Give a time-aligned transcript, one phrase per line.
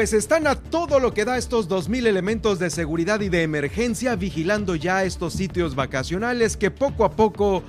[0.00, 4.16] pues están a todo lo que da estos 2.000 elementos de seguridad y de emergencia
[4.16, 7.62] vigilando ya estos sitios vacacionales que poco a poco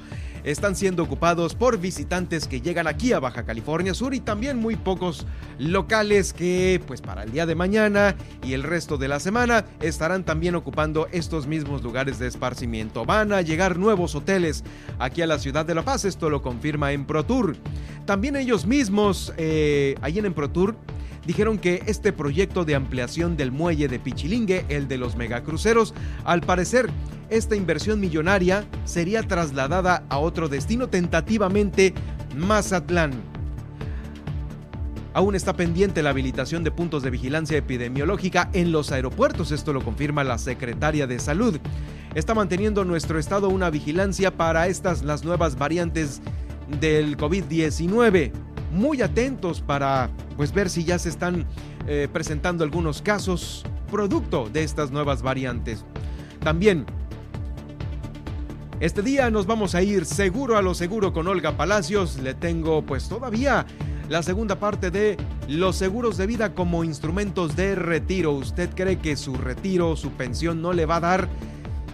[0.45, 4.77] están siendo ocupados por visitantes que llegan aquí a Baja California Sur y también muy
[4.77, 5.27] pocos
[5.59, 10.23] locales que pues para el día de mañana y el resto de la semana estarán
[10.23, 13.03] también ocupando estos mismos lugares de esparcimiento.
[13.03, 14.63] Van a llegar nuevos hoteles
[14.99, 17.57] aquí a la ciudad de La Paz, esto lo confirma en ProTour.
[18.05, 20.77] También ellos mismos, eh, ahí en ProTour,
[21.25, 26.41] dijeron que este proyecto de ampliación del muelle de Pichilingue, el de los megacruceros, al
[26.41, 26.89] parecer
[27.29, 31.93] esta inversión millonaria sería trasladada a otro destino, tentativamente
[32.35, 33.11] Mazatlán.
[35.13, 39.83] Aún está pendiente la habilitación de puntos de vigilancia epidemiológica en los aeropuertos, esto lo
[39.83, 41.59] confirma la secretaria de Salud.
[42.15, 46.21] Está manteniendo nuestro estado una vigilancia para estas las nuevas variantes
[46.79, 48.31] del COVID-19.
[48.71, 51.45] Muy atentos para pues ver si ya se están
[51.87, 55.85] eh, presentando algunos casos producto de estas nuevas variantes.
[56.39, 56.85] También
[58.79, 62.17] este día nos vamos a ir seguro a lo seguro con Olga Palacios.
[62.17, 63.67] Le tengo pues todavía
[64.09, 68.31] la segunda parte de los seguros de vida como instrumentos de retiro.
[68.31, 71.29] ¿Usted cree que su retiro, su pensión no le va a dar,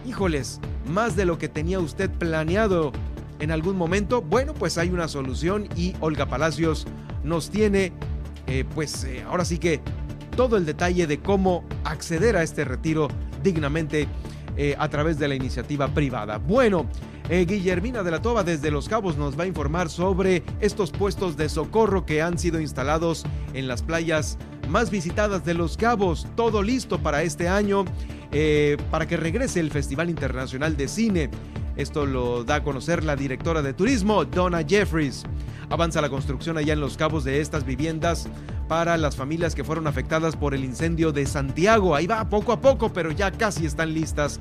[0.06, 2.94] híjoles, más de lo que tenía usted planeado
[3.40, 4.22] en algún momento?
[4.22, 6.88] Bueno, pues hay una solución y Olga Palacios
[7.24, 7.94] nos tiene
[8.48, 9.82] eh, pues eh, ahora sí que
[10.36, 13.10] todo el detalle de cómo acceder a este retiro
[13.44, 14.08] dignamente
[14.56, 16.38] eh, a través de la iniciativa privada.
[16.38, 16.88] Bueno,
[17.30, 21.50] Guillermina de la Toba desde Los Cabos nos va a informar sobre estos puestos de
[21.50, 26.28] socorro que han sido instalados en las playas más visitadas de Los Cabos.
[26.36, 27.86] Todo listo para este año,
[28.32, 31.30] eh, para que regrese el Festival Internacional de Cine.
[31.76, 35.24] Esto lo da a conocer la directora de turismo, Donna Jeffries.
[35.70, 38.28] Avanza la construcción allá en Los Cabos de estas viviendas
[38.68, 41.96] para las familias que fueron afectadas por el incendio de Santiago.
[41.96, 44.40] Ahí va poco a poco, pero ya casi están listas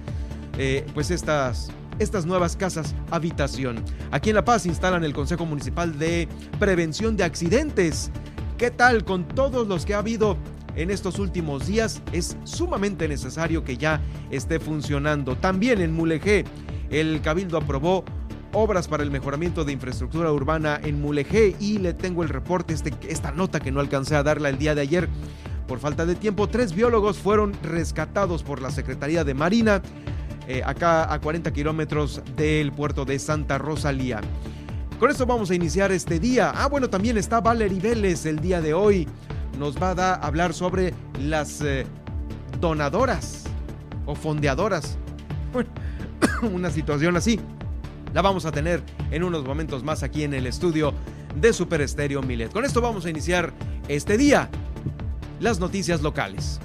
[0.58, 3.84] eh, pues estas, estas nuevas casas habitación.
[4.10, 8.10] Aquí en La Paz instalan el Consejo Municipal de Prevención de Accidentes.
[8.58, 10.38] ¿Qué tal con todos los que ha habido
[10.76, 12.00] en estos últimos días?
[12.12, 14.00] Es sumamente necesario que ya
[14.30, 15.36] esté funcionando.
[15.36, 16.46] También en Mulegé,
[16.88, 18.02] el Cabildo aprobó
[18.54, 22.94] obras para el mejoramiento de infraestructura urbana en Mulegé y le tengo el reporte, este,
[23.10, 25.08] esta nota que no alcancé a darla el día de ayer.
[25.68, 29.82] Por falta de tiempo, tres biólogos fueron rescatados por la Secretaría de Marina,
[30.48, 34.22] eh, acá a 40 kilómetros del puerto de Santa Rosalía.
[34.98, 36.52] Con esto vamos a iniciar este día.
[36.54, 39.06] Ah, bueno, también está Valerie Vélez el día de hoy.
[39.58, 41.84] Nos va a hablar sobre las eh,
[42.60, 43.44] donadoras
[44.06, 44.96] o fondeadoras.
[46.52, 47.38] una situación así
[48.14, 50.94] la vamos a tener en unos momentos más aquí en el estudio
[51.38, 52.50] de Super Estéreo Milet.
[52.50, 53.52] Con esto vamos a iniciar
[53.88, 54.48] este día
[55.40, 56.58] las noticias locales.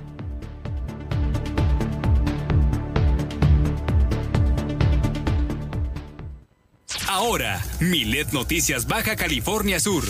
[7.11, 10.05] Ahora, Milet Noticias Baja California Sur.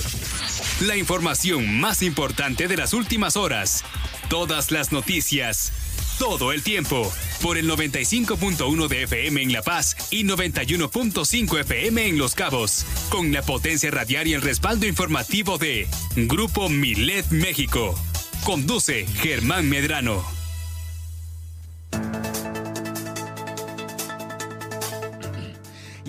[0.82, 3.84] La información más importante de las últimas horas.
[4.30, 5.74] Todas las noticias
[6.20, 12.20] todo el tiempo por el 95.1 de FM en La Paz y 91.5 FM en
[12.20, 18.00] Los Cabos, con la potencia radial y el respaldo informativo de Grupo Milet México.
[18.44, 20.41] Conduce Germán Medrano.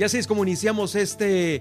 [0.02, 1.60] Y así es como iniciamos este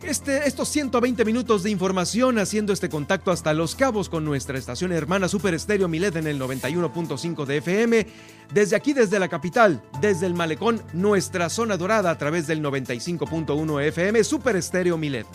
[0.00, 4.92] este, estos 120 minutos de información haciendo este contacto hasta Los Cabos con nuestra estación
[4.92, 8.06] hermana Super Estéreo Milet en el 91.5 de FM.
[8.54, 13.82] Desde aquí, desde la capital, desde el malecón, nuestra zona dorada a través del 95.1
[13.86, 15.26] FM Super Estéreo Milet.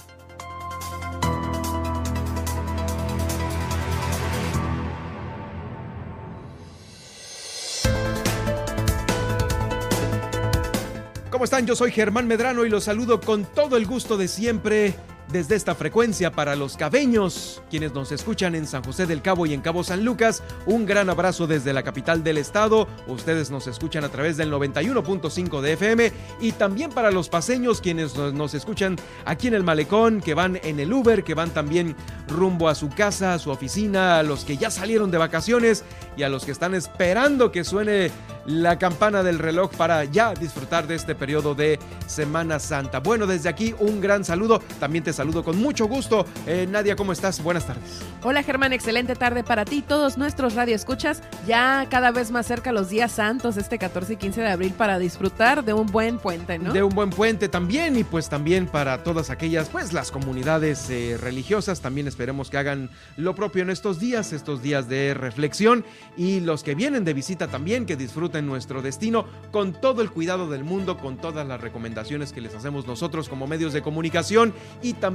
[11.44, 11.68] ¿Cómo están?
[11.68, 14.96] Yo soy Germán Medrano y los saludo con todo el gusto de siempre
[15.34, 19.54] desde esta frecuencia para los cabeños, quienes nos escuchan en San José del Cabo y
[19.56, 20.44] en Cabo San Lucas.
[20.68, 22.88] Un gran abrazo desde la capital del estado.
[23.08, 28.16] Ustedes nos escuchan a través del 91.5 de FM y también para los paseños quienes
[28.16, 28.96] nos escuchan
[29.26, 31.96] aquí en el malecón, que van en el Uber, que van también
[32.28, 35.84] rumbo a su casa, a su oficina, a los que ya salieron de vacaciones
[36.16, 38.12] y a los que están esperando que suene
[38.46, 43.00] la campana del reloj para ya disfrutar de este periodo de Semana Santa.
[43.00, 44.62] Bueno, desde aquí un gran saludo.
[44.80, 46.26] También te saludo con mucho gusto.
[46.46, 47.42] Eh, Nadia, ¿cómo estás?
[47.42, 48.02] Buenas tardes.
[48.24, 49.82] Hola Germán, excelente tarde para ti.
[49.82, 54.42] Todos nuestros radioescuchas ya cada vez más cerca los días santos, este 14 y 15
[54.42, 56.74] de abril, para disfrutar de un buen puente, ¿no?
[56.74, 61.18] De un buen puente también y pues también para todas aquellas, pues las comunidades eh,
[61.20, 61.80] religiosas.
[61.80, 65.86] También esperemos que hagan lo propio en estos días, estos días de reflexión
[66.18, 70.50] y los que vienen de visita también, que disfruten nuestro destino con todo el cuidado
[70.50, 74.94] del mundo, con todas las recomendaciones que les hacemos nosotros como medios de comunicación y
[74.94, 75.13] también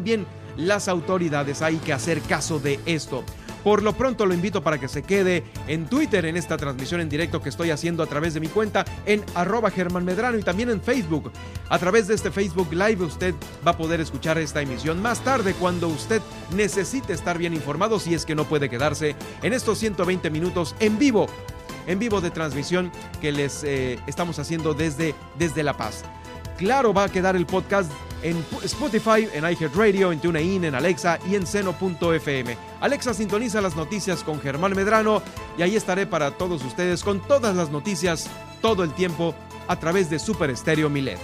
[0.56, 1.62] las autoridades.
[1.62, 3.25] Hay que hacer caso de esto.
[3.65, 7.09] Por lo pronto lo invito para que se quede en Twitter en esta transmisión en
[7.09, 10.71] directo que estoy haciendo a través de mi cuenta en arroba Germán Medrano y también
[10.71, 11.33] en Facebook.
[11.69, 13.35] A través de este Facebook Live usted
[13.67, 16.23] va a poder escuchar esta emisión más tarde cuando usted
[16.55, 20.99] necesite estar bien informado si es que no puede quedarse en estos 120 minutos en
[20.99, 21.27] vivo
[21.87, 26.05] en vivo de transmisión que les eh, estamos haciendo desde, desde La Paz.
[26.59, 27.91] Claro, va a quedar el podcast
[28.23, 32.56] en Spotify, en iHeartRadio, en TuneIn, en Alexa y en Seno.fm.
[32.81, 35.23] Alexa sintoniza las noticias con Germán Medrano
[35.56, 38.29] y ahí estaré para todos ustedes con todas las noticias
[38.61, 39.35] todo el tiempo
[39.69, 41.19] a través de Super Estéreo Milet.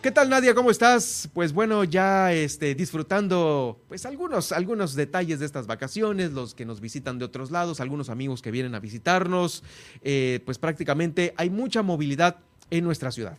[0.00, 0.54] ¿Qué tal Nadia?
[0.54, 1.28] ¿Cómo estás?
[1.34, 6.80] Pues bueno, ya este, disfrutando pues algunos, algunos detalles de estas vacaciones, los que nos
[6.80, 9.64] visitan de otros lados, algunos amigos que vienen a visitarnos,
[10.02, 12.36] eh, pues prácticamente hay mucha movilidad
[12.70, 13.36] en nuestra ciudad.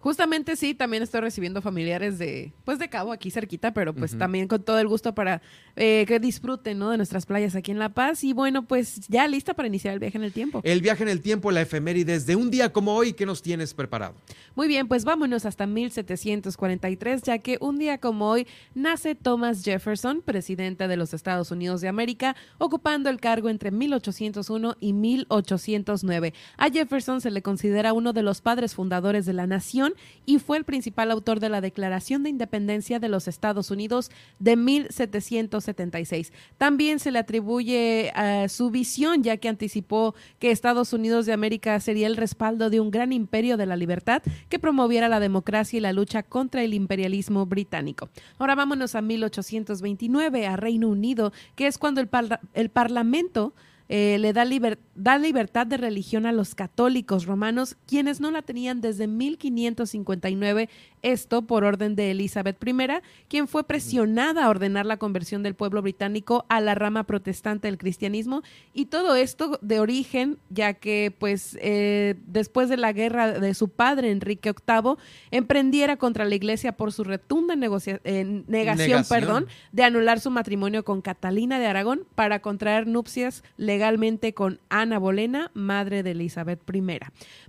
[0.00, 4.48] Justamente sí, también estoy recibiendo familiares de, pues de Cabo, aquí cerquita, pero pues también
[4.48, 5.42] con todo el gusto para
[5.76, 6.88] eh, que disfruten, ¿no?
[6.88, 8.24] De nuestras playas aquí en La Paz.
[8.24, 10.62] Y bueno, pues ya lista para iniciar el viaje en el tiempo.
[10.64, 13.74] El viaje en el tiempo, la efemérides de un día como hoy, ¿qué nos tienes
[13.74, 14.14] preparado?
[14.54, 20.22] Muy bien, pues vámonos hasta 1743, ya que un día como hoy nace Thomas Jefferson,
[20.22, 26.32] presidente de los Estados Unidos de América, ocupando el cargo entre 1801 y 1809.
[26.56, 29.89] A Jefferson se le considera uno de los padres fundadores de la nación
[30.26, 34.56] y fue el principal autor de la Declaración de Independencia de los Estados Unidos de
[34.56, 36.32] 1776.
[36.58, 41.78] También se le atribuye a su visión, ya que anticipó que Estados Unidos de América
[41.80, 45.80] sería el respaldo de un gran imperio de la libertad que promoviera la democracia y
[45.80, 48.08] la lucha contra el imperialismo británico.
[48.38, 52.08] Ahora vámonos a 1829, a Reino Unido, que es cuando el,
[52.54, 53.54] el Parlamento
[53.92, 54.46] eh, le da,
[54.94, 60.68] da libertad de religión a los católicos romanos, quienes no la tenían desde 1559
[61.02, 62.76] esto por orden de Elizabeth I,
[63.28, 67.78] quien fue presionada a ordenar la conversión del pueblo británico a la rama protestante del
[67.78, 68.42] cristianismo
[68.74, 73.68] y todo esto de origen, ya que pues eh, después de la guerra de su
[73.68, 74.96] padre Enrique VIII
[75.30, 81.02] emprendiera contra la iglesia por su retunda eh, negación, Perdón, de anular su matrimonio con
[81.02, 86.98] Catalina de Aragón para contraer nupcias legalmente con Ana Bolena, madre de Elizabeth I.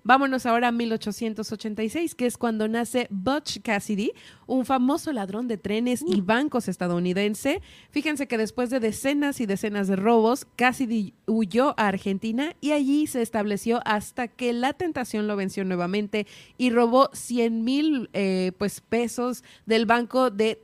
[0.03, 3.07] Vámonos ahora a 1886, que es cuando nace
[3.41, 4.11] Butch Cassidy,
[4.45, 7.61] un famoso ladrón de trenes y bancos estadounidense.
[7.89, 13.07] Fíjense que después de decenas y decenas de robos, Cassidy huyó a Argentina y allí
[13.07, 16.27] se estableció hasta que la tentación lo venció nuevamente
[16.57, 20.55] y robó 100 mil eh, pues, pesos del banco de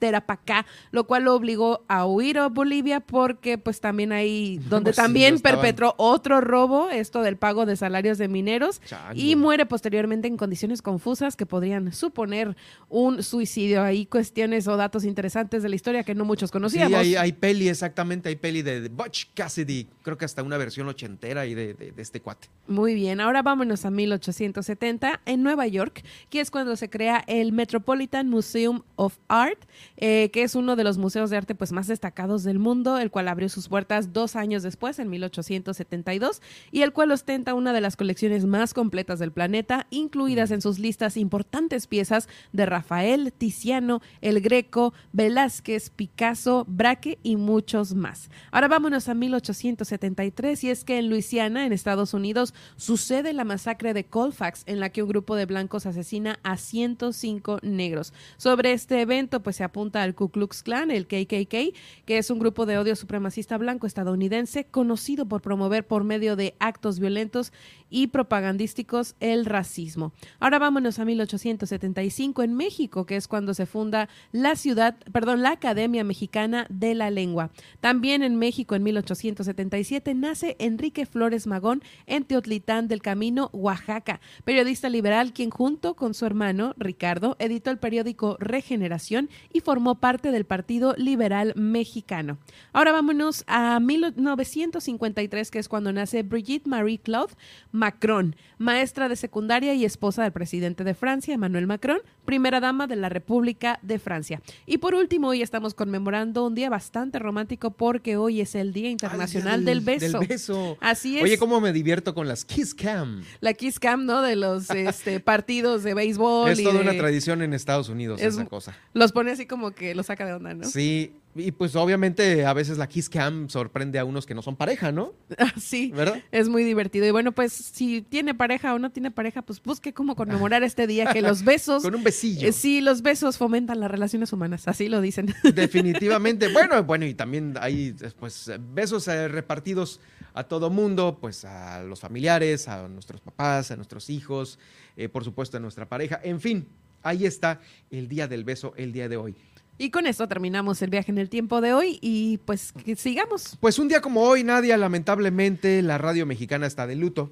[0.00, 4.96] Terapacá, lo cual lo obligó a huir a Bolivia porque pues también ahí donde pues
[4.96, 8.80] también perpetró otro robo, esto del pago de salarios de mineros
[9.14, 12.56] y muere posteriormente en condiciones confusas que podrían suponer
[12.88, 13.82] un suicidio.
[13.82, 17.02] Hay cuestiones o datos interesantes de la historia que no muchos conocíamos.
[17.02, 21.46] Sí, hay, peli, exactamente, hay peli de, Butch Cassidy, creo que hasta una versión ochentera
[21.46, 22.48] y de, este cuate.
[22.66, 27.52] Muy bien, ahora vámonos a 1870 en Nueva York, que es cuando se crea el
[27.52, 29.58] Metropolitan Museum of Art,
[29.96, 33.10] eh, que es uno de los museos de arte pues, más destacados del mundo, el
[33.10, 37.80] cual abrió sus puertas dos años después, en 1872, y el cual ostenta una de
[37.80, 44.00] las colecciones más completas del planeta, incluidas en sus listas importantes piezas de Rafael, Tiziano,
[44.20, 48.30] El Greco, Velázquez, Picasso, Braque y muchos más.
[48.52, 53.94] Ahora vámonos a 1873 y es que en Luisiana, en Estados Unidos, sucede la masacre
[53.94, 58.12] de Colfax en la que un grupo de blancos asesina a 105 negros.
[58.36, 62.38] Sobre este evento pues se apunta al Ku Klux Klan, el KKK, que es un
[62.38, 67.50] grupo de odio supremacista blanco estadounidense conocido por promover por medio de actos violentos
[67.88, 70.12] y propagandísticos el racismo.
[70.38, 75.52] Ahora vámonos a 1875 en México, que es cuando se funda la ciudad, perdón, la
[75.52, 77.50] Academia Mexicana de la Lengua.
[77.80, 84.90] También en México en 1877 nace Enrique Flores Magón en Teotlitán del Camino, Oaxaca, periodista
[84.90, 90.46] liberal quien junto con su hermano Ricardo editó el periódico Regeneración y formó parte del
[90.46, 92.38] Partido Liberal Mexicano.
[92.72, 97.34] Ahora vámonos a 1953, que es cuando nace Brigitte Marie Claude
[97.70, 102.96] Macron, maestra de secundaria y esposa del presidente de Francia, Emmanuel Macron, primera dama de
[102.96, 104.42] la República de Francia.
[104.66, 108.90] Y por último, hoy estamos conmemorando un día bastante romántico porque hoy es el Día
[108.90, 110.18] Internacional del, beso.
[110.18, 110.78] beso.
[110.80, 111.22] Así es.
[111.22, 113.22] Oye, cómo me divierto con las Kiss Cam.
[113.40, 114.20] La Kiss Cam, ¿no?
[114.20, 116.50] De los este, partidos de béisbol.
[116.50, 118.76] Es toda una tradición en Estados Unidos esa cosa.
[118.94, 120.64] Los pone así como que lo saca de onda, ¿no?
[120.64, 124.56] Sí, y pues obviamente a veces la Kiss Cam sorprende a unos que no son
[124.56, 125.12] pareja, ¿no?
[125.60, 126.20] sí, ¿verdad?
[126.32, 127.06] Es muy divertido.
[127.06, 130.88] Y bueno, pues si tiene pareja o no tiene pareja, pues busque cómo conmemorar este
[130.88, 131.84] día, que los besos...
[131.84, 132.48] Con un besillo.
[132.48, 135.32] Eh, sí, los besos fomentan las relaciones humanas, así lo dicen.
[135.54, 136.48] Definitivamente.
[136.48, 140.00] bueno, bueno, y también hay pues besos eh, repartidos
[140.34, 144.58] a todo mundo, pues a los familiares, a nuestros papás, a nuestros hijos,
[144.96, 146.20] eh, por supuesto a nuestra pareja.
[146.24, 146.66] En fin,
[147.02, 149.36] ahí está el día del beso el día de hoy.
[149.80, 153.56] Y con esto terminamos el viaje en el tiempo de hoy y pues sigamos.
[153.60, 157.30] Pues un día como hoy, Nadia, lamentablemente la radio mexicana está de luto.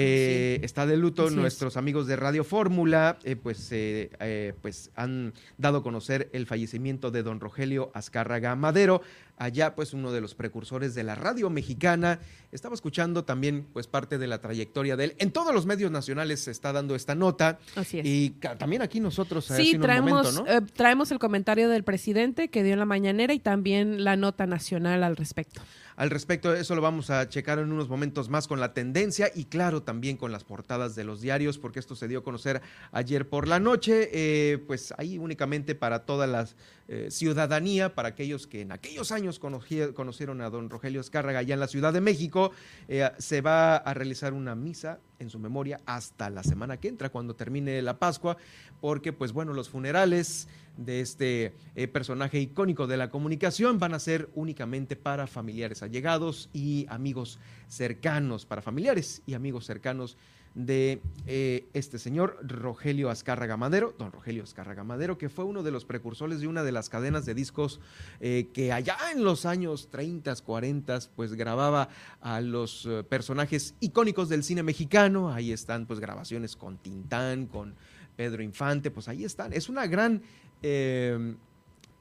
[0.00, 5.78] Eh, está de luto nuestros amigos de Radio Fórmula, eh, pues, eh, pues han dado
[5.78, 9.02] a conocer el fallecimiento de don Rogelio Azcárraga Madero,
[9.38, 12.20] allá pues uno de los precursores de la radio mexicana.
[12.52, 15.14] Estaba escuchando también pues parte de la trayectoria de él.
[15.18, 17.58] En todos los medios nacionales se está dando esta nota.
[17.74, 18.06] Así es.
[18.06, 22.86] Y también aquí nosotros sí, traemos, traemos el comentario del presidente que dio en la
[22.86, 25.60] mañanera y también la nota nacional al respecto
[25.98, 26.54] al respecto.
[26.54, 30.16] Eso lo vamos a checar en unos momentos más con la tendencia y claro también
[30.16, 32.62] con las portadas de los diarios porque esto se dio a conocer
[32.92, 36.48] ayer por la noche, eh, pues ahí únicamente para toda la
[36.86, 41.60] eh, ciudadanía, para aquellos que en aquellos años conocieron a don Rogelio Escárraga allá en
[41.60, 42.52] la Ciudad de México,
[42.86, 47.10] eh, se va a realizar una misa en su memoria hasta la semana que entra,
[47.10, 48.36] cuando termine la Pascua,
[48.80, 53.98] porque pues bueno, los funerales de este eh, personaje icónico de la comunicación van a
[53.98, 60.16] ser únicamente para familiares allegados y amigos cercanos, para familiares y amigos cercanos
[60.58, 65.70] de eh, este señor Rogelio Azcárraga Madero, don Rogelio Azcárraga Madero, que fue uno de
[65.70, 67.80] los precursores de una de las cadenas de discos
[68.20, 71.88] eh, que allá en los años 30, 40, pues grababa
[72.20, 75.32] a los personajes icónicos del cine mexicano.
[75.32, 77.76] Ahí están pues grabaciones con Tintán, con
[78.16, 79.52] Pedro Infante, pues ahí están.
[79.52, 80.22] Es una gran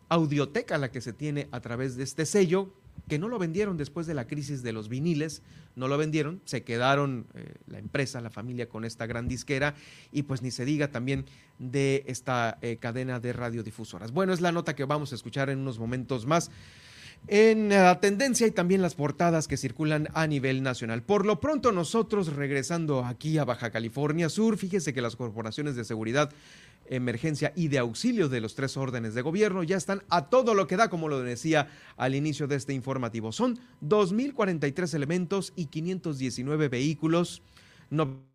[0.09, 2.73] audioteca la que se tiene a través de este sello,
[3.07, 5.41] que no lo vendieron después de la crisis de los viniles,
[5.75, 9.75] no lo vendieron, se quedaron eh, la empresa, la familia con esta gran disquera
[10.11, 11.25] y pues ni se diga también
[11.59, 14.11] de esta eh, cadena de radiodifusoras.
[14.11, 16.51] Bueno, es la nota que vamos a escuchar en unos momentos más
[17.27, 21.03] en la tendencia y también las portadas que circulan a nivel nacional.
[21.03, 25.83] Por lo pronto nosotros regresando aquí a Baja California Sur, fíjese que las corporaciones de
[25.83, 26.31] seguridad
[26.89, 30.67] emergencia y de auxilio de los tres órdenes de gobierno ya están a todo lo
[30.67, 33.31] que da, como lo decía al inicio de este informativo.
[33.31, 37.41] Son 2.043 elementos y 519 vehículos.
[37.89, 38.27] 90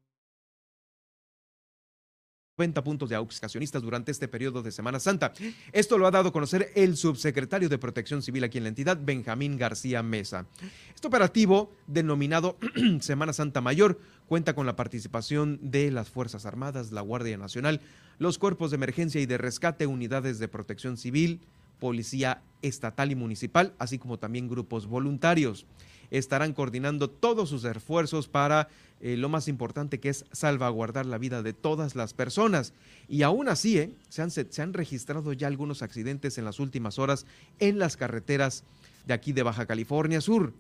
[2.84, 5.32] puntos de auxiliacionistas durante este periodo de Semana Santa.
[5.72, 8.98] Esto lo ha dado a conocer el subsecretario de Protección Civil aquí en la entidad,
[9.02, 10.46] Benjamín García Mesa.
[10.94, 12.58] Este operativo, denominado
[13.00, 17.80] Semana Santa Mayor, cuenta con la participación de las Fuerzas Armadas, la Guardia Nacional,
[18.18, 21.40] los cuerpos de emergencia y de rescate, unidades de protección civil,
[21.78, 25.66] policía estatal y municipal, así como también grupos voluntarios.
[26.10, 28.68] Estarán coordinando todos sus esfuerzos para
[29.00, 32.72] eh, lo más importante que es salvaguardar la vida de todas las personas.
[33.08, 36.98] Y aún así, eh, se, han, se han registrado ya algunos accidentes en las últimas
[36.98, 37.26] horas
[37.58, 38.62] en las carreteras
[39.06, 40.52] de aquí de Baja California Sur.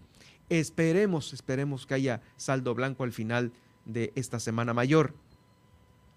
[0.48, 3.52] Esperemos, esperemos que haya saldo blanco al final
[3.84, 5.14] de esta semana mayor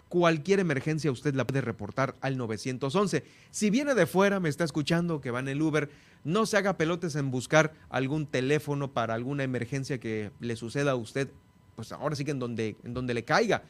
[0.09, 3.23] cualquier emergencia usted la puede reportar al 911.
[3.51, 5.89] Si viene de fuera, me está escuchando que va en el Uber,
[6.23, 10.95] no se haga pelotes en buscar algún teléfono para alguna emergencia que le suceda a
[10.95, 11.29] usted,
[11.75, 13.63] pues ahora sí que en donde, en donde le caiga.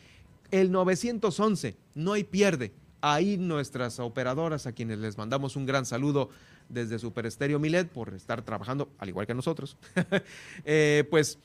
[0.51, 2.71] El 911, no hay pierde.
[3.01, 6.29] Ahí nuestras operadoras, a quienes les mandamos un gran saludo
[6.69, 9.77] desde Super Estéreo Milet por estar trabajando, al igual que nosotros,
[10.65, 11.37] eh, pues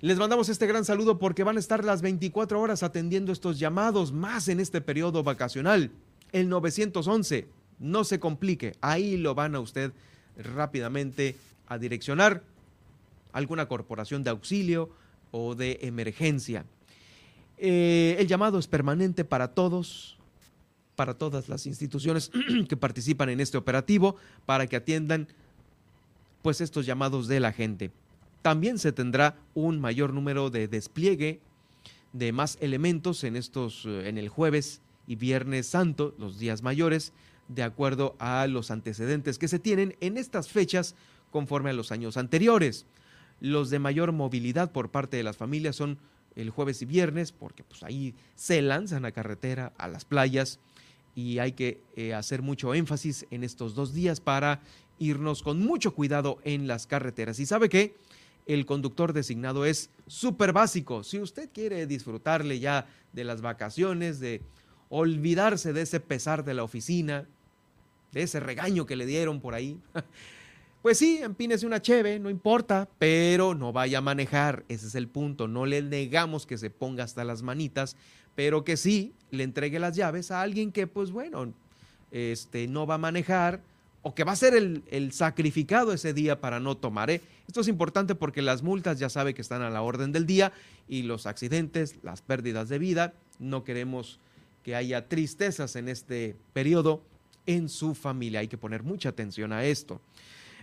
[0.00, 4.12] les mandamos este gran saludo porque van a estar las 24 horas atendiendo estos llamados
[4.12, 5.90] más en este periodo vacacional.
[6.30, 7.48] El 911,
[7.80, 9.92] no se complique, ahí lo van a usted
[10.36, 11.36] rápidamente
[11.66, 12.42] a direccionar
[13.32, 14.90] alguna corporación de auxilio
[15.32, 16.64] o de emergencia.
[17.56, 20.16] Eh, el llamado es permanente para todos,
[20.94, 22.30] para todas las instituciones
[22.68, 24.14] que participan en este operativo,
[24.46, 25.26] para que atiendan
[26.42, 27.90] pues estos llamados de la gente.
[28.48, 31.42] También se tendrá un mayor número de despliegue
[32.14, 37.12] de más elementos en estos en el jueves y viernes santo, los días mayores,
[37.48, 40.94] de acuerdo a los antecedentes que se tienen en estas fechas
[41.30, 42.86] conforme a los años anteriores.
[43.38, 45.98] Los de mayor movilidad por parte de las familias son
[46.34, 50.58] el jueves y viernes, porque pues ahí se lanzan a carretera, a las playas,
[51.14, 54.62] y hay que eh, hacer mucho énfasis en estos dos días para
[54.98, 57.38] irnos con mucho cuidado en las carreteras.
[57.40, 57.94] Y sabe que
[58.48, 61.04] el conductor designado es súper básico.
[61.04, 64.42] Si usted quiere disfrutarle ya de las vacaciones, de
[64.88, 67.28] olvidarse de ese pesar de la oficina,
[68.10, 69.78] de ese regaño que le dieron por ahí,
[70.82, 75.08] Pues sí, empínese una cheve, no importa, pero no vaya a manejar, ese es el
[75.08, 75.48] punto.
[75.48, 77.96] No le negamos que se ponga hasta las manitas,
[78.36, 81.52] pero que sí le entregue las llaves a alguien que, pues bueno,
[82.12, 83.60] este, no va a manejar
[84.02, 87.10] o que va a ser el, sacrificado ese día para no tomar.
[87.10, 87.20] ¿eh?
[87.46, 90.52] Esto es importante porque las multas ya sabe que están a la orden del día
[90.88, 94.20] y los accidentes, las pérdidas de vida, no queremos
[94.62, 97.02] que haya tristezas en este periodo
[97.46, 98.40] en su familia.
[98.40, 100.00] Hay que poner mucha atención a esto.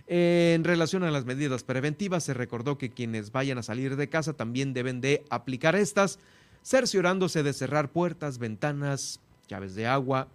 [0.06, 4.34] En relación a las medidas preventivas, se recordó que quienes vayan a salir de casa
[4.34, 6.20] también deben de aplicar estas,
[6.62, 10.28] cerciorándose de cerrar puertas, ventanas, llaves de agua,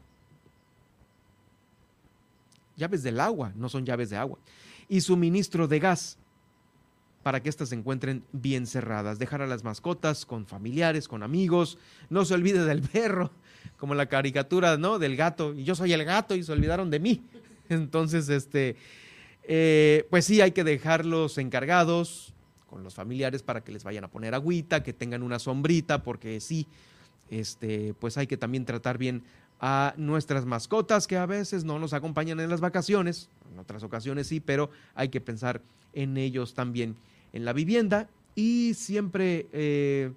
[2.82, 4.40] llaves del agua, no son llaves de agua,
[4.90, 6.18] y suministro de gas
[7.24, 9.20] para que éstas se encuentren bien cerradas.
[9.20, 11.78] Dejar a las mascotas con familiares, con amigos.
[12.10, 13.32] No se olvide del perro,
[13.78, 15.00] como la caricatura, ¿no?
[15.00, 15.54] Del gato.
[15.54, 17.22] Y yo soy el gato y se olvidaron de mí.
[17.70, 18.76] Entonces, este,
[19.44, 22.34] eh, pues sí, hay que dejarlos encargados
[22.68, 26.40] con los familiares para que les vayan a poner agüita, que tengan una sombrita, porque
[26.40, 26.68] sí,
[27.30, 29.24] este, pues hay que también tratar bien
[29.62, 34.28] a nuestras mascotas que a veces no nos acompañan en las vacaciones, en otras ocasiones
[34.28, 35.62] sí, pero hay que pensar
[35.94, 36.96] en ellos también
[37.32, 40.12] en la vivienda y siempre eh,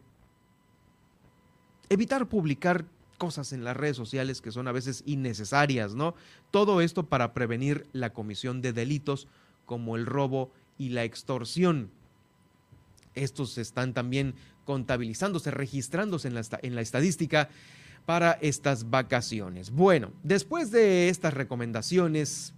[1.91, 2.87] evitar publicar
[3.19, 6.15] cosas en las redes sociales que son a veces innecesarias, ¿no?
[6.51, 9.29] Todo esto para prevenir la comisión de delitos
[9.66, 11.90] como el robo y la extorsión.
[13.14, 17.51] Estos están también contabilizándose, registrándose en la, en la estadística
[18.07, 19.71] para estas vacaciones.
[19.71, 22.55] Bueno, después de estas recomendaciones,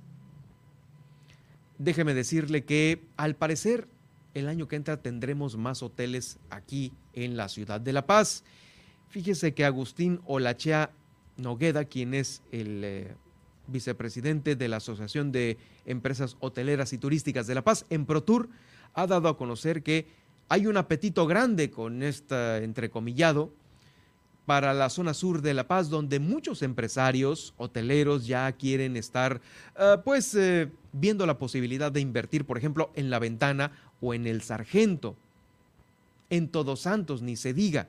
[1.78, 3.88] déjeme decirle que al parecer
[4.34, 8.44] el año que entra tendremos más hoteles aquí en la ciudad de La Paz.
[9.08, 10.90] Fíjese que Agustín Olachea
[11.36, 13.14] Nogueda, quien es el eh,
[13.66, 18.48] vicepresidente de la Asociación de Empresas Hoteleras y Turísticas de La Paz, en ProTour,
[18.94, 20.06] ha dado a conocer que
[20.48, 23.52] hay un apetito grande con este entrecomillado
[24.46, 29.40] para la zona sur de La Paz, donde muchos empresarios hoteleros ya quieren estar,
[29.76, 34.26] eh, pues, eh, viendo la posibilidad de invertir, por ejemplo, en La Ventana o en
[34.26, 35.16] El Sargento.
[36.30, 37.88] En Todos Santos, ni se diga.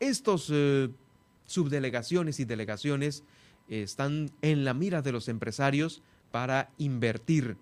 [0.00, 0.88] Estos eh,
[1.44, 3.22] subdelegaciones y delegaciones
[3.68, 7.56] están en la mira de los empresarios para invertir.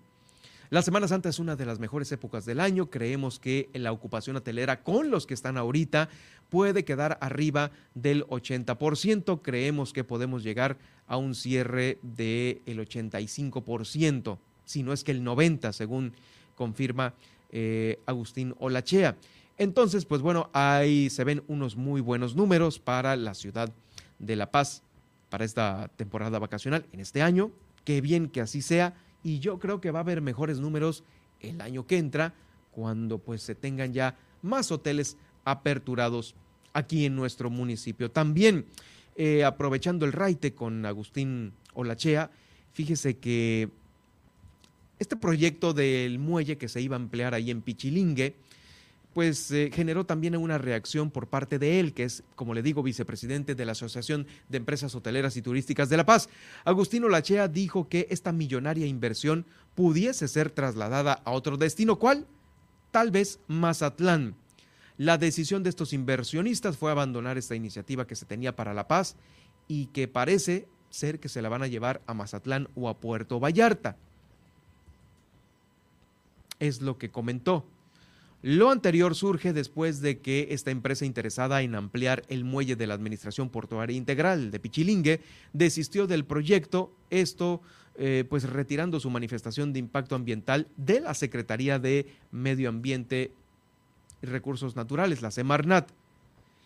[0.71, 2.91] La Semana Santa es una de las mejores épocas del año.
[2.91, 6.09] Creemos que la ocupación hotelera con los que están ahorita
[6.49, 9.41] puede quedar arriba del 80%.
[9.41, 10.77] Creemos que podemos llegar
[11.07, 16.13] a un cierre del 85%, si no es que el 90%, según
[16.53, 17.15] confirma
[17.51, 19.17] eh, Agustín Olachea.
[19.57, 23.73] Entonces, pues bueno, ahí se ven unos muy buenos números para la ciudad
[24.19, 24.83] de La Paz
[25.31, 27.49] para esta temporada vacacional en este año.
[27.85, 31.03] Qué bien que así sea y yo creo que va a haber mejores números
[31.41, 32.33] el año que entra
[32.71, 36.35] cuando pues se tengan ya más hoteles aperturados
[36.73, 38.11] aquí en nuestro municipio.
[38.11, 38.65] También
[39.15, 42.31] eh, aprovechando el raite con Agustín Olachea,
[42.73, 43.69] fíjese que
[44.99, 48.35] este proyecto del muelle que se iba a emplear ahí en Pichilingue,
[49.13, 52.83] pues eh, generó también una reacción por parte de él, que es, como le digo,
[52.83, 56.29] vicepresidente de la Asociación de Empresas Hoteleras y Turísticas de La Paz.
[56.63, 59.45] Agustino Lachea dijo que esta millonaria inversión
[59.75, 61.97] pudiese ser trasladada a otro destino.
[61.97, 62.27] ¿Cuál?
[62.91, 64.35] Tal vez Mazatlán.
[64.97, 69.15] La decisión de estos inversionistas fue abandonar esta iniciativa que se tenía para La Paz
[69.67, 73.39] y que parece ser que se la van a llevar a Mazatlán o a Puerto
[73.39, 73.95] Vallarta.
[76.59, 77.65] Es lo que comentó.
[78.41, 82.93] Lo anterior surge después de que esta empresa interesada en ampliar el muelle de la
[82.93, 85.19] Administración Portuaria Integral de Pichilingue
[85.51, 87.61] desistió del proyecto, esto
[87.97, 93.33] eh, pues retirando su manifestación de impacto ambiental de la Secretaría de Medio Ambiente
[94.21, 95.89] y Recursos Naturales, la Semarnat.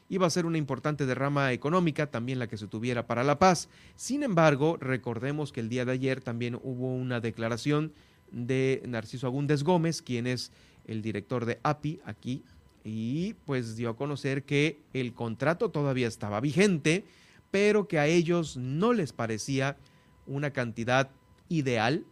[0.10, 3.68] Iba a ser una importante derrama económica, también la que se tuviera para La Paz.
[3.96, 7.94] Sin embargo, recordemos que el día de ayer también hubo una declaración
[8.32, 10.52] de Narciso Agúndez Gómez, quien es
[10.86, 12.44] el director de API aquí,
[12.84, 17.06] y pues dio a conocer que el contrato todavía estaba vigente,
[17.52, 19.78] pero que a ellos no les parecía
[20.26, 21.10] una cantidad
[21.50, 22.06] ideal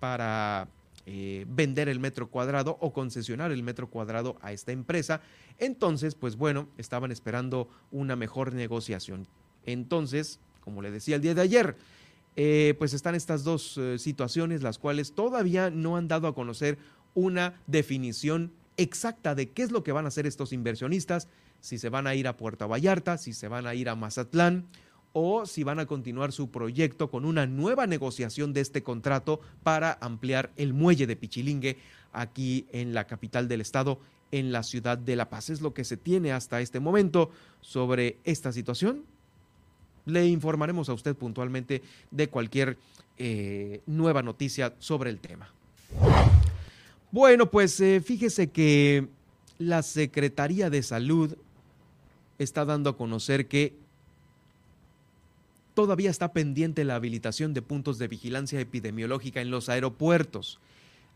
[0.00, 0.68] para
[1.06, 5.20] eh, vender el metro cuadrado o concesionar el metro cuadrado a esta empresa.
[5.58, 9.26] Entonces, pues bueno, estaban esperando una mejor negociación.
[9.64, 11.76] Entonces, como le decía el día de ayer,
[12.34, 16.76] eh, pues están estas dos eh, situaciones, las cuales todavía no han dado a conocer
[17.16, 21.26] una definición exacta de qué es lo que van a hacer estos inversionistas,
[21.60, 24.66] si se van a ir a Puerto Vallarta, si se van a ir a Mazatlán
[25.12, 29.96] o si van a continuar su proyecto con una nueva negociación de este contrato para
[30.02, 31.78] ampliar el muelle de Pichilingue
[32.12, 33.98] aquí en la capital del estado,
[34.30, 35.48] en la ciudad de La Paz.
[35.48, 37.30] Es lo que se tiene hasta este momento
[37.62, 39.04] sobre esta situación.
[40.04, 42.76] Le informaremos a usted puntualmente de cualquier
[43.16, 45.50] eh, nueva noticia sobre el tema.
[47.16, 49.08] Bueno, pues eh, fíjese que
[49.56, 51.34] la Secretaría de Salud
[52.38, 53.72] está dando a conocer que
[55.72, 60.60] todavía está pendiente la habilitación de puntos de vigilancia epidemiológica en los aeropuertos.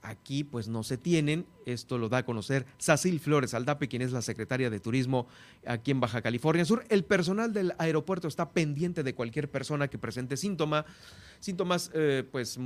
[0.01, 4.13] Aquí pues no se tienen, esto lo da a conocer Sacil Flores Aldape, quien es
[4.13, 5.27] la secretaria de Turismo
[5.67, 6.83] aquí en Baja California Sur.
[6.89, 10.87] El personal del aeropuerto está pendiente de cualquier persona que presente síntoma,
[11.41, 12.59] síntomas, eh, pues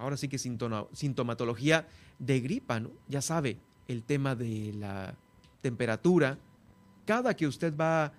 [0.00, 1.86] ahora sí que sintomatología
[2.18, 2.90] de gripa, ¿no?
[3.08, 5.14] Ya sabe, el tema de la
[5.60, 6.38] temperatura.
[7.06, 8.12] Cada que usted va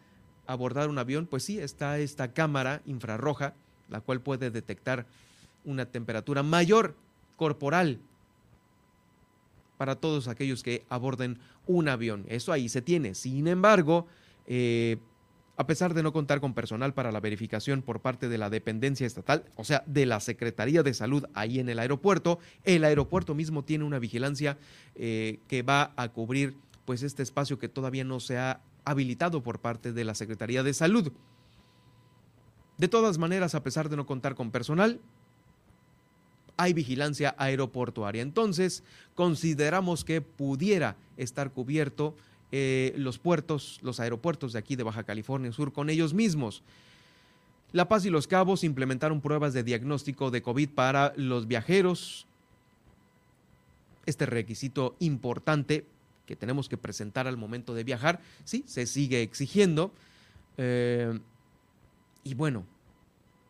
[0.48, 3.54] abordar un avión, pues sí, está esta cámara infrarroja,
[3.90, 5.06] la cual puede detectar
[5.64, 6.96] una temperatura mayor
[7.38, 8.00] corporal
[9.78, 12.26] para todos aquellos que aborden un avión.
[12.28, 13.16] Eso ahí se tiene.
[13.16, 14.08] Sin embargo,
[14.46, 14.98] eh,
[15.62, 19.06] a pesar de no contar con personal para la verificación por parte de la dependencia
[19.06, 23.64] estatal, o sea, de la Secretaría de Salud ahí en el aeropuerto, el aeropuerto mismo
[23.64, 24.58] tiene una vigilancia
[24.96, 29.60] eh, que va a cubrir pues este espacio que todavía no se ha habilitado por
[29.60, 31.12] parte de la Secretaría de Salud.
[32.80, 35.00] De todas maneras, a pesar de no contar con personal,
[36.58, 38.24] hay vigilancia aeroportuaria.
[38.24, 42.16] Entonces, consideramos que pudiera estar cubierto
[42.52, 46.64] eh, los puertos, los aeropuertos de aquí de Baja California Sur con ellos mismos.
[47.72, 52.28] La Paz y Los Cabos implementaron pruebas de diagnóstico de COVID para los viajeros.
[54.06, 55.86] Este requisito importante
[56.26, 59.94] que tenemos que presentar al momento de viajar, sí, se sigue exigiendo.
[60.58, 61.20] Eh,
[62.24, 62.66] y bueno,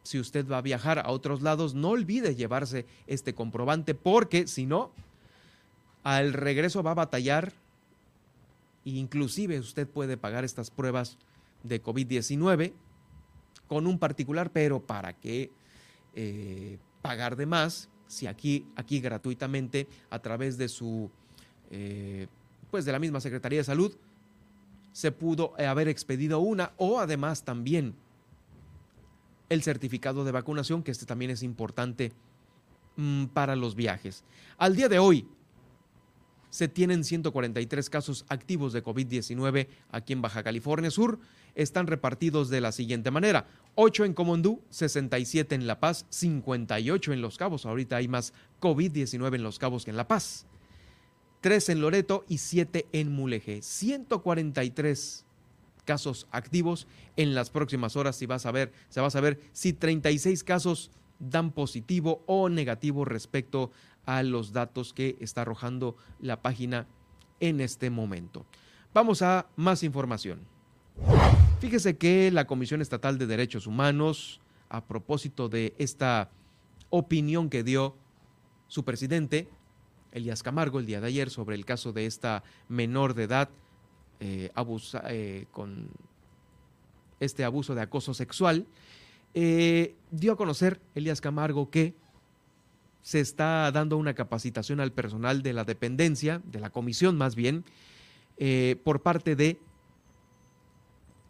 [0.03, 4.65] si usted va a viajar a otros lados, no olvide llevarse este comprobante porque si
[4.65, 4.91] no,
[6.03, 7.53] al regreso va a batallar
[8.85, 11.17] e inclusive usted puede pagar estas pruebas
[11.63, 12.73] de COVID-19
[13.67, 15.51] con un particular, pero ¿para qué
[16.15, 21.09] eh, pagar de más si aquí, aquí gratuitamente a través de su
[21.69, 22.27] eh,
[22.69, 23.93] pues de la misma Secretaría de Salud,
[24.93, 27.95] se pudo haber expedido una o además también
[29.49, 32.13] el certificado de vacunación, que este también es importante
[32.95, 34.23] mm, para los viajes.
[34.57, 35.27] Al día de hoy,
[36.51, 41.17] se tienen 143 casos activos de COVID-19 aquí en Baja California Sur.
[41.55, 43.47] Están repartidos de la siguiente manera.
[43.75, 47.65] 8 en Comondú, 67 en La Paz, 58 en Los Cabos.
[47.65, 50.45] Ahorita hay más COVID-19 en Los Cabos que en La Paz.
[51.39, 53.61] 3 en Loreto y 7 en Mulegé.
[53.61, 55.25] 143
[55.85, 56.85] casos activos
[57.15, 60.91] en las próximas horas y vas a ver, se va a saber si 36 casos
[61.21, 63.71] dan positivo o negativo respecto
[64.05, 66.87] a los datos que está arrojando la página
[67.39, 68.45] en este momento.
[68.93, 70.39] Vamos a más información.
[71.59, 76.29] Fíjese que la Comisión Estatal de Derechos Humanos, a propósito de esta
[76.89, 77.95] opinión que dio
[78.67, 79.49] su presidente,
[80.11, 83.49] Elías Camargo el día de ayer sobre el caso de esta menor de edad
[84.19, 84.51] eh,
[85.07, 85.89] eh, con
[87.19, 88.65] este abuso de acoso sexual,
[89.33, 91.95] eh, dio a conocer Elías Camargo que
[93.01, 97.63] se está dando una capacitación al personal de la dependencia, de la comisión más bien,
[98.83, 99.59] por parte de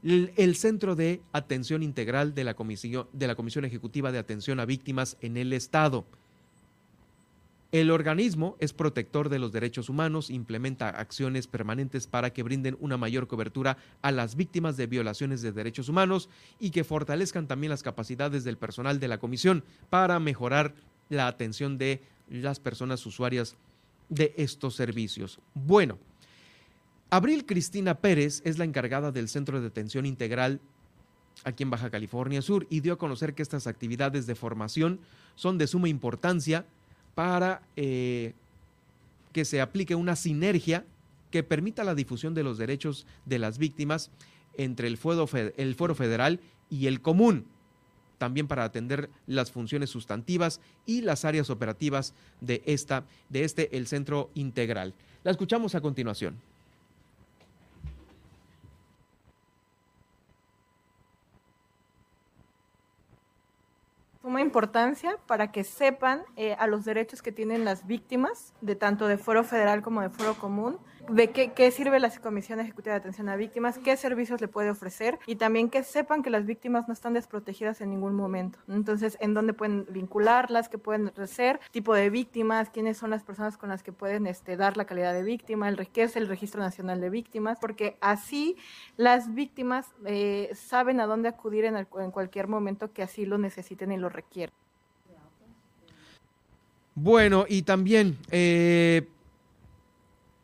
[0.04, 4.66] el, Centro de Atención Integral de la, comisión, de la Comisión Ejecutiva de Atención a
[4.66, 6.06] Víctimas en el Estado.
[7.72, 12.98] El organismo es protector de los derechos humanos, implementa acciones permanentes para que brinden una
[12.98, 16.30] mayor cobertura a las víctimas de violaciones de derechos humanos
[16.60, 20.74] y que fortalezcan también las capacidades del personal de la comisión para mejorar
[21.12, 23.56] la atención de las personas usuarias
[24.10, 25.40] de estos servicios.
[25.54, 26.00] Bueno,
[27.10, 30.62] Abril Cristina Pérez es la encargada del Centro de Atención Integral
[31.44, 35.00] aquí en Baja California Sur y dio a conocer que estas actividades de formación
[35.36, 36.66] son de suma importancia
[37.14, 38.34] para eh,
[39.34, 40.86] que se aplique una sinergia
[41.30, 44.12] que permita la difusión de los derechos de las víctimas
[44.56, 47.46] entre el Foro Federal y el común.
[48.22, 53.88] También para atender las funciones sustantivas y las áreas operativas de, esta, de este, el
[53.88, 54.94] centro integral.
[55.24, 56.40] La escuchamos a continuación.
[64.22, 69.08] suma importancia para que sepan eh, a los derechos que tienen las víctimas, de tanto
[69.08, 70.78] de foro federal como de foro común,
[71.12, 74.70] de qué, qué, sirve la Comisión Ejecutiva de Atención a Víctimas, qué servicios le puede
[74.70, 78.60] ofrecer y también que sepan que las víctimas no están desprotegidas en ningún momento.
[78.70, 83.58] Entonces, en dónde pueden vincularlas, qué pueden ser, tipo de víctimas, quiénes son las personas
[83.58, 86.62] con las que pueden este, dar la calidad de víctima, el, qué es el Registro
[86.62, 88.56] Nacional de Víctimas, porque así
[88.98, 93.92] las víctimas eh, saben a dónde acudir en, en cualquier momento que así lo necesiten
[93.92, 94.56] y lo requieran.
[96.96, 98.18] Bueno, y también...
[98.32, 99.08] Eh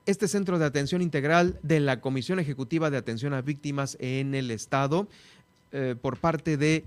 [0.08, 4.50] este centro de atención integral de la Comisión Ejecutiva de Atención a Víctimas en el
[4.52, 5.08] Estado
[5.74, 6.86] eh, por parte de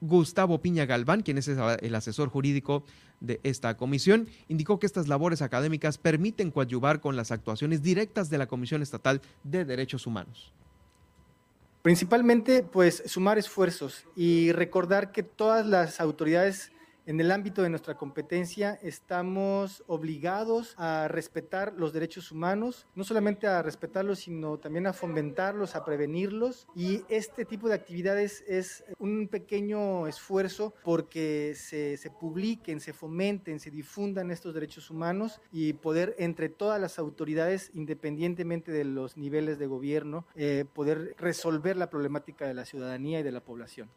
[0.00, 2.84] Gustavo Piña Galván, quien es el asesor jurídico
[3.20, 8.38] de esta comisión, indicó que estas labores académicas permiten coadyuvar con las actuaciones directas de
[8.38, 10.52] la Comisión Estatal de Derechos Humanos.
[11.82, 16.70] Principalmente, pues, sumar esfuerzos y recordar que todas las autoridades
[17.06, 23.46] en el ámbito de nuestra competencia estamos obligados a respetar los derechos humanos, no solamente
[23.46, 26.66] a respetarlos, sino también a fomentarlos, a prevenirlos.
[26.74, 33.70] Y este tipo de actividades es un pequeño esfuerzo porque se, publiquen, se fomenten, se
[33.70, 39.66] difundan estos derechos humanos y poder entre todas las autoridades, independientemente de los niveles de
[39.66, 43.88] gobierno, eh, poder resolver la problemática de la ciudadanía y de la población.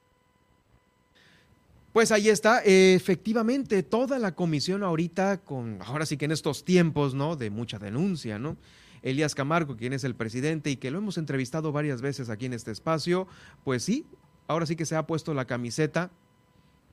[1.93, 7.15] Pues ahí está, efectivamente, toda la comisión ahorita, con, ahora sí que en estos tiempos,
[7.15, 7.35] ¿no?
[7.35, 8.57] De mucha denuncia, ¿no?
[9.01, 12.53] Elías Camargo, quien es el presidente y que lo hemos entrevistado varias veces aquí en
[12.53, 13.27] este espacio,
[13.63, 14.05] pues sí,
[14.47, 16.11] ahora sí que se ha puesto la camiseta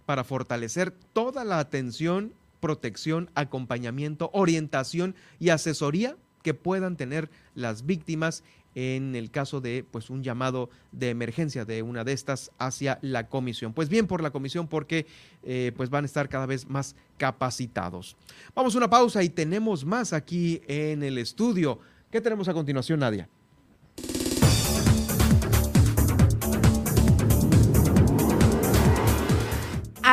[0.07, 8.45] para fortalecer toda la atención, protección, acompañamiento, orientación y asesoría que puedan tener las víctimas
[8.77, 13.27] en el caso de pues un llamado de emergencia de una de estas hacia la
[13.27, 13.73] comisión.
[13.73, 15.07] Pues bien por la comisión porque
[15.43, 18.17] eh, pues van a estar cada vez más capacitados.
[18.55, 21.81] Vamos a una pausa y tenemos más aquí en el estudio.
[22.11, 23.29] ¿Qué tenemos a continuación, Nadia?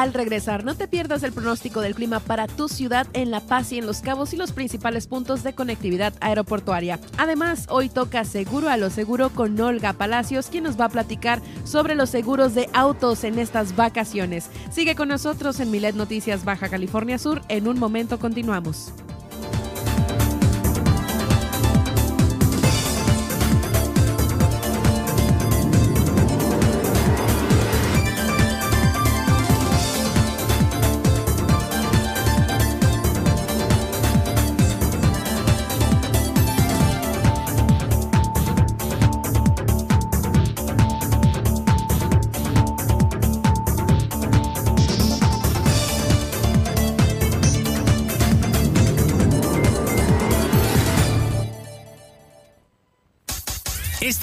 [0.04, 3.72] Al regresar, no te pierdas el pronóstico del clima para tu ciudad en La Paz
[3.72, 7.00] y en Los Cabos y los principales puntos de conectividad aeroportuaria.
[7.18, 11.42] Además, hoy toca Seguro a lo Seguro con Olga Palacios, quien nos va a platicar
[11.63, 14.50] sobre los seguros de autos en estas vacaciones.
[14.72, 17.42] Sigue con nosotros en Milet Noticias Baja California Sur.
[17.48, 18.92] En un momento continuamos.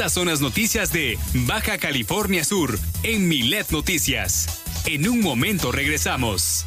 [0.01, 4.63] Estas son las noticias de Baja California Sur en Milet Noticias.
[4.87, 6.65] En un momento regresamos.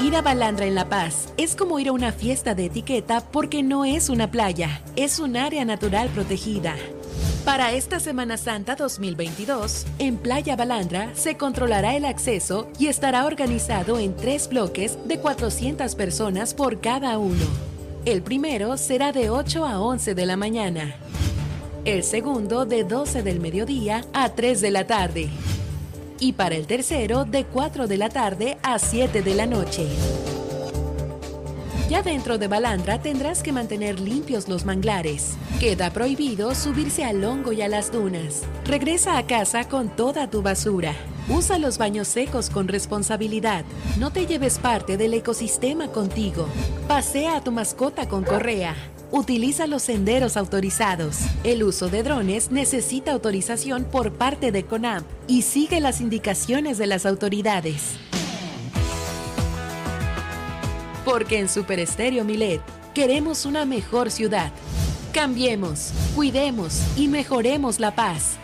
[0.00, 3.64] Ir a Balandra en La Paz es como ir a una fiesta de etiqueta porque
[3.64, 6.76] no es una playa, es un área natural protegida.
[7.44, 13.98] Para esta Semana Santa 2022, en Playa Balandra se controlará el acceso y estará organizado
[13.98, 17.44] en tres bloques de 400 personas por cada uno.
[18.06, 20.96] El primero será de 8 a 11 de la mañana.
[21.84, 25.28] El segundo de 12 del mediodía a 3 de la tarde.
[26.20, 29.86] Y para el tercero de 4 de la tarde a 7 de la noche.
[31.88, 35.34] Ya dentro de Balandra tendrás que mantener limpios los manglares.
[35.60, 38.42] Queda prohibido subirse al hongo y a las dunas.
[38.64, 40.94] Regresa a casa con toda tu basura.
[41.28, 43.66] Usa los baños secos con responsabilidad.
[43.98, 46.46] No te lleves parte del ecosistema contigo.
[46.88, 48.74] Pasea a tu mascota con correa.
[49.10, 51.18] Utiliza los senderos autorizados.
[51.44, 56.86] El uso de drones necesita autorización por parte de CONAMP y sigue las indicaciones de
[56.86, 57.98] las autoridades.
[61.04, 62.62] Porque en Super Estéreo Milet
[62.94, 64.52] queremos una mejor ciudad.
[65.12, 68.36] Cambiemos, cuidemos y mejoremos la paz.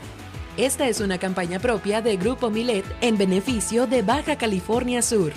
[0.57, 5.33] Esta es una campaña propia de Grupo Milet en beneficio de Baja California Sur.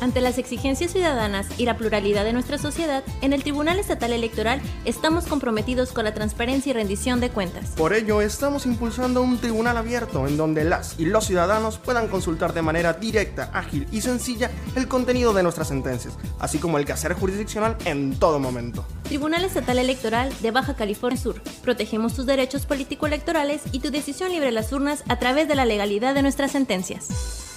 [0.00, 4.62] Ante las exigencias ciudadanas y la pluralidad de nuestra sociedad, en el Tribunal Estatal Electoral
[4.86, 7.72] estamos comprometidos con la transparencia y rendición de cuentas.
[7.76, 12.54] Por ello, estamos impulsando un tribunal abierto en donde las y los ciudadanos puedan consultar
[12.54, 17.12] de manera directa, ágil y sencilla el contenido de nuestras sentencias, así como el quehacer
[17.12, 18.86] jurisdiccional en todo momento.
[19.02, 21.42] Tribunal Estatal Electoral de Baja California Sur.
[21.62, 25.66] Protegemos tus derechos político-electorales y tu decisión libre en las urnas a través de la
[25.66, 27.49] legalidad de nuestras sentencias.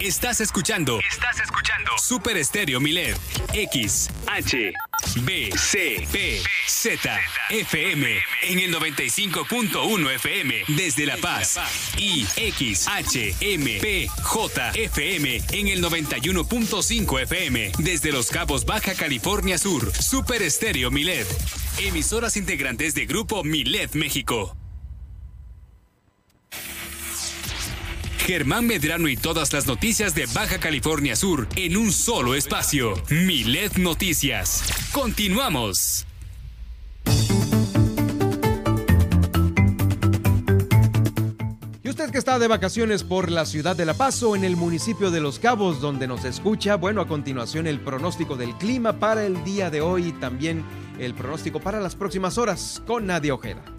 [0.00, 0.98] Estás escuchando.
[1.08, 1.92] Estás escuchando.
[1.98, 3.16] Super Estéreo Milet.
[3.52, 4.72] X, H,
[5.20, 8.18] B, C, P, Z, FM.
[8.42, 10.64] En el 95.1 FM.
[10.68, 11.58] Desde La Paz.
[11.96, 15.42] Y X, H, M, P, J, FM.
[15.52, 17.72] En el 91.5 FM.
[17.78, 19.92] Desde Los Cabos, Baja California Sur.
[19.92, 21.26] Super Estéreo Milet.
[21.78, 24.56] Emisoras integrantes de Grupo Milet México.
[28.24, 32.94] Germán Medrano y todas las noticias de Baja California Sur en un solo espacio.
[33.10, 34.64] Milet Noticias.
[34.92, 36.06] Continuamos.
[41.82, 44.56] Y usted que está de vacaciones por la ciudad de La Paz o en el
[44.56, 49.26] municipio de Los Cabos donde nos escucha, bueno, a continuación el pronóstico del clima para
[49.26, 50.64] el día de hoy y también
[50.98, 53.73] el pronóstico para las próximas horas con Nadia Ojeda.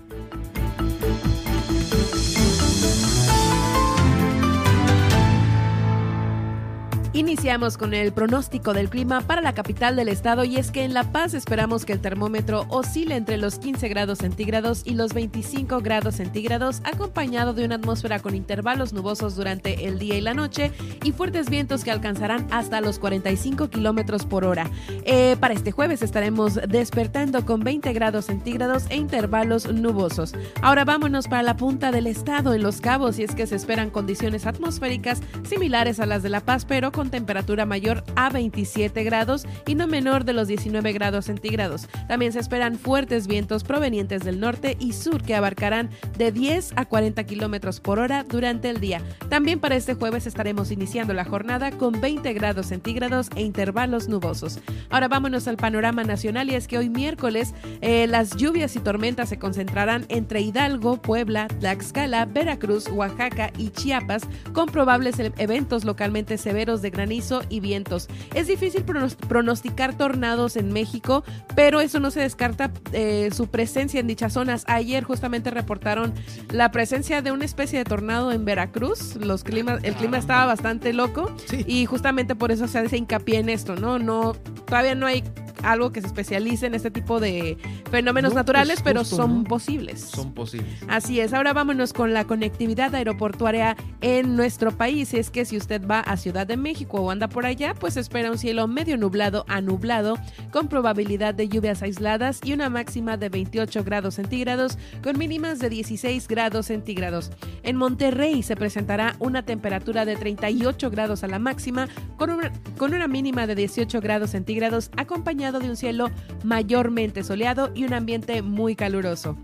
[7.16, 10.94] Iniciamos con el pronóstico del clima para la capital del estado y es que en
[10.94, 15.80] La Paz esperamos que el termómetro oscile entre los 15 grados centígrados y los 25
[15.80, 20.74] grados centígrados acompañado de una atmósfera con intervalos nubosos durante el día y la noche
[21.06, 24.70] y fuertes vientos que alcanzarán hasta los 45 kilómetros por hora.
[25.06, 30.34] Eh, para este jueves estaremos despertando con 20 grados centígrados e intervalos nubosos.
[30.62, 33.90] Ahora vámonos para la punta del estado en Los Cabos y es que se esperan
[33.90, 39.46] condiciones atmosféricas similares a las de La Paz pero con temperatura mayor a 27 grados
[39.66, 41.88] y no menor de los 19 grados centígrados.
[42.08, 46.86] También se esperan fuertes vientos provenientes del norte y sur que abarcarán de 10 a
[46.86, 49.02] 40 kilómetros por hora durante el día.
[49.30, 54.60] También para este jueves estaremos iniciando la jornada con 20 grados centígrados e intervalos nubosos.
[54.90, 59.30] Ahora vámonos al panorama nacional y es que hoy miércoles eh, las lluvias y tormentas
[59.30, 66.82] se concentrarán entre Hidalgo, Puebla, Tlaxcala, Veracruz, Oaxaca y Chiapas con probables eventos localmente severos
[66.82, 68.08] de granizo y vientos.
[68.34, 71.24] Es difícil pronosticar tornados en México,
[71.56, 74.64] pero eso no se descarta eh, su presencia en dichas zonas.
[74.68, 76.14] Ayer justamente reportaron
[76.52, 79.16] la presencia de una especie de tornado en Veracruz.
[79.18, 81.36] Los climas, el clima estaba bastante loco
[81.68, 84.00] y justamente por eso se hace hincapié en esto, ¿no?
[84.00, 84.34] No,
[84.66, 85.24] todavía no hay
[85.64, 87.58] algo que se especialice en este tipo de
[87.90, 89.44] fenómenos No, naturales, pues, pero son ¿no?
[89.46, 90.02] posibles.
[90.02, 90.70] Son posibles.
[90.88, 95.14] Así es, ahora vámonos con la conectividad aeroportuaria en nuestro país.
[95.16, 98.32] Es que si usted va a Ciudad de México o anda por allá, pues espera
[98.32, 100.18] un cielo medio nublado a nublado,
[100.52, 105.70] con probabilidad de lluvias aisladas y una máxima de 28 grados centígrados, con mínimas de
[105.70, 107.32] 16 grados centígrados.
[107.64, 112.94] En Monterrey se presentará una temperatura de 38 grados a la máxima, con una, con
[112.94, 116.12] una mínima de 18 grados centígrados, acompañado de un cielo
[116.44, 119.38] mayormente soleado y un ambiente muy caluroso.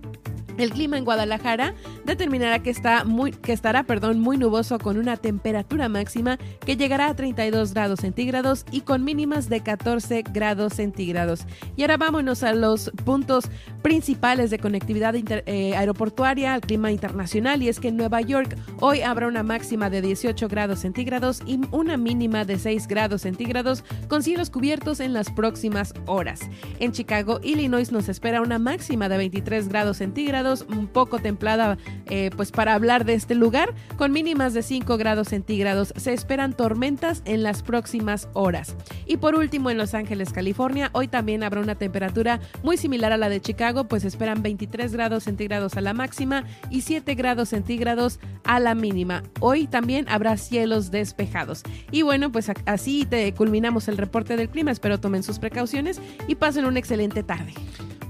[0.57, 1.73] El clima en Guadalajara
[2.05, 7.07] determinará que, está muy, que estará perdón, muy nuboso con una temperatura máxima que llegará
[7.07, 11.45] a 32 grados centígrados y con mínimas de 14 grados centígrados.
[11.75, 13.49] Y ahora vámonos a los puntos
[13.81, 19.01] principales de conectividad eh, aeroportuaria al clima internacional y es que en Nueva York hoy
[19.01, 24.23] habrá una máxima de 18 grados centígrados y una mínima de 6 grados centígrados con
[24.23, 26.41] cielos cubiertos en las próximas horas.
[26.79, 31.77] En Chicago, Illinois nos espera una máxima de 23 grados centígrados, un poco templada
[32.07, 35.93] eh, pues para hablar de este lugar, con mínimas de 5 grados centígrados.
[35.95, 38.75] Se esperan tormentas en las próximas horas.
[39.05, 43.17] Y por último, en Los Ángeles, California, hoy también habrá una temperatura muy similar a
[43.17, 48.19] la de Chicago, pues esperan 23 grados centígrados a la máxima y 7 grados centígrados
[48.43, 49.23] a la mínima.
[49.39, 51.63] Hoy también habrá cielos despejados.
[51.91, 54.71] Y bueno, pues así te culminamos el reporte del clima.
[54.71, 57.53] Espero tomen sus precauciones y pasen una excelente tarde.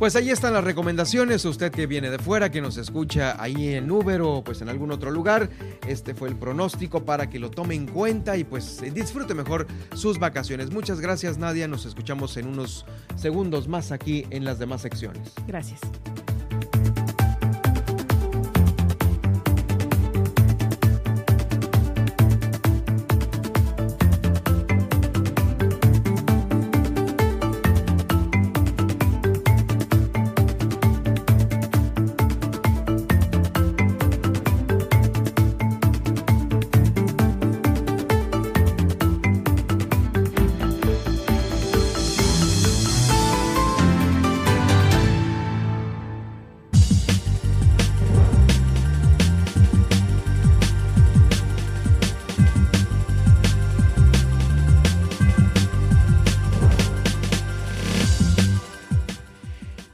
[0.01, 1.45] Pues ahí están las recomendaciones.
[1.45, 4.91] Usted que viene de fuera, que nos escucha ahí en Uber o pues en algún
[4.91, 5.47] otro lugar,
[5.87, 10.17] este fue el pronóstico para que lo tome en cuenta y pues disfrute mejor sus
[10.17, 10.71] vacaciones.
[10.71, 12.83] Muchas gracias Nadia, nos escuchamos en unos
[13.15, 15.33] segundos más aquí en las demás secciones.
[15.45, 15.81] Gracias.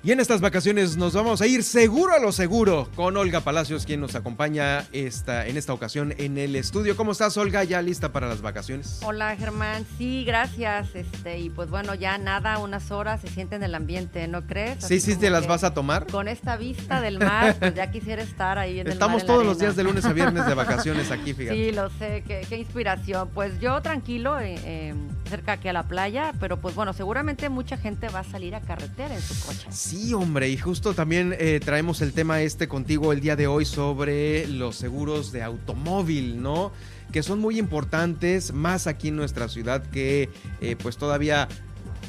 [0.07, 3.85] Y en estas vacaciones nos vamos a ir seguro a lo seguro con Olga Palacios,
[3.85, 6.95] quien nos acompaña esta, en esta ocasión en el estudio.
[6.95, 7.65] ¿Cómo estás, Olga?
[7.65, 9.01] ¿Ya lista para las vacaciones?
[9.03, 9.85] Hola, Germán.
[9.97, 10.95] Sí, gracias.
[10.95, 14.81] Este, y pues bueno, ya nada, unas horas se siente en el ambiente, ¿no crees?
[14.81, 16.07] sí, sí, te las vas a tomar.
[16.07, 19.35] Con esta vista del mar, pues ya quisiera estar ahí en Estamos el mar.
[19.35, 21.57] todos los días de lunes a viernes de vacaciones aquí, fíjate.
[21.57, 23.27] Sí, lo sé, qué, qué inspiración.
[23.33, 24.95] Pues yo tranquilo, eh, eh,
[25.27, 28.61] cerca aquí a la playa, pero pues bueno, seguramente mucha gente va a salir a
[28.61, 29.67] carretera en su coche.
[29.69, 33.65] Sí, hombre, y justo también eh, traemos el tema este contigo el día de hoy
[33.65, 36.71] sobre los seguros de automóvil, ¿no?
[37.11, 40.29] Que son muy importantes, más aquí en nuestra ciudad que
[40.61, 41.47] eh, pues todavía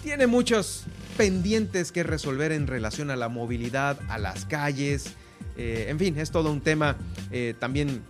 [0.03, 0.85] tiene muchos
[1.17, 5.15] pendientes que resolver en relación a la movilidad, a las calles,
[5.57, 6.97] eh, en fin, es todo un tema
[7.59, 8.03] también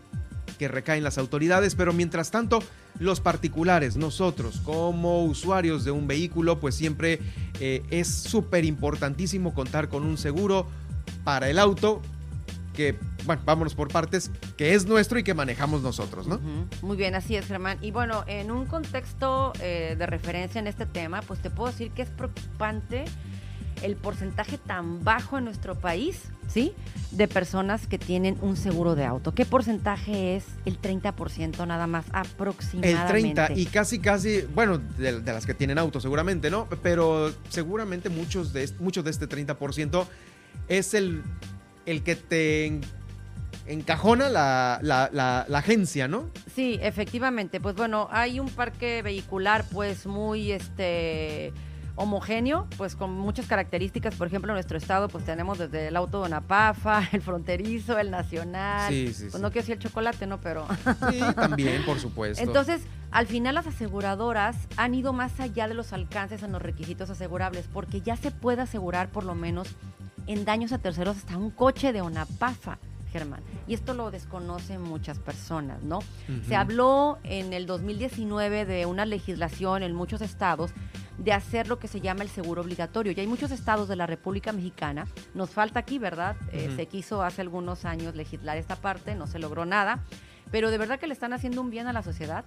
[0.58, 2.62] que recae en las autoridades, pero mientras tanto,
[2.98, 7.20] los particulares, nosotros como usuarios de un vehículo, pues siempre
[7.60, 10.66] eh, es súper importantísimo contar con un seguro
[11.24, 12.02] para el auto
[12.78, 16.38] que, bueno, vámonos por partes, que es nuestro y que manejamos nosotros, ¿no?
[16.80, 17.76] Muy bien, así es, Germán.
[17.82, 21.90] Y bueno, en un contexto eh, de referencia en este tema, pues te puedo decir
[21.90, 23.04] que es preocupante
[23.82, 26.72] el porcentaje tan bajo en nuestro país, ¿sí?
[27.10, 29.34] De personas que tienen un seguro de auto.
[29.34, 30.44] ¿Qué porcentaje es?
[30.64, 33.34] El 30% nada más, El aproximadamente.
[33.46, 36.68] 30 y casi, casi, bueno, de, de las que tienen auto seguramente, ¿no?
[36.82, 40.06] Pero seguramente muchos de, muchos de este 30%
[40.68, 41.22] es el,
[41.86, 42.80] el que te en-
[43.66, 46.30] encajona la, la- la- la agencia, ¿no?
[46.54, 47.60] Sí, efectivamente.
[47.60, 51.52] Pues bueno, hay un parque vehicular pues muy este
[51.98, 54.14] homogéneo, pues con muchas características.
[54.14, 58.10] Por ejemplo, en nuestro estado pues tenemos desde el auto de Napafa, el fronterizo, el
[58.10, 58.88] nacional.
[58.90, 59.42] Sí, sí, Pues sí.
[59.42, 60.40] no quiero decir el chocolate, ¿no?
[60.40, 60.66] Pero...
[61.10, 62.42] Sí, también, por supuesto.
[62.42, 67.10] Entonces, al final las aseguradoras han ido más allá de los alcances en los requisitos
[67.10, 69.68] asegurables, porque ya se puede asegurar por lo menos
[70.26, 72.78] en daños a terceros hasta un coche de Onapafa,
[73.08, 73.42] Germán.
[73.66, 76.00] Y esto lo desconocen muchas personas, ¿no?
[76.46, 80.72] Se habló en el 2019 de una legislación en muchos estados
[81.18, 83.12] de hacer lo que se llama el seguro obligatorio.
[83.12, 86.36] Y hay muchos estados de la República Mexicana, nos falta aquí, ¿verdad?
[86.52, 90.04] Eh, se quiso hace algunos años legislar esta parte, no se logró nada,
[90.50, 92.44] pero de verdad que le están haciendo un bien a la sociedad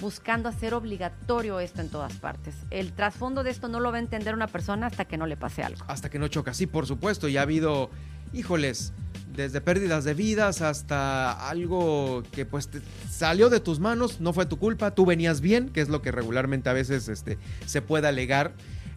[0.00, 2.54] buscando hacer obligatorio esto en todas partes.
[2.70, 5.36] El trasfondo de esto no lo va a entender una persona hasta que no le
[5.36, 5.84] pase algo.
[5.88, 7.28] Hasta que no choca, sí, por supuesto.
[7.28, 7.90] Y ha habido,
[8.32, 8.92] híjoles,
[9.34, 12.80] desde pérdidas de vidas hasta algo que pues te
[13.10, 16.12] salió de tus manos, no fue tu culpa, tú venías bien, que es lo que
[16.12, 18.52] regularmente a veces este, se puede alegar.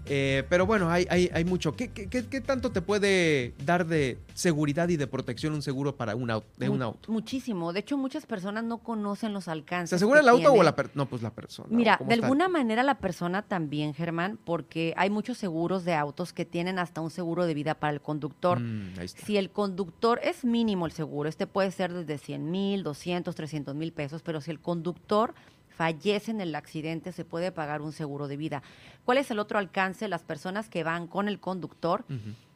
[0.08, 1.76] Eh, pero bueno, hay, hay, hay mucho.
[1.76, 5.96] ¿Qué, qué, qué- qué tanto te puede dar de seguridad y de protección un seguro
[5.96, 7.12] para un auto, de un auto?
[7.12, 7.74] Muchísimo.
[7.74, 9.90] De hecho, muchas personas no conocen los alcances.
[9.90, 10.94] ¿Se asegura el auto o la persona?
[10.96, 11.70] No, pues la persona.
[11.72, 12.26] ¿o Mira, de está?
[12.26, 17.02] alguna manera la persona también, Germán, porque hay muchos seguros de autos que tienen hasta
[17.02, 18.60] un seguro de vida para el conductor.
[18.60, 19.26] Mm, ahí está.
[19.26, 23.74] Si el conductor es mínimo el seguro, este puede ser desde 100 mil, 200, 300
[23.76, 25.34] mil pesos, pero si el conductor
[25.76, 28.64] fallece en el accidente, se puede pagar un seguro de vida.
[29.04, 30.08] ¿Cuál es el otro alcance?
[30.08, 32.06] Las personas que van con el conductor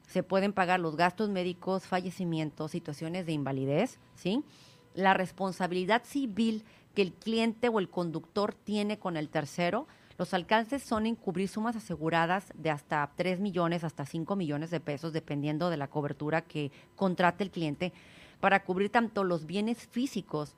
[0.08, 4.44] se pueden pagar los gastos médicos, fallecimientos, situaciones de invalidez, ¿sí?
[4.96, 6.64] La responsabilidad civil
[6.96, 11.48] que el cliente o el conductor tiene con el tercero, los alcances son en cubrir
[11.48, 16.42] sumas aseguradas de hasta 3 millones, hasta 5 millones de pesos, dependiendo de la cobertura
[16.42, 17.94] que contrate el cliente,
[18.40, 20.56] para cubrir tanto los bienes físicos,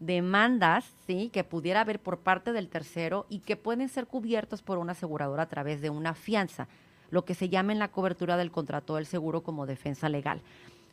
[0.00, 1.30] demandas, ¿sí?
[1.32, 5.44] Que pudiera haber por parte del tercero y que pueden ser cubiertos por una aseguradora
[5.44, 6.66] a través de una fianza,
[7.10, 10.40] lo que se llama en la cobertura del contrato del seguro como defensa legal.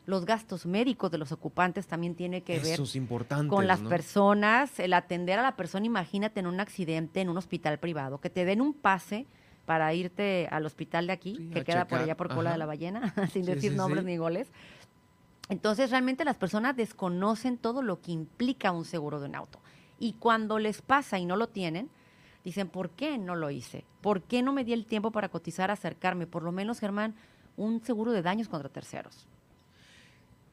[0.05, 2.86] Los gastos médicos de los ocupantes también tiene que ver Eso
[3.49, 3.89] con las ¿no?
[3.89, 8.30] personas, el atender a la persona, imagínate en un accidente en un hospital privado, que
[8.30, 9.26] te den un pase
[9.66, 12.53] para irte al hospital de aquí, Sí, que queda por allá por Cola ajá.
[12.53, 14.47] de la Ballena, sin Sí, decir sí, nombres ni goles.
[15.50, 19.60] Entonces, realmente las personas desconocen todo lo que implica un seguro de un auto.
[20.00, 21.89] Y cuando les pasa y no lo tienen,
[22.43, 23.86] dicen, ¿por qué no lo hice?
[24.02, 26.28] ¿Por qué no me di el tiempo para cotizar, acercarme?
[26.28, 27.16] Por lo menos, Germán,
[27.56, 29.28] un seguro de daños contra terceros.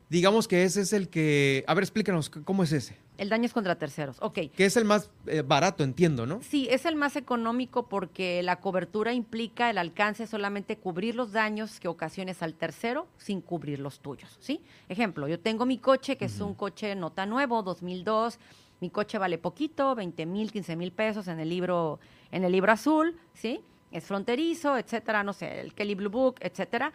[0.08, 1.64] Digamos que ese es el que...
[1.66, 2.96] A ver, explícanos, ¿cómo es ese?
[3.16, 4.50] El daños contra terceros, ok.
[4.56, 6.40] Que es el más eh, barato, entiendo, ¿no?
[6.42, 11.78] Sí, es el más económico porque la cobertura implica el alcance solamente cubrir los daños
[11.78, 14.60] que ocasiones al tercero sin cubrir los tuyos, ¿sí?
[14.88, 18.40] Ejemplo, yo tengo mi coche, que es un coche no tan nuevo, 2002,
[18.80, 22.00] mi coche vale poquito, 20 mil, 15 mil pesos en el libro,
[22.32, 23.60] en el libro azul, ¿sí?
[23.92, 26.92] Es fronterizo, etcétera, no sé, el Kelly Blue Book, etcétera.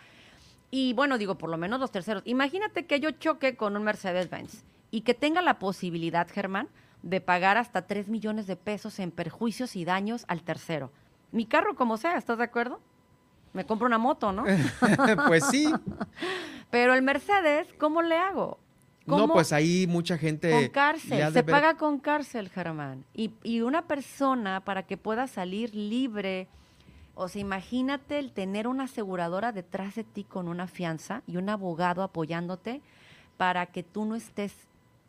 [0.69, 2.23] Y bueno, digo, por lo menos los terceros.
[2.25, 6.69] Imagínate que yo choque con un Mercedes-Benz y que tenga la posibilidad, Germán,
[7.01, 10.91] de pagar hasta 3 millones de pesos en perjuicios y daños al tercero.
[11.31, 12.79] Mi carro, como sea, ¿estás de acuerdo?
[13.53, 14.43] Me compro una moto, ¿no?
[15.27, 15.71] pues sí.
[16.71, 18.59] Pero el Mercedes, ¿cómo le hago?
[19.05, 20.51] No, pues ahí mucha gente...
[20.51, 23.05] Con cárcel, se paga con cárcel, Germán.
[23.13, 26.47] Y, y una persona para que pueda salir libre,
[27.15, 31.49] o sea, imagínate el tener una aseguradora detrás de ti con una fianza y un
[31.49, 32.81] abogado apoyándote
[33.37, 34.53] para que tú no estés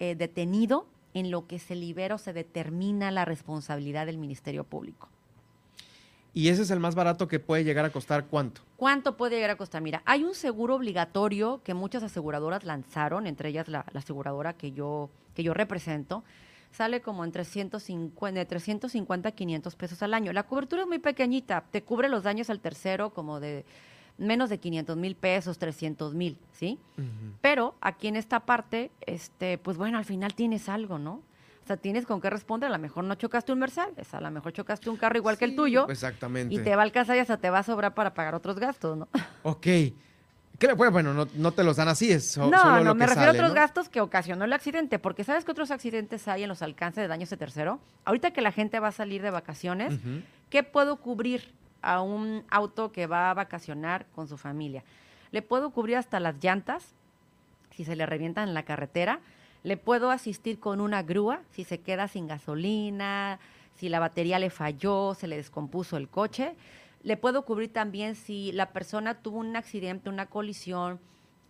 [0.00, 5.08] eh, detenido en lo que se libera o se determina la responsabilidad del Ministerio Público.
[6.32, 8.62] Y ese es el más barato que puede llegar a costar cuánto.
[8.76, 9.82] ¿Cuánto puede llegar a costar?
[9.82, 14.72] Mira, hay un seguro obligatorio que muchas aseguradoras lanzaron, entre ellas la, la aseguradora que
[14.72, 16.22] yo, que yo represento.
[16.70, 20.32] Sale como en 350, de 350 a 500 pesos al año.
[20.32, 23.64] La cobertura es muy pequeñita, te cubre los daños al tercero como de
[24.20, 26.78] menos de 500 mil pesos, 300 mil, ¿sí?
[27.40, 31.22] Pero aquí en esta parte, este, pues bueno, al final tienes algo, ¿no?
[31.64, 32.68] O sea, tienes con qué responder.
[32.68, 35.44] A lo mejor no chocaste un Mercedes, a lo mejor chocaste un carro igual que
[35.44, 35.88] el tuyo.
[35.88, 36.54] Exactamente.
[36.54, 38.96] Y te va a alcanzar y hasta te va a sobrar para pagar otros gastos,
[38.96, 39.08] ¿no?
[39.42, 39.66] Ok.
[40.58, 42.94] ¿Qué- Bueno, bueno, no, no te los dan así, es so- no, solo no, lo
[42.94, 43.54] me que refiero sale, a otros ¿no?
[43.60, 47.08] gastos que ocasionó el accidente, porque ¿sabes qué otros accidentes hay en los alcances de
[47.08, 47.80] daños de tercero?
[48.04, 49.94] Ahorita que la gente va a salir de vacaciones.
[50.50, 54.84] ¿qué puedo cubrir a un auto que va a vacacionar con su familia?
[55.30, 56.94] Le puedo cubrir hasta las llantas,
[57.70, 59.20] si se le revientan en la carretera.
[59.62, 63.38] Le puedo asistir con una grúa, si se queda sin gasolina,
[63.76, 66.54] si la batería le falló, se le descompuso el coche.
[67.02, 70.98] Le puedo cubrir también si la persona tuvo un accidente, una colisión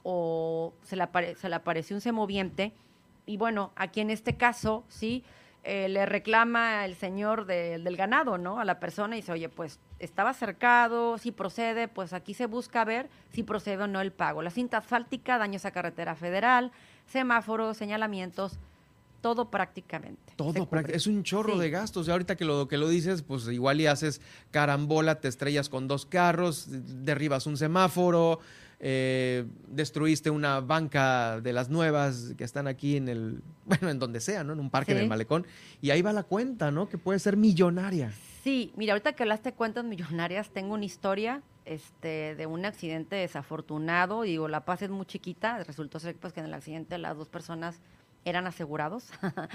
[0.02, 2.72] o se le, apare- se le apareció un semoviente.
[3.26, 5.24] Y bueno, aquí en este caso, sí,
[5.62, 8.58] eh, le reclama el señor de- del ganado, ¿no?
[8.60, 12.84] A la persona y dice, oye, pues estaba cercado, si procede, pues aquí se busca
[12.84, 14.40] ver si procede o no el pago.
[14.42, 16.72] La cinta asfáltica, daños a carretera federal,
[17.06, 18.58] semáforos, señalamientos,
[19.20, 20.32] todo prácticamente.
[20.36, 20.96] Todo se prácti- cubre.
[20.96, 21.58] es un chorro Sí.
[21.60, 22.08] de gastos.
[22.08, 25.88] Y ahorita que lo, que lo dices, pues igual y haces carambola, te estrellas con
[25.88, 28.40] dos carros, derribas un semáforo,
[28.82, 34.20] eh, destruiste una banca de las nuevas que están aquí en el, bueno, en donde
[34.20, 34.54] sea, ¿no?
[34.54, 35.46] En un parque en el malecón.
[35.82, 36.88] Y ahí va la cuenta, ¿no?
[36.88, 38.12] Que puede ser millonaria.
[38.42, 43.16] Sí, mira, ahorita que hablaste de cuentas millonarias, tengo una historia este, de un accidente
[43.16, 44.22] desafortunado.
[44.22, 45.62] Digo, La Paz es muy chiquita.
[45.62, 47.80] Resultó ser pues, que en el accidente las dos personas
[48.24, 49.10] eran asegurados.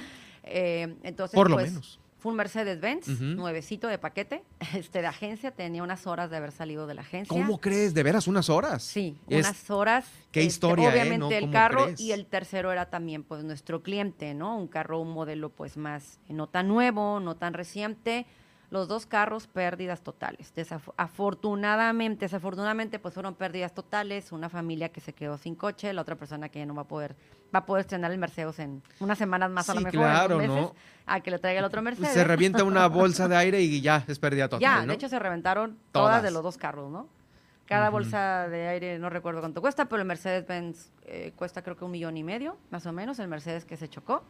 [0.47, 1.99] Eh, entonces, Por lo pues, menos.
[2.25, 4.41] Fue un Mercedes-Benz, nuevecito de paquete,
[4.73, 5.51] este, de agencia.
[5.51, 7.29] Tenía unas horas de haber salido de la agencia.
[7.29, 7.93] ¿Cómo crees?
[7.93, 8.81] ¿De veras unas horas?
[8.81, 10.05] Sí, Es- unas horas.
[10.31, 10.91] Qué este, historia, ¿eh?
[10.91, 11.29] Obviamente ¿No?
[11.31, 12.01] el ¿Cómo carro crees?
[12.01, 14.57] y el tercero era también pues nuestro cliente, ¿no?
[14.57, 18.25] Un carro, un modelo pues más, eh, no tan nuevo, no tan reciente.
[18.71, 20.51] Los dos carros, pérdidas totales.
[20.55, 24.31] Desaf- afortunadamente, desafortunadamente, pues fueron pérdidas totales.
[24.31, 26.87] Una familia que se quedó sin coche, la otra persona que ya no va a
[26.87, 27.15] poder,
[27.55, 30.37] va a poder estrenar el Mercedes en unas semanas más a lo Sí, mejor, claro,
[30.37, 30.75] meses, ¿no?
[31.05, 32.11] a que le traiga el otro Mercedes.
[32.11, 34.87] Se revienta una bolsa de aire y ya es pérdida total, Ya, ¿no?
[34.87, 36.09] de hecho se reventaron todas.
[36.09, 36.23] Todas.
[36.23, 37.07] de los dos carros, ¿no?
[37.65, 41.83] Cada bolsa de aire, no recuerdo cuánto cuesta, pero el Mercedes-Benz eh, cuesta creo que
[41.85, 44.23] un millón y medio, más o menos, el Mercedes que se chocó.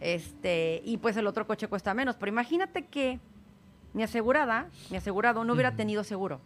[0.00, 2.16] Este, y pues el otro coche cuesta menos.
[2.16, 3.18] Pero imagínate que
[3.94, 6.40] mi asegurada, mi asegurado no hubiera tenido seguro.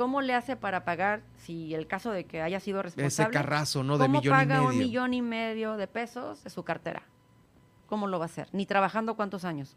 [0.00, 3.34] ¿Cómo le hace para pagar si el caso de que haya sido responsable?
[3.34, 3.98] carrazo, ¿no?
[3.98, 4.86] De ¿Cómo millón y paga un medio.
[4.86, 7.02] millón y medio de pesos de su cartera?
[7.86, 8.48] ¿Cómo lo va a hacer?
[8.52, 9.76] Ni trabajando cuántos años.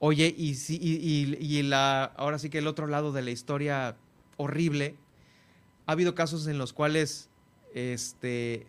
[0.00, 3.96] Oye, y, y, y- y la, ahora sí que el otro lado de la historia
[4.36, 4.96] horrible,
[5.86, 7.30] ha habido casos en los cuales
[7.74, 8.66] este,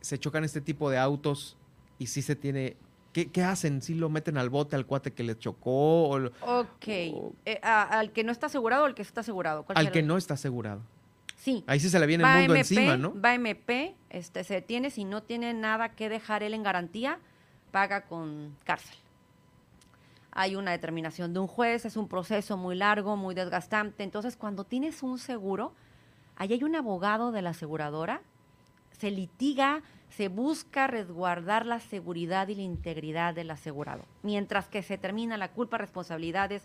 [0.00, 1.58] se chocan este tipo de autos
[1.98, 2.78] y sí se tiene...
[3.14, 3.80] ¿Qué, qué hacen?
[3.80, 6.08] ¿Sí lo meten al bote al cuate que le chocó?
[6.10, 6.86] O, Ok.
[6.88, 9.62] Eh, a- ¿Al que no está asegurado o al que está asegurado?
[9.62, 9.92] ¿Cuál al será?
[9.92, 10.82] que no está asegurado.
[11.36, 11.62] Sí.
[11.66, 13.14] Ahí sí se le viene Va el mundo MP, encima, ¿no?
[13.20, 17.18] Va MP, este, se detiene, si no tiene nada que dejar él en garantía,
[17.70, 18.96] paga con cárcel.
[20.32, 24.02] hay una determinación de un juez, es un proceso muy largo, muy desgastante.
[24.02, 25.72] Entonces, cuando tienes un seguro,
[26.34, 28.20] ahí hay un abogado de la aseguradora,
[29.04, 34.02] se litiga, se busca resguardar la seguridad y la integridad del asegurado.
[34.22, 36.62] Mientras que se termina la culpa, responsabilidades,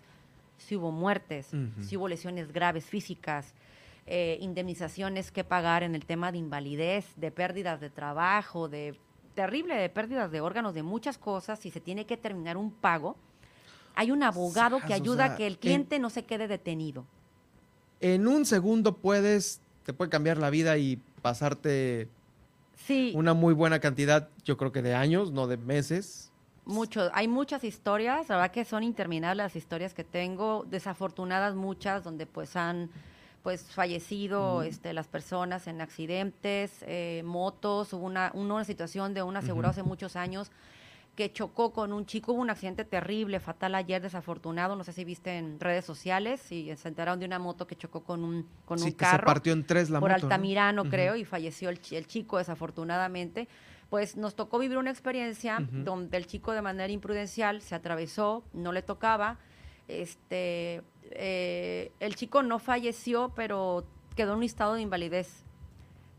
[0.56, 1.48] si hubo muertes,
[1.82, 3.52] si hubo lesiones graves físicas,
[4.06, 8.94] eh, indemnizaciones que pagar en el tema de invalidez, de pérdidas de trabajo, de
[9.34, 13.16] terrible, de pérdidas de órganos, de muchas cosas, si se tiene que terminar un pago,
[13.96, 16.48] hay un abogado que o ayuda sea, a que el en- cliente no se quede
[16.48, 17.04] detenido.
[18.00, 22.08] En un segundo puedes, te puede cambiar la vida y pasarte
[22.86, 23.12] Sí.
[23.14, 26.32] una muy buena cantidad, yo creo que de años, no de meses.
[26.64, 32.04] Mucho, hay muchas historias, la verdad que son interminables las historias que tengo, desafortunadas muchas,
[32.04, 32.90] donde pues han
[33.42, 39.36] pues fallecido este, las personas en accidentes, eh, motos, hubo una, una situación de un
[39.36, 40.50] asegurado hace muchos años
[41.20, 45.04] que chocó con un chico, hubo un accidente terrible, fatal ayer, desafortunado, no sé si
[45.04, 48.78] viste en redes sociales, y se enteraron de una moto que chocó con un, con
[48.78, 49.26] Sí, un que se carro.
[49.26, 50.26] partió en tres la por moto, ¿no?
[50.32, 53.48] Altamirano, creo, y falleció el, chi- el chico desafortunadamente.
[53.90, 58.72] Pues nos tocó vivir una experiencia donde el chico de manera imprudencial se atravesó, no
[58.72, 59.36] le tocaba.
[59.88, 63.84] Este, eh, el chico no falleció, pero
[64.16, 65.44] quedó en un estado de invalidez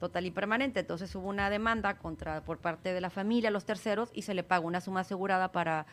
[0.01, 0.81] total y permanente.
[0.81, 4.43] Entonces hubo una demanda contra por parte de la familia, los terceros, y se le
[4.43, 5.85] pagó una suma asegurada para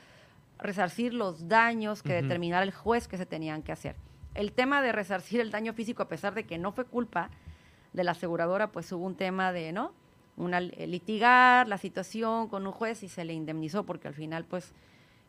[0.59, 2.23] resarcir los daños que Ujú.
[2.23, 3.95] determinara el juez que se tenían que hacer.
[4.35, 7.31] El tema de resarcir el daño físico, a pesar de que no fue culpa
[7.93, 9.93] de la aseguradora, pues hubo un tema de, ¿no?
[10.37, 14.73] Una litigar la situación con un juez y se le indemnizó porque al final, pues,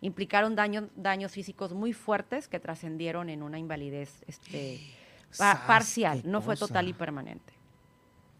[0.01, 4.79] implicaron daños daños físicos muy fuertes que trascendieron en una invalidez este,
[5.37, 7.53] pa- parcial, no fue total y permanente.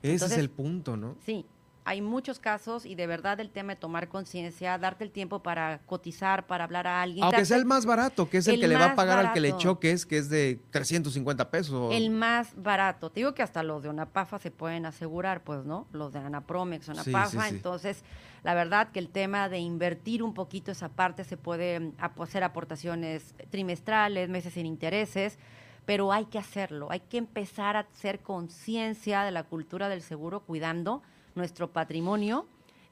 [0.02, 1.16] Ese Entonces, es el punto, ¿no?
[1.26, 1.46] Sí,
[1.90, 5.80] hay muchos casos y de verdad el tema de tomar conciencia, darte el tiempo para
[5.88, 7.24] cotizar, para hablar a alguien.
[7.24, 9.34] Aunque sea el más barato, que es el, el que le va a pagar al
[9.34, 11.92] que le choques, que es de 350 pesos.
[11.96, 13.10] El más barato.
[13.10, 15.88] Te digo que hasta los de Unapafa se pueden asegurar, pues, ¿no?
[15.92, 17.26] Los de Anapromex, Sí, Unapafa.
[17.28, 17.56] sí, sí.
[17.56, 18.04] Entonces,
[18.44, 23.34] la verdad que el tema de invertir un poquito esa parte se puede hacer aportaciones
[23.50, 25.40] trimestrales, meses sin intereses,
[25.90, 26.92] pero hay que hacerlo.
[26.92, 31.02] Hay que empezar a hacer conciencia de la cultura del seguro, cuidando
[31.34, 32.46] nuestro patrimonio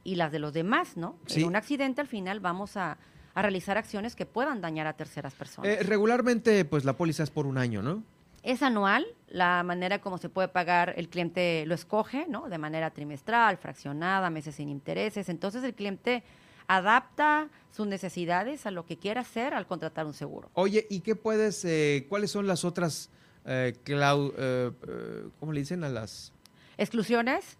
[0.03, 1.15] y las de los demás, ¿no?
[1.27, 1.41] Sí.
[1.41, 2.97] En un accidente, al final, vamos a,
[3.35, 5.69] a realizar acciones que puedan dañar a terceras personas.
[5.69, 8.01] Eh, regularmente, pues la póliza es por un año, ¿no?
[8.41, 12.49] Es anual, la manera como se puede pagar, el cliente lo escoge, ¿no?
[12.49, 15.29] De manera trimestral, fraccionada, meses sin intereses.
[15.29, 16.23] Entonces el cliente
[16.67, 20.49] adapta sus necesidades a lo que quiera hacer al contratar un seguro.
[20.53, 23.09] Oye, ¿y qué puedes, eh, cuáles son las otras,
[23.45, 26.33] eh, clau- eh, eh, ¿cómo le dicen a las
[26.77, 27.57] Exclusiones.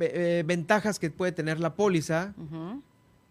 [0.00, 2.34] eh, ventajas que puede tener la póliza?
[2.38, 2.82] Ujú.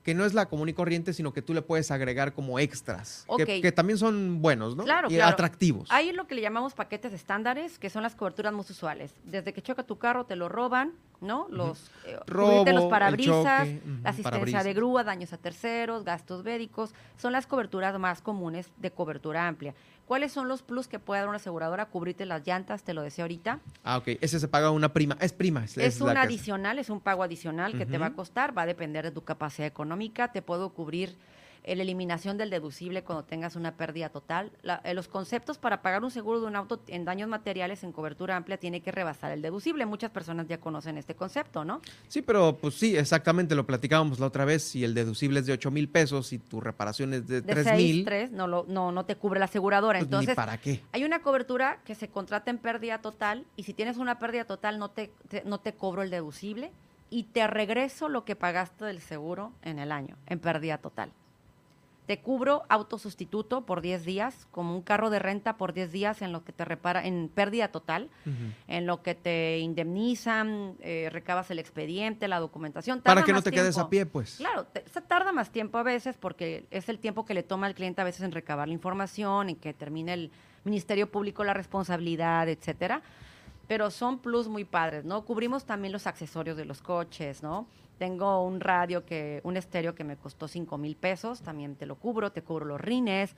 [0.03, 3.25] Que no es la común y corriente, sino que tú le puedes agregar como extras.
[3.37, 3.61] que- Ok.
[3.61, 4.83] Que, también son buenos, ¿no?
[4.83, 5.31] Claro, y claro.
[5.31, 5.87] atractivos.
[5.91, 9.13] Hay lo que le llamamos paquetes estándares, que son las coberturas más usuales.
[9.23, 10.91] Desde que choca tu carro, te lo roban,
[11.21, 11.47] ¿no?
[11.49, 14.63] Los, eh, Robo, cubrirte los parabrisas, choque, la asistencia parabrisas.
[14.65, 19.73] de grúa, daños a terceros, gastos médicos, son las coberturas más comunes de cobertura amplia.
[20.13, 21.87] ¿Cuáles son los plus que puede dar una aseguradora?
[21.87, 23.61] Cubrirte las llantas, te lo decía ahorita.
[23.83, 24.09] Ah, ok.
[24.21, 25.17] Ese se paga una prima.
[25.19, 25.63] Es prima.
[25.63, 28.65] Es, Es un adicional, es un pago adicional que te va a costar, va a
[28.67, 30.31] depender de tu capacidad económica.
[30.31, 31.17] Te puedo cubrir
[31.65, 34.51] la eliminación del deducible cuando tengas una pérdida total.
[34.61, 37.91] La- eh, los conceptos para pagar un seguro de un auto en daños materiales en
[37.91, 39.85] cobertura amplia tiene que rebasar el deducible.
[39.85, 41.81] Muchas personas ya conocen este concepto, ¿no?
[42.07, 44.63] Sí, pero pues sí, exactamente, lo platicábamos la otra vez.
[44.63, 47.67] Si el deducible es de 8 mil pesos y tu reparación es de, De 3
[47.67, 49.99] 6, mil, 3, no, lo- no, no te cubre la aseguradora.
[49.99, 50.81] pues, Entonces, para qué.
[50.91, 54.79] Hay una cobertura que se contrata en pérdida total y si tienes una pérdida total
[54.79, 56.71] no te, te- no te cobro el deducible
[57.09, 61.11] y te regreso lo que pagaste del seguro en el año, en pérdida total.
[62.05, 66.33] Te cubro autosustituto por 10 días, como un carro de renta por 10 días en
[66.33, 68.09] lo que te repara, en pérdida total,
[68.67, 72.99] en lo que te indemnizan, eh, recabas el expediente, la documentación.
[72.99, 74.35] Para tarda que no te quedes a pie, pues.
[74.37, 77.67] Claro, te- se tarda más tiempo a veces porque es el tiempo que le toma
[77.67, 80.31] al cliente a veces en recabar la información, en que termine el
[80.65, 83.01] Ministerio Público la responsabilidad, etcétera.
[83.67, 85.23] Pero son plus muy padres, ¿no?
[85.23, 87.65] Cubrimos también los accesorios de los coches, ¿no?
[88.03, 91.95] Tengo un radio que, un estéreo que me costó 5 mil pesos, también te lo
[91.95, 93.33] cubro, te cubro los rines,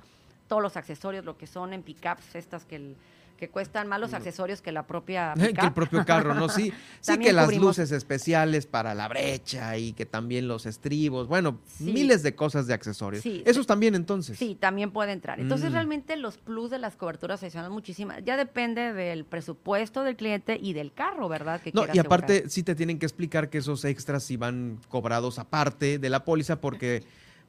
[0.47, 2.95] todos los accesorios, lo que son en pickups, estas que, el-
[3.38, 6.48] que cuestan más los accesorios que la propia que el propio carro, ¿no?
[6.50, 6.72] Sí,
[7.02, 11.60] sí que las cubrimos- luces especiales para la brecha y que también los estribos, bueno,
[11.68, 11.92] Sí.
[11.92, 13.22] miles de cosas de accesorios.
[13.24, 13.68] Sí, Esos sí.
[13.68, 14.38] también entonces.
[14.38, 15.40] Sí, también puede entrar.
[15.40, 15.74] Entonces, Mm.
[15.74, 18.24] realmente los plus de las coberturas adicionales muchísimas.
[18.24, 21.60] Ya depende del presupuesto del cliente y del carro, ¿verdad?
[21.62, 22.06] Que No, y asegurar.
[22.06, 26.24] aparte sí te tienen que explicar que esos extras sí van cobrados aparte de la
[26.24, 27.04] póliza porque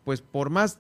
[0.04, 0.78] pues por más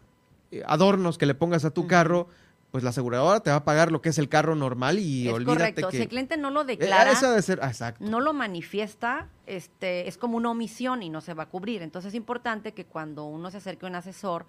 [0.52, 2.28] eh, adornos que le pongas a tu carro,
[2.70, 5.32] pues la aseguradora te va a pagar lo que es el carro normal y es
[5.34, 5.88] olvídate correcto.
[5.88, 5.96] que...
[5.96, 8.04] Si el cliente no lo Eh, declara, ser, ah, exacto.
[8.04, 11.82] no lo manifiesta, este, es como una omisión y no se va a cubrir.
[11.82, 14.46] Entonces es importante que cuando uno se acerque a un asesor,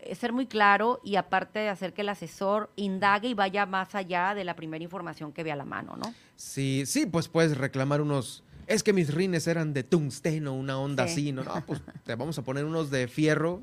[0.00, 3.94] eh, ser muy claro y aparte de hacer que el asesor indague y vaya más
[3.94, 6.14] allá de la primera información que ve a la mano, ¿no?
[6.36, 8.42] Sí, sí, pues puedes reclamar unos...
[8.66, 11.12] Es que mis rines eran de tungsteno, una onda Sí.
[11.12, 11.44] así, ¿no?
[11.44, 13.60] No, pues te vamos a poner unos de fierro,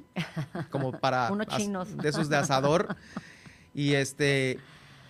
[0.69, 1.31] como para...
[1.31, 1.97] Unos chinos.
[1.97, 2.95] De esos de asador.
[3.73, 4.59] Y este...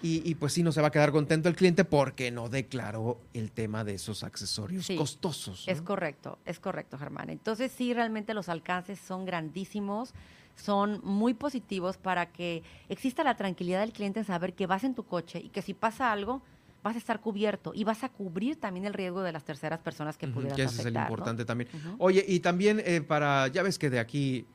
[0.03, 3.19] Y, y, pues sí, no se va a quedar contento el cliente porque no declaró
[3.35, 5.67] el tema de esos accesorios Sí, costosos.
[5.67, 5.73] ¿no?
[5.73, 7.29] Es correcto, es correcto, Germán.
[7.29, 10.15] Entonces sí, realmente los alcances son grandísimos,
[10.55, 14.95] son muy positivos para que exista la tranquilidad del cliente en saber que vas en
[14.95, 16.41] tu coche y que si pasa algo
[16.83, 20.17] vas a estar cubierto y vas a cubrir también el riesgo de las terceras personas
[20.17, 21.03] que Ujú, pudieran que ese es el afectar.
[21.03, 21.13] ¿no?
[21.13, 21.69] importante también.
[21.99, 24.45] Oye, y también eh, para, ya ves que de aquí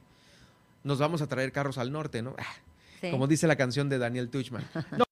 [0.82, 2.34] nos vamos a traer carros al norte, ¿no?
[2.96, 3.10] Ah, Sí.
[3.10, 4.64] Como dice la canción de Daniel Tuchman.
[4.98, 5.04] No.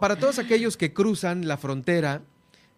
[0.00, 2.22] Para todos aquellos que cruzan la frontera,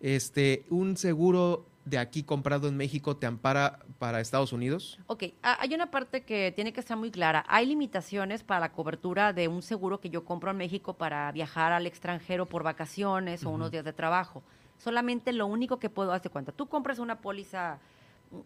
[0.00, 4.98] este, un seguro de aquí comprado en México te ampara para Estados Unidos.
[5.06, 7.44] Ok, ha- hay una parte que tiene que estar muy clara.
[7.48, 11.72] Hay limitaciones para la cobertura de un seguro que yo compro en México para viajar
[11.72, 14.42] al extranjero por vacaciones o unos días de trabajo.
[14.78, 16.50] Solamente lo único que puedo hacer cuenta.
[16.50, 17.78] Tú compras una póliza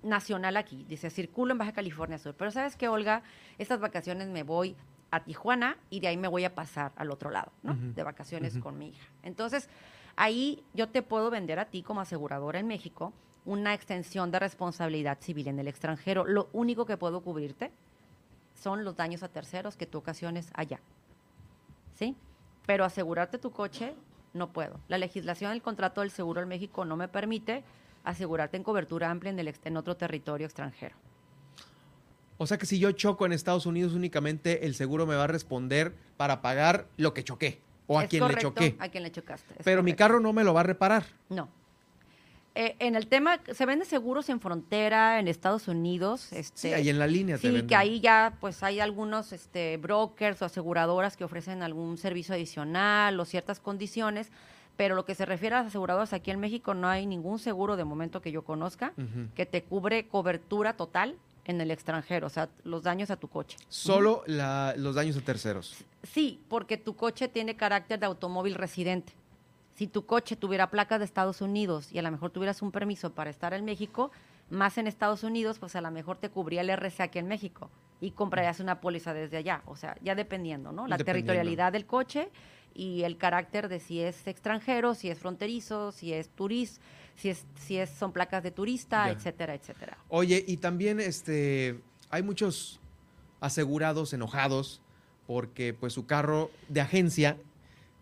[0.02, 3.22] nacional aquí, dice circulo en Baja California Sur, pero sabes que Olga,
[3.58, 4.76] estas vacaciones me voy
[5.10, 7.74] a Tijuana y de ahí me voy a pasar al otro lado, ¿no?
[7.74, 9.08] De vacaciones con mi hija.
[9.22, 9.68] Entonces,
[10.16, 13.12] ahí yo te puedo vender a ti como aseguradora en México
[13.44, 16.24] una extensión de responsabilidad civil en el extranjero.
[16.24, 17.72] Lo único que puedo cubrirte
[18.54, 20.80] son los daños a terceros que tú ocasiones allá.
[21.94, 22.16] ¿Sí?
[22.66, 23.94] Pero asegurarte tu coche
[24.32, 24.78] no puedo.
[24.88, 27.64] La legislación del contrato del seguro en México no me permite
[28.05, 30.96] asegurarte en cobertura amplia en, el en otro territorio extranjero.
[32.38, 35.26] O sea que si yo choco en Estados Unidos únicamente el seguro me va a
[35.26, 38.76] responder para pagar lo que choqué o a Es quien correcto, le choqué.
[38.78, 39.55] A quien le chocaste.
[39.62, 41.05] Pero mi carro no me lo va a reparar.
[41.28, 41.48] No.
[42.55, 46.32] Eh, en el tema, se venden seguros en frontera en Estados Unidos.
[46.32, 47.66] Este, Sí, ahí en la línea te Sí, venden.
[47.68, 53.20] que ahí ya pues hay algunos este, brokers o aseguradoras que ofrecen algún servicio adicional
[53.20, 54.30] o ciertas condiciones,
[54.76, 57.76] pero lo que se refiere a las aseguradoras aquí en México no hay ningún seguro
[57.76, 58.92] de momento que yo conozca
[59.34, 63.56] que te cubre cobertura total en el extranjero, o sea, los daños a tu coche.
[63.68, 65.84] Solo la- los daños a terceros.
[66.02, 69.12] Sí, porque tu coche tiene carácter de automóvil residente.
[69.74, 73.12] Si tu coche tuviera placas de Estados Unidos y a lo mejor tuvieras un permiso
[73.14, 74.10] para estar en México,
[74.50, 77.70] más en Estados Unidos, pues a lo mejor te cubría el RC aquí en México
[78.00, 79.62] y comprarías una póliza desde allá.
[79.66, 80.86] O sea, ya dependiendo, ¿no?
[80.86, 81.32] La Dependiendo.
[81.32, 82.28] territorialidad del coche
[82.74, 86.80] y el carácter de si es extranjero, si es fronterizo, si es turista,
[87.16, 89.12] si es, si es, son placas de turista, Ya.
[89.12, 89.98] etcétera, etcétera.
[90.08, 92.80] Oye, y también este hay muchos
[93.40, 94.80] asegurados enojados
[95.26, 97.36] porque pues su carro de agencia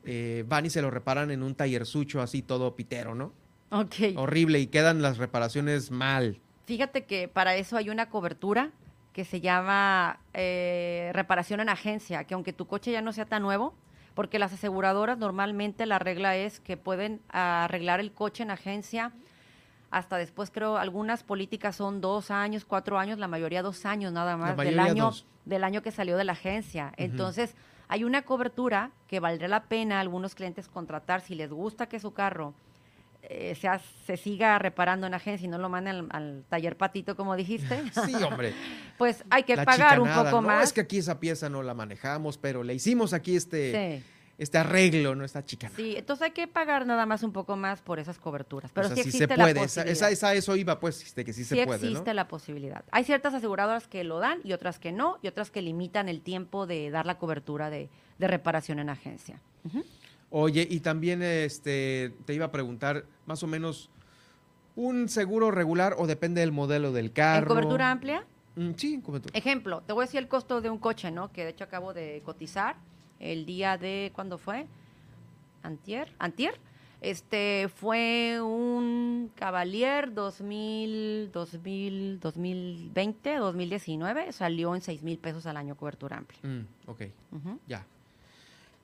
[0.04, 3.32] eh, van y se lo reparan en un taller sucho así todo pitero, ¿no?
[3.70, 3.94] Ok.
[4.16, 6.40] Horrible y quedan las reparaciones mal.
[6.66, 8.70] Fíjate que para eso hay una cobertura
[9.12, 13.42] que se llama eh, reparación en agencia, que aunque tu coche ya no sea tan
[13.42, 13.74] nuevo,
[14.18, 19.12] porque las aseguradoras normalmente la regla es que pueden arreglar el coche en agencia
[19.92, 24.36] hasta después creo algunas políticas son dos años, cuatro años, la mayoría dos años nada
[24.36, 25.24] más del año dos.
[25.44, 26.92] del año que salió de la agencia.
[26.96, 27.54] Entonces
[27.86, 32.00] hay una cobertura que valdría la pena a algunos clientes contratar si les gusta que
[32.00, 32.54] su carro
[33.28, 36.76] eh, se, ha- se siga reparando en agencia y no lo manden al, al taller
[36.76, 37.82] patito, como dijiste.
[38.06, 38.54] Sí, hombre.
[38.98, 40.64] pues hay que La pagar un poco no, más.
[40.64, 44.04] es que aquí esa pieza no la manejamos, pero le hicimos aquí este, Sí.
[44.38, 45.70] este arreglo, no esta chica.
[45.76, 48.70] Sí, entonces hay que pagar nada más un poco más por esas coberturas.
[48.72, 49.54] Pero o sea, sí sí existe se la puede.
[49.60, 49.92] Posibilidad.
[49.92, 52.14] esa, esa- eso iba, pues, de que sí, Sí se puede, existe ¿no?
[52.14, 52.84] la posibilidad.
[52.92, 56.20] Hay ciertas aseguradoras que lo dan y otras que no, y otras que limitan el
[56.22, 59.40] tiempo de dar la cobertura de, de reparación en agencia.
[59.64, 59.84] Ujú.
[60.30, 63.90] Oye, y también este, te iba a preguntar, más o menos,
[64.76, 67.42] ¿un seguro regular o depende del modelo del carro?
[67.42, 68.24] ¿En cobertura amplia?
[68.56, 69.38] Mm, sí, cobertura.
[69.38, 71.32] Ejemplo, te voy a decir el costo de un coche, ¿no?
[71.32, 72.76] Que de hecho acabo de cotizar
[73.20, 74.66] el día de, ¿cuándo fue?
[75.62, 76.60] Antier, antier.
[77.00, 85.76] Este fue un Cavalier 2000, 2000, 2020, 2019, salió en 6 mil pesos al año
[85.76, 86.40] cobertura amplia.
[86.42, 87.02] Mm, ok,
[87.68, 87.86] ya.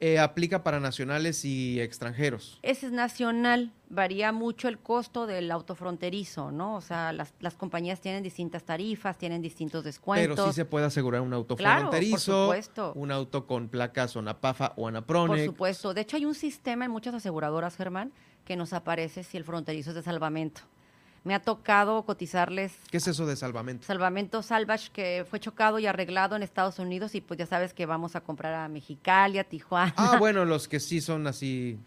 [0.00, 2.58] Eh, aplica para nacionales y extranjeros.
[2.62, 6.74] Ese es nacional, varía mucho el costo del autofronterizo, ¿no?
[6.74, 10.34] O sea, las, las compañías tienen distintas tarifas, tienen distintos descuentos.
[10.36, 12.92] Pero sí se puede asegurar un auto Claro, por fronterizo, supuesto.
[12.96, 15.44] un auto con placas Onapafa o Por Anaprone.
[15.46, 15.94] supuesto.
[15.94, 18.12] De hecho, hay un sistema en muchas aseguradoras, Germán,
[18.44, 20.62] que nos aparece si el fronterizo es de salvamento.
[21.24, 23.86] Me ha tocado cotizarles ¿Qué es eso de salvamento?
[23.86, 27.86] salvamento salvage que fue chocado y arreglado en Estados Unidos y pues ya sabes que
[27.86, 29.94] vamos a comprar a Mexicali, a Tijuana.
[29.96, 31.78] Ah, bueno, los que sí son así.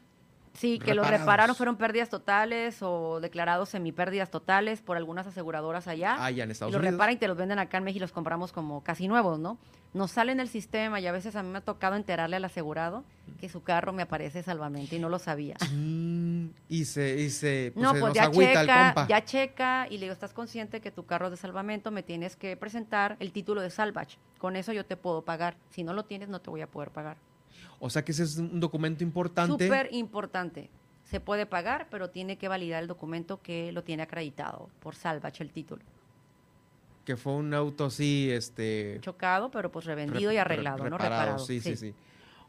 [0.57, 1.19] Sí, que los reparados.
[1.21, 6.23] repararon, fueron pérdidas totales o declarados semipérdidas totales por algunas aseguradoras allá.
[6.23, 6.93] Allá en Estados y los Unidos.
[6.95, 9.57] reparan y te los venden acá en México y los compramos como casi nuevos, ¿no?
[9.93, 13.03] Nos salen del sistema y a veces a mí me ha tocado enterarle al asegurado
[13.39, 15.55] que su carro me aparece salvamento y no lo sabía.
[15.71, 19.93] Mm, Y se, y se, pues, no, se pues ya el checa, ya checa y
[19.97, 21.89] le digo, ¿estás consciente que tu carro es de salvamento?
[21.91, 24.17] Me tienes que presentar el título de salvage.
[24.39, 25.55] Con eso yo te puedo pagar.
[25.69, 27.17] Si no lo tienes, no te voy a poder pagar.
[27.79, 29.65] O sea que ese es un documento importante.
[29.65, 30.69] Súper importante.
[31.03, 35.41] Se puede pagar, pero tiene que validar el documento que lo tiene acreditado por salvage,
[35.43, 35.81] el título.
[37.05, 38.97] Que fue un auto así, este.
[39.01, 40.97] Chocado, pero pues revendido y re- arreglado, ¿no?
[40.97, 41.39] reparado.
[41.39, 41.93] Sí, sí, sí,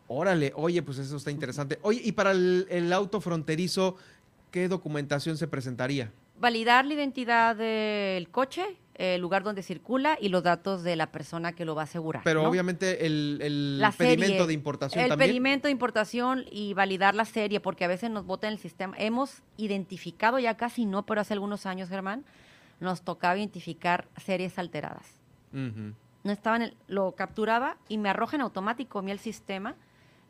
[0.09, 1.79] Órale, oye, pues eso está interesante.
[1.83, 3.97] Oye, y para el, el auto fronterizo,
[4.51, 6.11] ¿qué documentación se presentaría?
[6.41, 8.65] Validar la identidad del coche,
[8.99, 12.23] el lugar donde circula y los datos de la persona que lo va a asegurar.
[12.25, 12.49] Pero ¿no?
[12.49, 15.31] obviamente el, el la pedimento de importación el también.
[15.31, 18.97] pedimento de importación y validar la serie, porque a veces nos vota en el sistema.
[18.99, 22.25] Hemos identificado, ya casi no, pero hace algunos años, Germán,
[22.81, 25.07] nos tocaba identificar series alteradas.
[25.53, 25.95] Ujú.
[26.25, 29.77] No estaban, lo capturaba y me arroja en automático a mí el sistema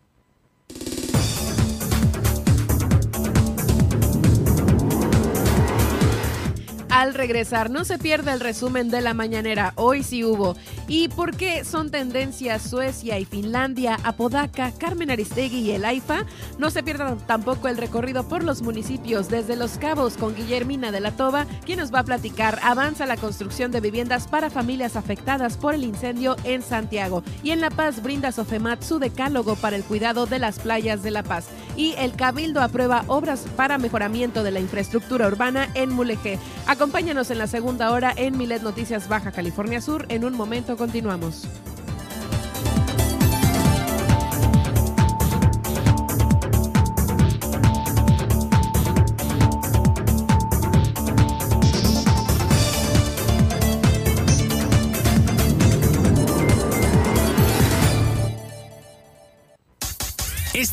[6.97, 9.73] Al regresar, no se pierda el resumen de la mañanera.
[9.75, 10.57] Hoy sí hubo.
[10.89, 16.25] ¿Y por qué son tendencias Suecia y Finlandia, Apodaca, Carmen Aristegui y el AIFA?
[16.59, 21.01] No se pierdan tampoco el recorrido por los municipios desde Los Cabos con Guillermina de
[21.01, 22.61] la Toba, quien nos va a platicar.
[22.63, 27.25] Avanza la construcción de viviendas para familias afectadas por el incendio en Santiago.
[27.43, 31.11] Y en La Paz brinda Sofemat su decálogo para el cuidado de las playas de
[31.11, 31.47] La Paz.
[31.77, 36.39] Y el Cabildo aprueba obras para mejoramiento de la infraestructura urbana en Mulegé.
[36.69, 40.07] Acompáñanos en la segunda hora en Milet Noticias Baja California Sur.
[40.09, 41.49] En un momento continuamos.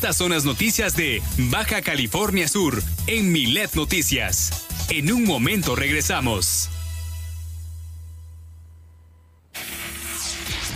[0.04, 4.66] Estas son las noticias de Baja California Sur en Milet Noticias.
[4.90, 6.68] En un momento regresamos.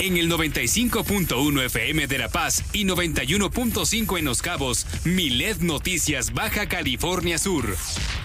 [0.00, 6.68] En el 95.1 FM de La Paz y 91.5 en Los Cabos, Milet Noticias Baja
[6.68, 7.76] California Sur.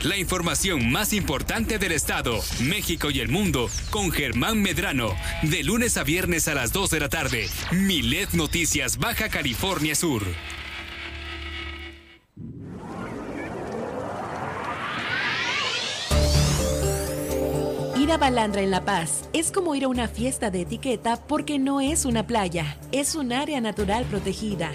[0.03, 5.15] La información más importante del estado, México y el mundo con Germán Medrano.
[5.41, 10.23] De lunes a viernes a las 2 de la tarde, Milet Noticias Baja California Sur.
[18.03, 21.57] Ir a Balandra en La Paz es como ir a una fiesta de etiqueta porque
[21.57, 24.73] no es una playa, es un área natural protegida.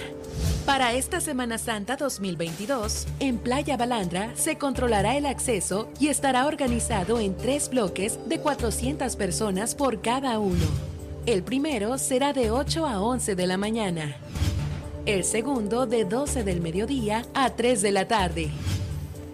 [0.65, 7.21] Para esta Semana Santa 2022, en Playa Balandra se controlará el acceso y estará organizado
[7.21, 10.65] en tres bloques de 400 personas por cada uno.
[11.27, 14.17] El primero será de 8 a 11 de la mañana.
[15.05, 18.51] El segundo de 12 del mediodía a 3 de la tarde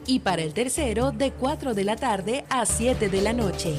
[0.06, 3.74] y para el tercero de 4 de la tarde a 7 de la noche.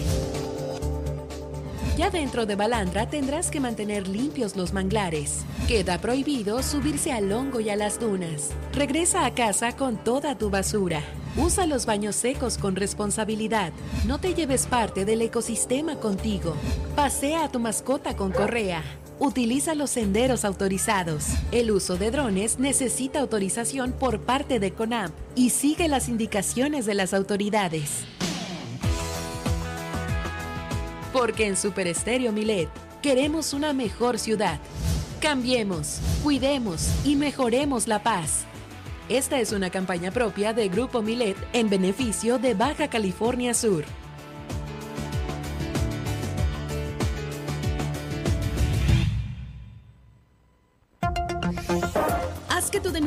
[1.97, 5.45] Ya dentro de Balandra tendrás que mantener limpios los manglares.
[5.65, 8.49] Queda prohibido subirse al hongo y a las dunas.
[8.73, 11.01] Regresa a casa con toda tu basura.
[11.38, 13.71] Usa los baños secos con responsabilidad.
[14.05, 16.55] No te lleves parte del ecosistema contigo.
[16.95, 18.84] Pasea a tu mascota con correa.
[19.20, 21.28] Utiliza los senderos autorizados.
[21.51, 26.95] El uso de drones necesita autorización por parte de CONAMP y sigue las indicaciones de
[26.95, 28.03] las autoridades.
[31.13, 32.70] Porque en Super Estéreo Milet
[33.01, 34.59] queremos una mejor ciudad.
[35.22, 38.45] Cambiemos, cuidemos y mejoremos la paz.
[39.07, 43.86] Esta es una campaña propia de Grupo Milet en beneficio de Baja California Sur.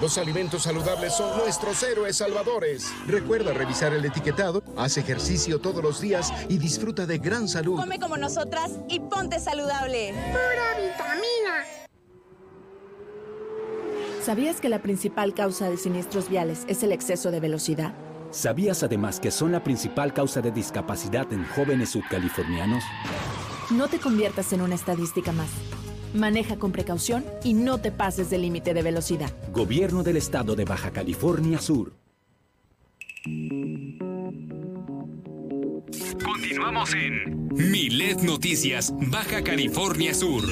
[0.00, 2.92] Los alimentos saludables son nuestros héroes salvadores.
[3.06, 7.76] Recuerda revisar el etiquetado, haz ejercicio todos los días y disfruta de gran salud.
[7.76, 10.12] Come como nosotras y ponte saludable.
[10.12, 11.83] Pura vitamina.
[14.24, 17.94] ¿Sabías que la principal causa de siniestros viales es el exceso de velocidad?
[18.30, 22.82] ¿Sabías además que son la principal causa de discapacidad en jóvenes subcalifornianos?
[23.70, 25.50] No te conviertas en una estadística más.
[26.14, 29.30] Maneja con precaución y no te pases del límite de velocidad.
[29.52, 31.92] Gobierno del Estado de Baja California Sur.
[36.24, 40.44] Continuamos en Milet Noticias, Baja California Sur.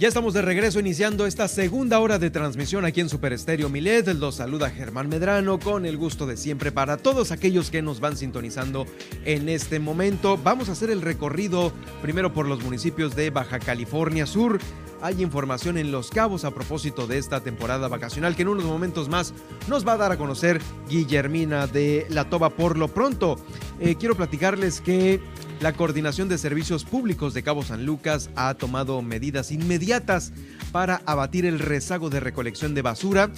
[0.00, 4.08] Ya estamos de regreso iniciando esta segunda hora de transmisión aquí en Super Estéreo Milet.
[4.14, 8.16] Los saluda Germán Medrano con el gusto de siempre para todos aquellos que nos van
[8.16, 8.86] sintonizando
[9.26, 10.38] en este momento.
[10.42, 11.70] Vamos a hacer el recorrido
[12.00, 14.58] primero por los municipios de Baja California Sur.
[15.02, 19.10] Hay información en Los Cabos a propósito de esta temporada vacacional que en unos momentos
[19.10, 19.34] más
[19.68, 23.36] nos va a dar a conocer Guillermina de la Toba por lo pronto.
[23.78, 25.20] Eh, quiero platicarles que
[25.60, 30.32] la Coordinación de Servicios Públicos de Cabo San Lucas ha tomado medidas inmediatas
[30.72, 33.30] para abatir el rezago de recolección de basura,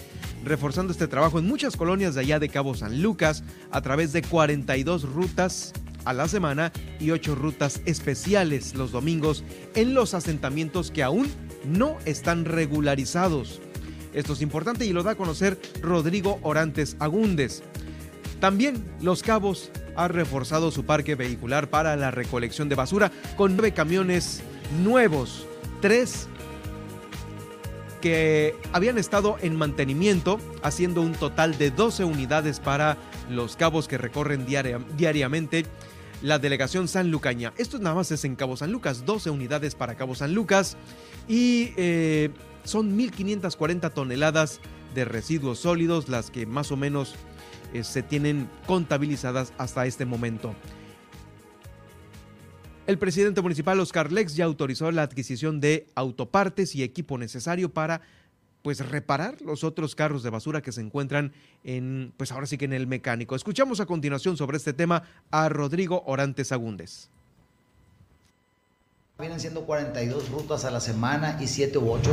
[0.44, 3.42] reforzando este trabajo en muchas colonias de allá de Cabo San Lucas
[3.72, 5.72] a través de 42 rutas
[6.04, 9.42] a la semana y 8 rutas especiales los domingos
[9.74, 11.28] en los asentamientos que aún
[11.64, 13.60] no están regularizados.
[14.14, 17.62] Esto es importante y lo da a conocer Rodrigo Orantes Agúndez.
[18.38, 23.72] También Los Cabos ha reforzado su parque vehicular para la recolección de basura con nueve
[23.72, 24.42] camiones
[24.82, 25.46] nuevos,
[25.80, 26.28] tres
[28.00, 32.98] que habían estado en mantenimiento, haciendo un total de 12 unidades para
[33.30, 35.64] los cabos que recorren diariamente
[36.20, 37.52] la delegación San Lucaña.
[37.56, 40.76] Esto nada más es en Cabo San Lucas, 12 unidades para Cabo San Lucas
[41.28, 42.30] y eh,
[42.64, 44.60] son 1.540 toneladas
[44.94, 47.14] de residuos sólidos las que más o menos
[47.72, 50.54] eh, se tienen contabilizadas hasta este momento.
[52.86, 58.00] El presidente municipal Oscar Lex ya autorizó la adquisición de autopartes y equipo necesario para
[58.62, 61.32] pues reparar los otros carros de basura que se encuentran
[61.64, 63.36] en pues ahora sí que en el mecánico.
[63.36, 67.08] Escuchamos a continuación sobre este tema a Rodrigo Orantes Agúndez.
[69.22, 72.10] Vienen siendo 42 rutas a la semana y 7 u 8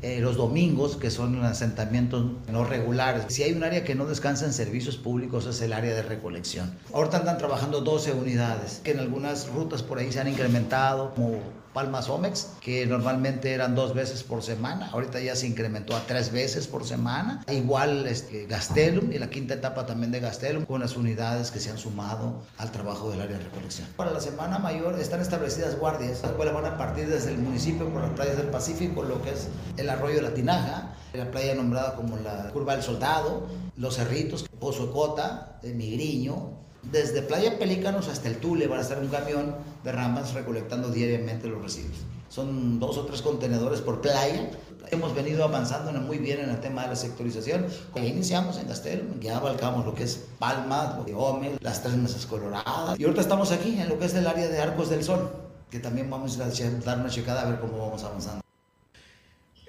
[0.00, 3.24] eh, los domingos, que son asentamientos no regulares.
[3.30, 6.78] Si hay un área que no descansa en servicios públicos es el área de recolección.
[6.94, 11.40] Ahorita andan trabajando 12 unidades, que en algunas rutas por ahí se han incrementado, como
[11.72, 16.32] Palmas Omex, que normalmente eran dos veces por semana, ahorita ya se incrementó a tres
[16.32, 17.44] veces por semana.
[17.50, 21.70] Igual este, Gastelum y la quinta etapa también de Gastelum, con las unidades que se
[21.70, 23.88] han sumado al trabajo del área de recolección.
[23.96, 27.88] Para la semana mayor están establecidas guardias, las cuales van a partir desde el municipio
[27.88, 31.54] por las playas del Pacífico, lo que es el arroyo de la Tinaja, la playa
[31.54, 33.46] nombrada como la Curva del Soldado,
[33.76, 36.50] los Cerritos, Pozo Cota, de Migriño,
[36.90, 39.54] Desde Playa Pelícanos hasta el Tule van a estar un camión
[39.84, 41.96] de ramas recolectando diariamente los residuos.
[42.28, 44.50] Son dos o tres contenedores por playa.
[44.90, 47.66] Hemos venido avanzando muy bien en el tema de la sectorización.
[47.94, 52.98] Ya iniciamos en Castel, ya abarcamos lo que es Palma, Ome, las tres mesas coloradas.
[52.98, 55.30] Y ahorita estamos aquí en lo que es el área de Arcos del Sol,
[55.70, 56.48] que también vamos a
[56.84, 58.41] dar una checada a ver cómo vamos avanzando.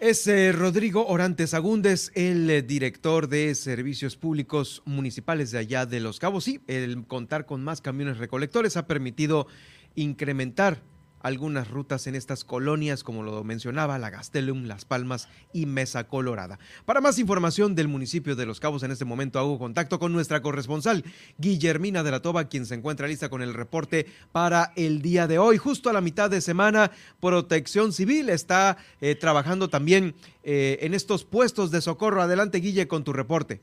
[0.04, 6.01] Es eh, Rodrigo Orantes Agúndez, el eh, director de Servicios Públicos Municipales de allá de
[6.01, 6.43] Los Cabos.
[6.43, 9.47] Sí, el contar con más camiones recolectores ha permitido
[9.95, 10.84] incrementar
[11.24, 16.60] algunas rutas en estas colonias, como lo mencionaba, La Gastelum, Las Palmas y Mesa Colorada.
[16.86, 20.42] Para más información del municipio de Los Cabos, en este momento hago contacto con nuestra
[20.42, 21.04] corresponsal,
[21.38, 25.40] Guillermina de la Toba, quien se encuentra lista con el reporte para el día de
[25.40, 25.58] hoy.
[25.58, 30.14] Justo a la mitad de semana, Protección Civil está eh, trabajando también
[30.44, 32.22] eh, en estos puestos de socorro.
[32.22, 33.62] Adelante, Guille, con tu reporte.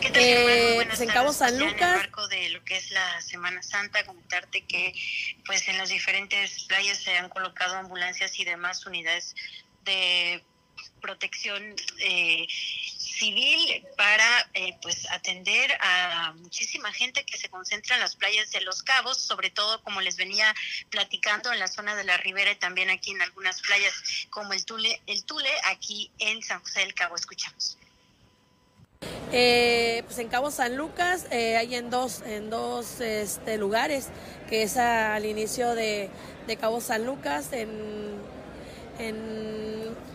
[0.00, 1.80] ¿Qué tal, eh, pues en Cabo San Lucas.
[1.80, 4.94] En el marco de lo que es la Semana Santa, comentarte que
[5.46, 9.34] pues en las diferentes playas se han colocado ambulancias y demás unidades
[9.84, 10.42] de
[11.00, 18.16] protección eh, civil para eh, pues atender a muchísima gente que se concentra en las
[18.16, 20.54] playas de Los Cabos, sobre todo como les venía
[20.90, 23.94] platicando en la zona de la Ribera y también aquí en algunas playas
[24.30, 27.16] como el Tule, el Tule aquí en San José del Cabo.
[27.16, 27.76] Escuchamos.
[29.32, 34.08] Eh, pues en Cabo San Lucas eh, hay en dos, en dos este, lugares,
[34.48, 36.08] que es al inicio de,
[36.60, 38.22] Cabo San Lucas, en,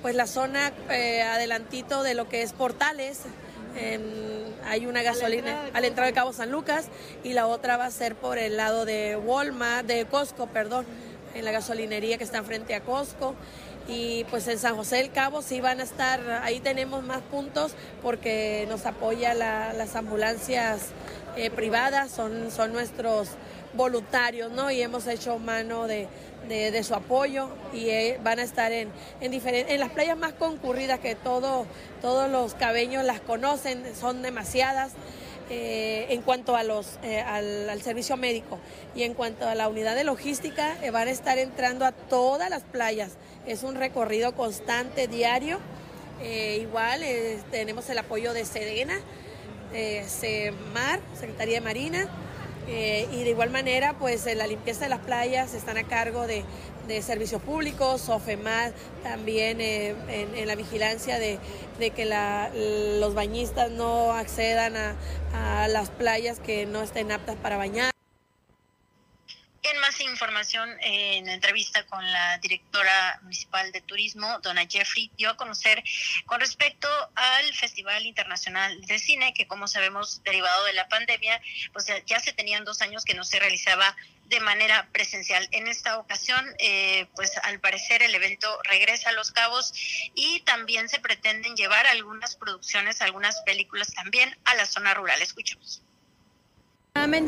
[0.02, 3.24] pues la zona eh, adelantito de lo que es Portales.
[4.66, 6.86] hay una gasolina al entrar de Cabo San Lucas
[7.24, 10.86] y la otra va a ser por el lado de Walmart, de Costco, perdón,
[11.36, 13.36] en la gasolinería que está frente a Costco
[13.90, 17.74] y pues en San José del Cabo sí van a estar, ahí tenemos más puntos
[18.04, 20.90] porque nos apoya las ambulancias
[21.36, 23.30] eh, privadas, son, son nuestros
[23.74, 24.70] voluntarios, ¿no?
[24.70, 26.08] Y hemos hecho mano de,
[26.84, 28.90] su apoyo y eh, van a estar en,
[29.22, 31.66] en, en las playas más concurridas que todo,
[32.02, 34.92] todos los cabeños las conocen, son demasiadas.
[35.52, 38.60] Eh, en cuanto a los, al, al, servicio médico
[38.96, 42.62] y en cuanto a la unidad de logística, van a estar entrando a todas las
[42.62, 43.14] playas
[43.50, 45.58] es un recorrido constante, diario.
[46.22, 49.00] Eh, igual eh, tenemos el apoyo de Sedena,
[49.74, 52.08] eh, CEMAR, Secretaría de Marina,
[52.68, 56.44] y de igual manera, pues la limpieza de las playas están a cargo de,
[57.02, 58.74] servicios públicos, SOFEMAR
[59.04, 61.40] también en, la vigilancia de,
[61.78, 62.06] que
[63.00, 64.74] los bañistas no accedan
[65.34, 67.99] a las playas que no estén aptas para bañar.
[69.62, 75.38] En más información, en entrevista con la directora municipal de turismo, dona Jeffrey, dio a
[75.38, 75.84] conocer
[76.26, 81.42] con respecto al Festival Internacional de Cine, que como sabemos, derivado de la pandemia,
[81.74, 83.96] pues ya se tenían dos años que no se realizaba
[84.28, 85.48] de manera presencial.
[85.52, 89.74] En esta ocasión, eh, pues al parecer el evento regresa a Los Cabos
[90.16, 95.22] y también se pretenden llevar algunas producciones, algunas películas también a la zona rural.
[95.22, 95.82] Escuchemos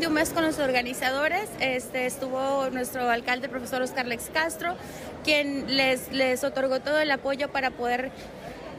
[0.06, 4.76] un mes con los organizadores, este, estuvo nuestro alcalde, profesor Oscar Lex Castro,
[5.24, 8.10] quien les, les otorgó todo el apoyo para poder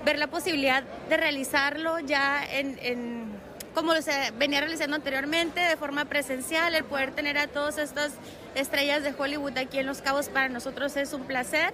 [0.06, 3.26] ver la posibilidad de realizarlo ya en,
[3.74, 8.12] como se venía realizando anteriormente, de forma presencial, el poder tener a todas estas
[8.56, 11.74] estrellas de Hollywood aquí en Los Cabos para nosotros es un placer.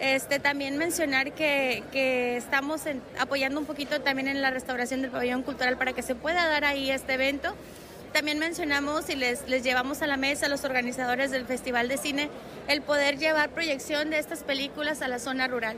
[0.00, 2.82] Este, también mencionar que, que estamos
[3.18, 6.64] apoyando un poquito también en la restauración del pabellón cultural para que se pueda dar
[6.64, 7.54] ahí este evento.
[8.18, 11.98] También mencionamos y les, les llevamos a la mesa a los organizadores del Festival de
[11.98, 12.30] Cine
[12.66, 15.76] el poder llevar proyección de estas películas a la zona rural,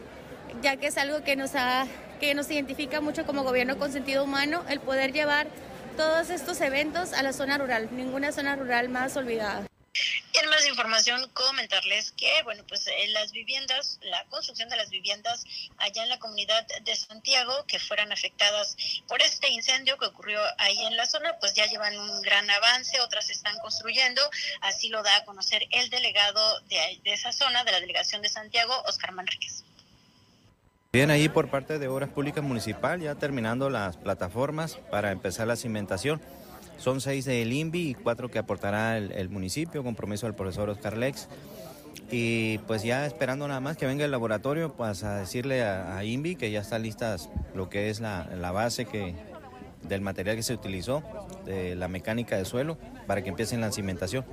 [0.63, 1.87] ya que es algo que nos, ha,
[2.19, 5.49] que nos identifica mucho como gobierno con sentido humano, el poder llevar
[5.99, 9.67] todos estos eventos a la zona rural, ninguna zona rural más olvidada.
[10.35, 15.45] En más información, comentarles que, bueno, pues las viviendas, la construcción de las viviendas
[15.79, 18.77] allá en la comunidad de Santiago que fueran afectadas
[19.09, 23.01] por este incendio que ocurrió ahí en la zona, pues ya llevan un gran avance,
[23.01, 24.23] otras se están construyendo,
[24.61, 28.29] así lo da a conocer el delegado de, de esa zona, de la delegación de
[28.29, 29.65] Santiago, Oscar Manríquez.
[30.93, 35.57] Bien, ahí por parte de Obras Públicas Municipal, ya terminando las plataformas para empezar la
[35.57, 36.21] cimentación.
[36.81, 41.29] Son seis del INVI y cuatro que aportará el, municipio, compromiso del profesor Oscar Lex.
[42.11, 46.37] Y pues ya esperando nada más que venga el laboratorio, pues a decirle a, INVI
[46.37, 47.17] que ya está lista
[47.55, 49.15] lo que es la, base que,
[49.83, 51.03] del material que se utilizó,
[51.45, 54.25] de la mecánica de suelo, para que empiecen la cimentación.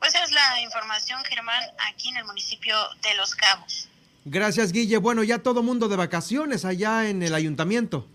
[0.00, 3.88] Pues esa es la información, Germán, aquí en el municipio de Los Cabos.
[4.24, 4.98] Gracias, Guille.
[4.98, 8.08] Bueno, ya todo mundo de vacaciones allá en el ayuntamiento.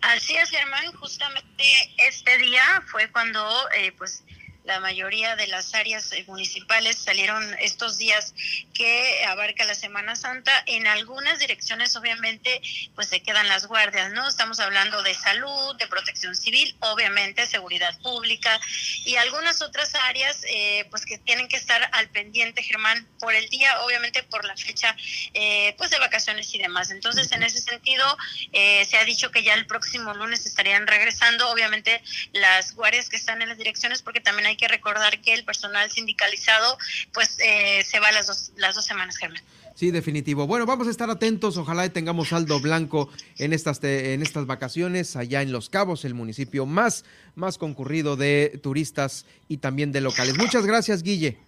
[0.00, 0.92] Así es, Germán.
[0.92, 1.64] Justamente
[2.08, 3.40] este día fue cuando,
[3.76, 4.24] eh, pues,
[4.64, 8.34] la mayoría de las áreas eh, municipales salieron estos días
[8.74, 10.52] que abarca la Semana Santa.
[10.66, 12.60] En algunas direcciones, obviamente,
[12.94, 14.28] pues se quedan las guardias, ¿no?
[14.28, 18.60] Estamos hablando de salud, de protección civil, obviamente, seguridad pública
[19.04, 23.48] y algunas otras áreas, eh, pues que tienen que estar al pendiente, Germán, por el
[23.48, 24.94] día, obviamente por la fecha,
[25.34, 26.90] eh, pues de vacaciones y demás.
[26.90, 28.04] Entonces, en ese sentido,
[28.52, 33.42] se ha dicho que ya el próximo lunes estarían regresando, obviamente, las guardias que están
[33.42, 36.78] en las direcciones, porque también hay que recordar que el personal sindicalizado
[37.12, 39.42] pues eh, se va las dos, las dos semanas, Germán.
[39.74, 40.46] Sí, definitivo.
[40.46, 41.56] Bueno, vamos a estar atentos.
[41.56, 43.08] Ojalá tengamos saldo blanco
[43.38, 47.04] en estas, en estas vacaciones allá en Los Cabos, el municipio más,
[47.34, 50.36] más concurrido de turistas y también de locales.
[50.36, 51.38] Muchas gracias, Guille.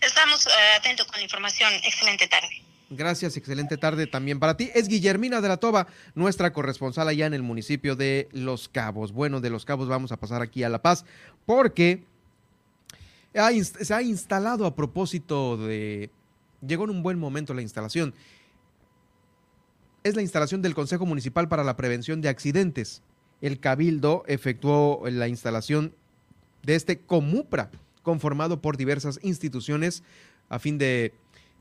[0.00, 1.72] Estamos eh, atentos con la información.
[1.84, 2.62] Excelente tarde.
[2.90, 4.70] Gracias, excelente tarde también para ti.
[4.74, 9.12] Es Guillermina de la Toba, nuestra corresponsal allá en el municipio de Los Cabos.
[9.12, 11.04] Bueno, de Los Cabos vamos a pasar aquí a La Paz
[11.46, 12.04] porque
[13.34, 16.10] se ha instalado a propósito de...
[16.66, 18.14] Llegó en un buen momento la instalación.
[20.02, 23.02] Es la instalación del Consejo Municipal para la Prevención de Accidentes.
[23.40, 25.94] El Cabildo efectuó la instalación
[26.62, 27.70] de este Comupra,
[28.02, 30.02] conformado por diversas instituciones
[30.48, 31.12] a fin de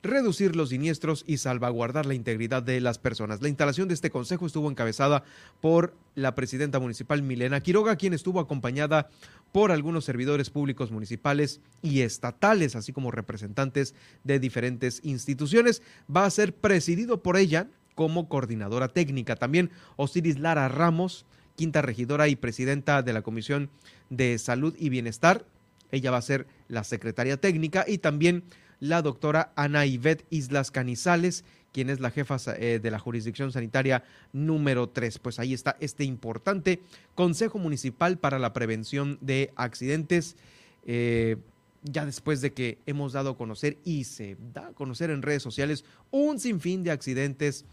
[0.03, 3.41] reducir los siniestros y salvaguardar la integridad de las personas.
[3.41, 5.23] La instalación de este consejo estuvo encabezada
[5.61, 9.09] por la presidenta municipal Milena Quiroga, quien estuvo acompañada
[9.53, 13.93] por algunos servidores públicos municipales y estatales, así como representantes
[14.23, 15.83] de diferentes instituciones.
[16.13, 19.35] Va a ser presidido por ella como coordinadora técnica.
[19.35, 23.69] También Osiris Lara Ramos, quinta regidora y presidenta de la Comisión
[24.09, 25.45] de Salud y Bienestar.
[25.91, 28.43] Ella va a ser la secretaria técnica y también
[28.79, 34.03] la doctora Ana Ivette Islas Canizales, quien es la jefa eh, de la jurisdicción sanitaria
[34.31, 35.19] número 3.
[35.19, 36.81] Pues ahí está este importante
[37.15, 40.37] Consejo Municipal para la Prevención de Accidentes.
[40.85, 41.37] Eh,
[41.83, 45.43] ya después de que hemos dado a conocer y se da a conocer en redes
[45.43, 47.65] sociales un sinfín de accidentes.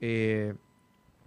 [0.00, 0.54] Eh,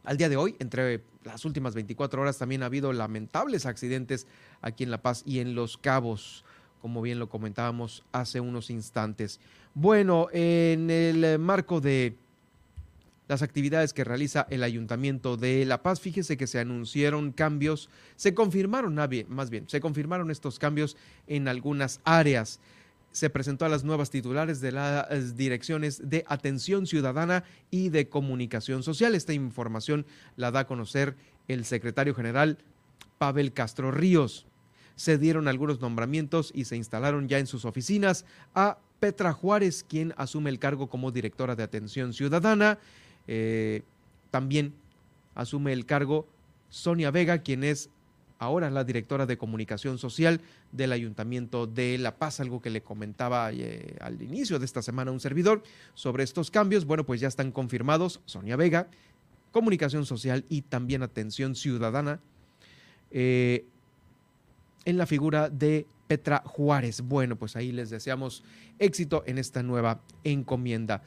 [0.04, 4.28] al día de hoy, entre las últimas 24 horas, también ha habido lamentables accidentes
[4.62, 6.44] aquí en La Paz y en Los Cabos
[6.84, 9.40] como bien lo comentábamos hace unos instantes.
[9.74, 12.18] Bueno, en el marco de
[13.30, 18.34] las actividades que realiza el Ayuntamiento de La Paz, fíjese que se anunciaron cambios, se
[18.34, 18.96] confirmaron,
[19.30, 22.60] más bien, se confirmaron estos cambios en algunas áreas.
[23.14, 28.84] Se presentó a las nuevas titulares de las direcciones de atención ciudadana y de comunicación
[28.84, 29.16] social.
[29.16, 30.06] Esta información
[30.36, 31.16] la da a conocer
[31.48, 32.58] el secretario general
[33.20, 34.48] Pavel Castro Ríos
[34.96, 40.14] se dieron algunos nombramientos y se instalaron ya en sus oficinas a Petra Juárez, quien
[40.18, 42.80] asume el cargo como directora de atención ciudadana.
[43.28, 43.84] Eh,
[44.32, 44.74] también
[45.36, 46.28] asume el cargo
[46.70, 47.90] Sonia Vega, quien es
[48.40, 50.42] ahora la directora de comunicación social
[50.72, 55.12] del Ayuntamiento de La Paz, algo que le comentaba eh, al inicio de esta semana
[55.12, 55.64] un servidor
[55.94, 56.86] sobre estos cambios.
[56.86, 58.88] Bueno, pues ya están confirmados Sonia Vega,
[59.52, 62.20] comunicación social y también atención ciudadana.
[63.12, 63.66] Eh,
[64.86, 67.02] en la figura de Petra Juárez.
[67.02, 68.44] Bueno, pues ahí les deseamos
[68.80, 71.02] éxito en esta nueva encomienda.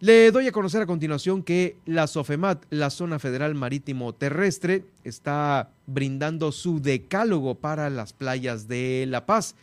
[0.00, 5.70] Le doy a conocer a continuación que la SOFEMAT, la Zona Federal Marítimo Terrestre, está
[5.86, 9.54] brindando su decálogo para las playas de La Paz.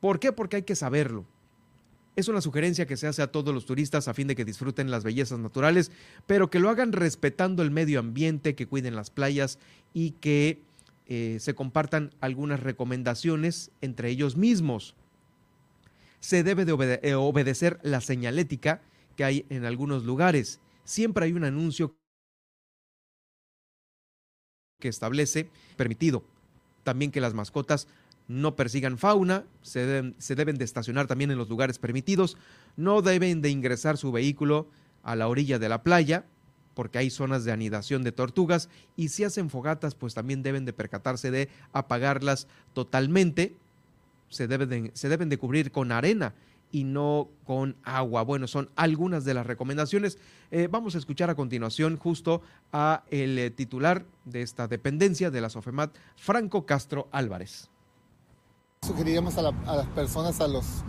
[0.00, 0.32] ¿Por qué?
[0.32, 1.26] Porque hay que saberlo.
[2.16, 4.90] Es una sugerencia que se hace a todos los turistas a fin de que disfruten
[4.90, 5.92] las bellezas naturales,
[6.26, 9.60] pero que lo hagan respetando el medio ambiente, que cuiden las playas
[9.94, 10.60] y que
[11.10, 14.94] eh, se compartan algunas recomendaciones entre ellos mismos.
[16.20, 18.82] Se debe de eh, obedecer la señalética
[19.16, 20.60] que hay en algunos lugares.
[20.84, 21.96] Siempre hay un anuncio
[24.78, 26.24] que establece permitido.
[26.84, 27.88] También que las mascotas
[28.28, 32.36] no persigan fauna, se deben, se deben, de estacionar también en los lugares permitidos,
[32.76, 34.68] no deben de ingresar su vehículo
[35.02, 36.26] a la orilla de la playa,
[36.78, 40.72] porque hay zonas de anidación de tortugas y si hacen fogatas pues también deben de
[40.72, 43.56] percatarse de apagarlas totalmente,
[44.28, 46.34] se deben de, se deben de cubrir con arena
[46.70, 48.22] y no con agua.
[48.22, 50.18] Bueno, son algunas de las recomendaciones.
[50.52, 52.42] Eh, vamos a escuchar a continuación justo
[52.72, 57.70] a el eh, titular de esta dependencia de la SOFEMAT, Franco Castro Álvarez.
[58.86, 60.84] Sugeriríamos a, las personas, a los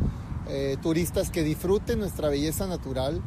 [0.49, 3.24] eh, turistas que disfruten nuestra belleza natural,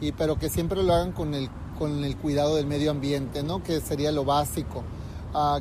[0.00, 3.62] y, pero que siempre lo hagan con el con el cuidado del medio ambiente, ¿no?
[3.62, 4.82] que sería lo básico.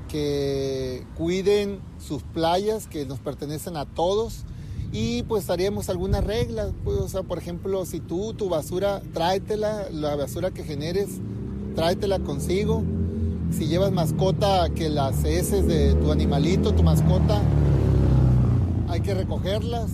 [0.08, 4.46] Que cuiden sus playas que nos pertenecen a todos
[4.98, 9.90] y pues haríamos algunas reglas, pues, o sea, por ejemplo, si tú tu basura, tráetela,
[9.92, 11.20] la basura que generes,
[11.76, 12.82] tráetela consigo
[13.52, 17.42] Si llevas mascota, que las heces de tu animalito, tu mascota,
[18.88, 19.92] hay que recogerlas.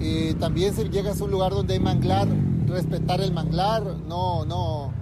[0.00, 2.26] Y también si llegas a un lugar donde hay manglar,
[2.66, 4.92] respetar el manglar, no, no,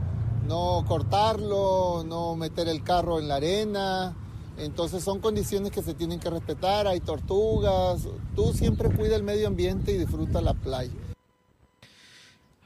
[0.47, 4.17] no cortarlo, no meter el carro en la arena.
[4.57, 8.07] Entonces son condiciones que se tienen que respetar, hay tortugas,
[8.37, 10.93] tú siempre cuida el medio ambiente y disfruta la playa.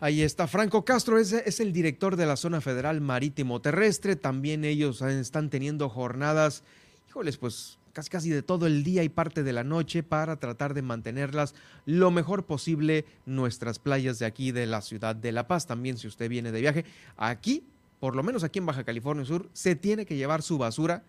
[0.01, 4.17] Ahí está Franco Castro, es, es, el director de la Zona Federal Marítimo Terrestre.
[4.17, 6.63] También ellos están teniendo jornadas,
[7.09, 7.78] híjoles, pues
[8.09, 11.55] casi de todo el día y parte de la noche para tratar de mantenerlas
[11.85, 15.67] lo mejor posible nuestras playas de aquí de la ciudad de La Paz.
[15.67, 16.85] También si usted viene de viaje,
[17.17, 17.65] aquí,
[17.99, 21.03] por lo menos aquí en Baja California Sur, se tiene que llevar su basura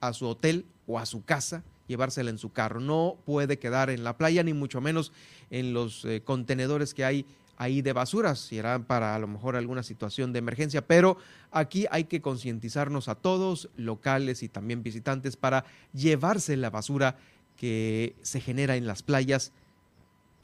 [0.00, 2.80] a su hotel o a su casa llevársela en su carro.
[2.80, 5.12] No puede quedar en la playa, ni mucho menos
[5.50, 9.56] en los eh, contenedores que hay ahí de basuras, si era para a lo mejor
[9.56, 11.16] alguna situación de emergencia, pero
[11.50, 17.16] aquí hay que concientizarnos a todos, locales y también visitantes, para llevarse la basura
[17.56, 19.52] que se genera en las playas,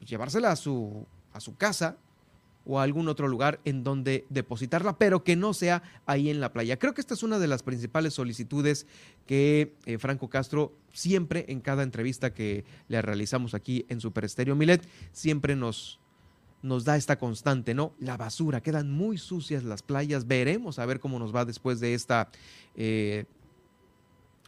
[0.05, 1.97] llevársela a su, a su casa
[2.65, 6.53] o a algún otro lugar en donde depositarla, pero que no sea ahí en la
[6.53, 6.77] playa.
[6.77, 8.85] Creo que esta es una de las principales solicitudes
[9.25, 14.55] que eh, Franco Castro siempre en cada entrevista que le realizamos aquí en Super Estéreo
[14.55, 15.99] Milet, siempre nos,
[16.61, 17.93] nos da esta constante, ¿no?
[17.99, 21.93] La basura, quedan muy sucias las playas, veremos a ver cómo nos va después de
[21.93, 22.29] esta
[22.75, 23.25] eh,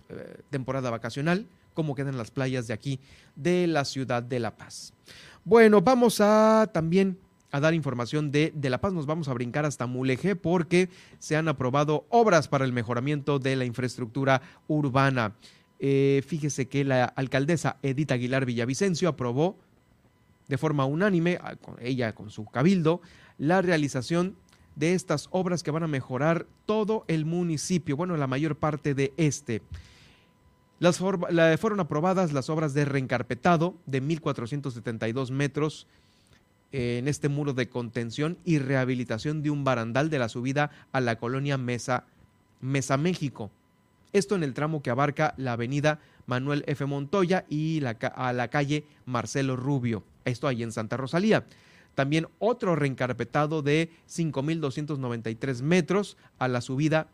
[0.10, 3.00] eh, temporada vacacional, cómo quedan las playas de aquí,
[3.36, 4.94] de la ciudad de La Paz.
[5.46, 7.18] Bueno, vamos a también
[7.52, 10.90] a dar información de, de La Paz, nos vamos a brincar hasta Mulegé porque
[11.20, 15.36] se han aprobado obras para el mejoramiento de la infraestructura urbana.
[15.84, 19.58] Eh, fíjese que la alcaldesa Edith Aguilar Villavicencio aprobó
[20.52, 21.40] de forma unánime,
[21.80, 23.00] ella con su cabildo,
[23.38, 24.36] la realización
[24.76, 29.14] de estas obras que van a mejorar todo el municipio, bueno, la mayor parte de
[29.16, 29.62] este.
[30.80, 35.88] Las fueron aprobadas las obras de reencarpetado de 1.472 metros
[36.74, 41.16] en este muro de contención y rehabilitación de un barandal de la subida a la
[41.16, 42.04] colonia Mesa,
[42.60, 43.52] Mesa México.
[44.12, 46.86] Esto en el tramo que abarca la avenida Manuel F.
[46.86, 50.04] Montoya y a la calle Marcelo Rubio.
[50.26, 51.46] Esto ahí en Santa Rosalía.
[51.96, 57.08] También otro reencarpetado de 5.293 metros a la subida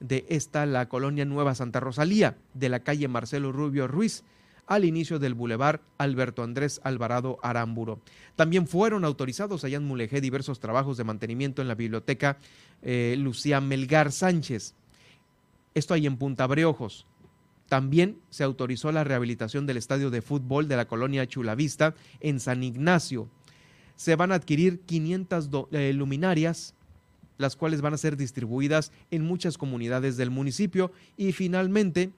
[0.00, 4.24] de esta, la colonia Nueva Santa Rosalía, de la calle Marcelo Rubio Ruiz,
[4.66, 8.00] al inicio del bulevar Alberto Andrés Alvarado Aramburo.
[8.36, 12.38] También fueron autorizados allá en Mulegé diversos trabajos de mantenimiento en la biblioteca
[12.82, 14.74] eh, Lucía Melgar Sánchez.
[15.74, 17.06] Esto ahí en Punta Breojos.
[17.72, 22.62] También se autorizó la rehabilitación del estadio de fútbol de la colonia Chulavista en San
[22.62, 23.30] Ignacio.
[23.96, 26.74] Se van a adquirir 500 eh, luminarias,
[27.38, 30.92] las cuales van a ser distribuidas en muchas comunidades del municipio.
[31.16, 32.10] Y finalmente,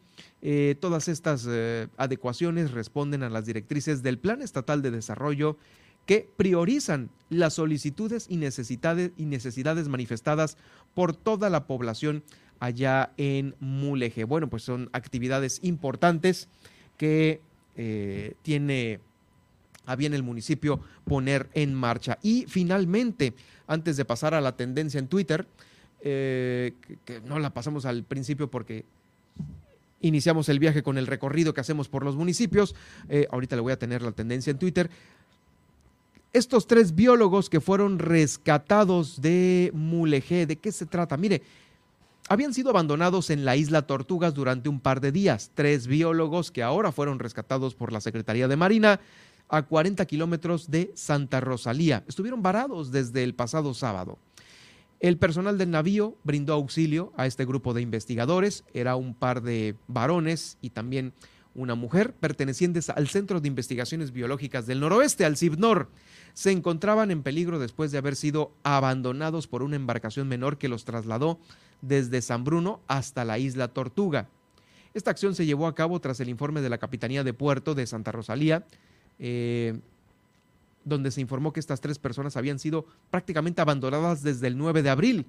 [0.42, 5.56] eh, todas estas eh, adecuaciones responden a las directrices del Plan Estatal de Desarrollo
[6.04, 10.56] que priorizan las solicitudes y necesidades, y necesidades manifestadas
[10.94, 12.24] por toda la población
[12.64, 14.24] allá en Mulegé.
[14.24, 16.48] Bueno, pues son actividades importantes
[16.96, 17.42] que
[17.76, 19.00] eh, tiene
[19.84, 22.18] a bien el municipio poner en marcha.
[22.22, 23.34] Y finalmente,
[23.66, 25.46] antes de pasar a la tendencia en Twitter,
[26.00, 26.72] eh,
[27.04, 28.86] que, no la pasamos al principio porque
[30.00, 32.74] iniciamos el viaje con el recorrido que hacemos por los municipios,
[33.10, 34.88] eh, ahorita le voy a tener la tendencia en Twitter.
[36.32, 41.16] Estos tres biólogos que fueron rescatados de Mulegé, ¿de qué se trata?
[41.16, 41.42] Mire,
[42.28, 45.50] habían sido abandonados en la isla Tortugas durante un par de días.
[45.54, 49.00] Tres biólogos que ahora fueron rescatados por la Secretaría de Marina
[49.48, 52.04] a 40 kilómetros de Santa Rosalía.
[52.08, 54.18] Estuvieron varados desde el pasado sábado.
[55.00, 58.64] El personal del navío brindó auxilio a este grupo de investigadores.
[58.72, 61.12] Era un par de varones y también
[61.54, 65.88] una mujer pertenecientes al Centro de Investigaciones Biológicas del Noroeste, al CIBNOR.
[66.32, 70.84] Se encontraban en peligro después de haber sido abandonados por una embarcación menor que los
[70.84, 71.38] trasladó
[71.88, 74.28] desde San Bruno hasta la isla Tortuga.
[74.94, 77.86] Esta acción se llevó a cabo tras el informe de la Capitanía de Puerto de
[77.86, 78.64] Santa Rosalía,
[79.18, 79.78] eh,
[80.84, 84.90] donde se informó que estas tres personas habían sido prácticamente abandonadas desde el 9 de
[84.90, 85.26] abril.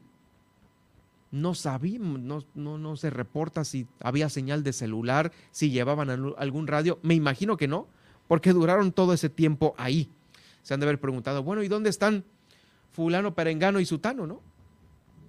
[1.31, 6.67] No sabíamos, no, no, no se reporta si había señal de celular, si llevaban algún
[6.67, 6.99] radio.
[7.01, 7.87] Me imagino que no,
[8.27, 10.09] porque duraron todo ese tiempo ahí.
[10.61, 12.23] Se han de haber preguntado, bueno, ¿y dónde están
[12.91, 14.41] fulano, perengano y sutano, no?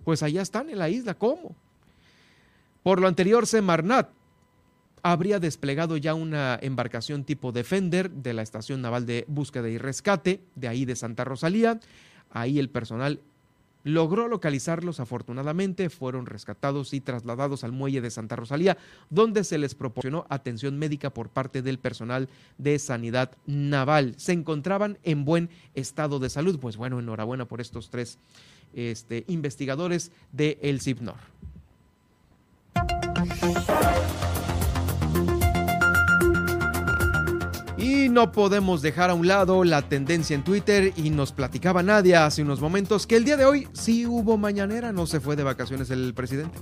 [0.07, 1.15] Pues allá están en la isla.
[1.15, 1.57] ¿Cómo?
[2.85, 4.09] Por lo anterior, Semarnat
[5.03, 10.45] habría desplegado ya una embarcación tipo Defender de la Estación Naval de Búsqueda y Rescate,
[10.55, 11.81] de ahí de Santa Rosalía.
[12.31, 13.20] Ahí el personal
[13.83, 18.78] logró localizarlos afortunadamente, fueron rescatados y trasladados al muelle de Santa Rosalía,
[19.11, 22.28] donde se les proporcionó atención médica por parte del personal
[22.59, 24.15] de sanidad naval.
[24.19, 26.61] Se encontraban en buen estado de salud.
[26.61, 28.20] Pues bueno, enhorabuena por estos tres
[28.74, 31.16] este, investigadores de El CIPNOR.
[38.09, 42.43] No podemos dejar a un lado la tendencia en Twitter y nos platicaba Nadia hace
[42.43, 45.91] unos momentos que el día de hoy sí hubo mañanera, no se fue de vacaciones
[45.91, 46.59] el presidente.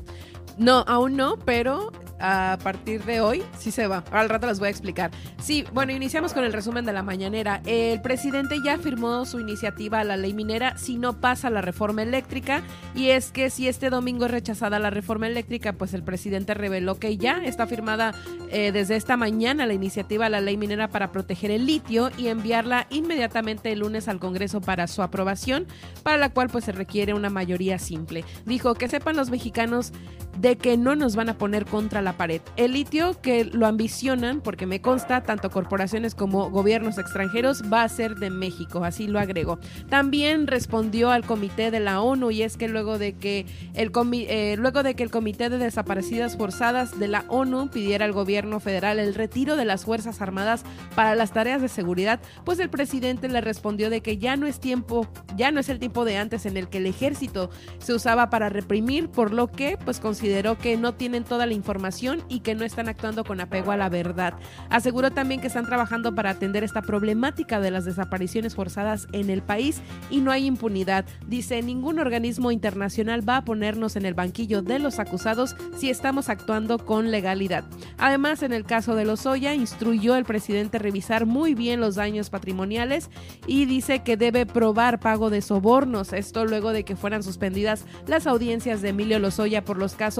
[0.58, 1.90] No, aún no, pero
[2.20, 4.04] a partir de hoy sí se va.
[4.12, 5.10] Al rato les voy a explicar.
[5.42, 7.60] Sí, bueno, iniciamos con el resumen de la mañanera.
[7.66, 12.02] El presidente ya firmó su iniciativa a la ley minera si no pasa la reforma
[12.02, 12.62] eléctrica.
[12.94, 16.98] Y es que si este domingo es rechazada la reforma eléctrica, pues el presidente reveló
[16.98, 18.14] que ya está firmada
[18.50, 22.28] eh, desde esta mañana la iniciativa a la ley minera para proteger el litio y
[22.28, 25.66] enviarla inmediatamente el lunes al Congreso para su aprobación,
[26.02, 28.24] para la cual pues se requiere una mayoría simple.
[28.46, 29.92] Dijo que sepan los mexicanos
[30.40, 32.40] de que no nos van a poner contra la pared.
[32.56, 37.88] El litio que lo ambicionan, porque me consta, tanto corporaciones como gobiernos extranjeros, va a
[37.88, 39.58] ser de México, así lo agregó.
[39.88, 44.56] También respondió al comité de la ONU y es que luego de que el, eh,
[44.58, 48.98] luego de que el comité de desaparecidas forzadas de la ONU pidiera al gobierno federal
[48.98, 53.40] el retiro de las Fuerzas Armadas para las tareas de seguridad, pues el presidente le
[53.40, 56.56] respondió de que ya no es tiempo, ya no es el tiempo de antes en
[56.56, 60.78] el que el ejército se usaba para reprimir, por lo que pues consideró consideró que
[60.78, 64.32] no tienen toda la información y que no están actuando con apego a la verdad.
[64.70, 69.42] Aseguró también que están trabajando para atender esta problemática de las desapariciones forzadas en el
[69.42, 71.04] país y no hay impunidad.
[71.26, 76.30] Dice, ningún organismo internacional va a ponernos en el banquillo de los acusados si estamos
[76.30, 77.64] actuando con legalidad.
[77.98, 83.10] Además, en el caso de Lozoya, instruyó al presidente revisar muy bien los daños patrimoniales
[83.46, 86.14] y dice que debe probar pago de sobornos.
[86.14, 90.13] Esto luego de que fueran suspendidas las audiencias de Emilio Lozoya por los casos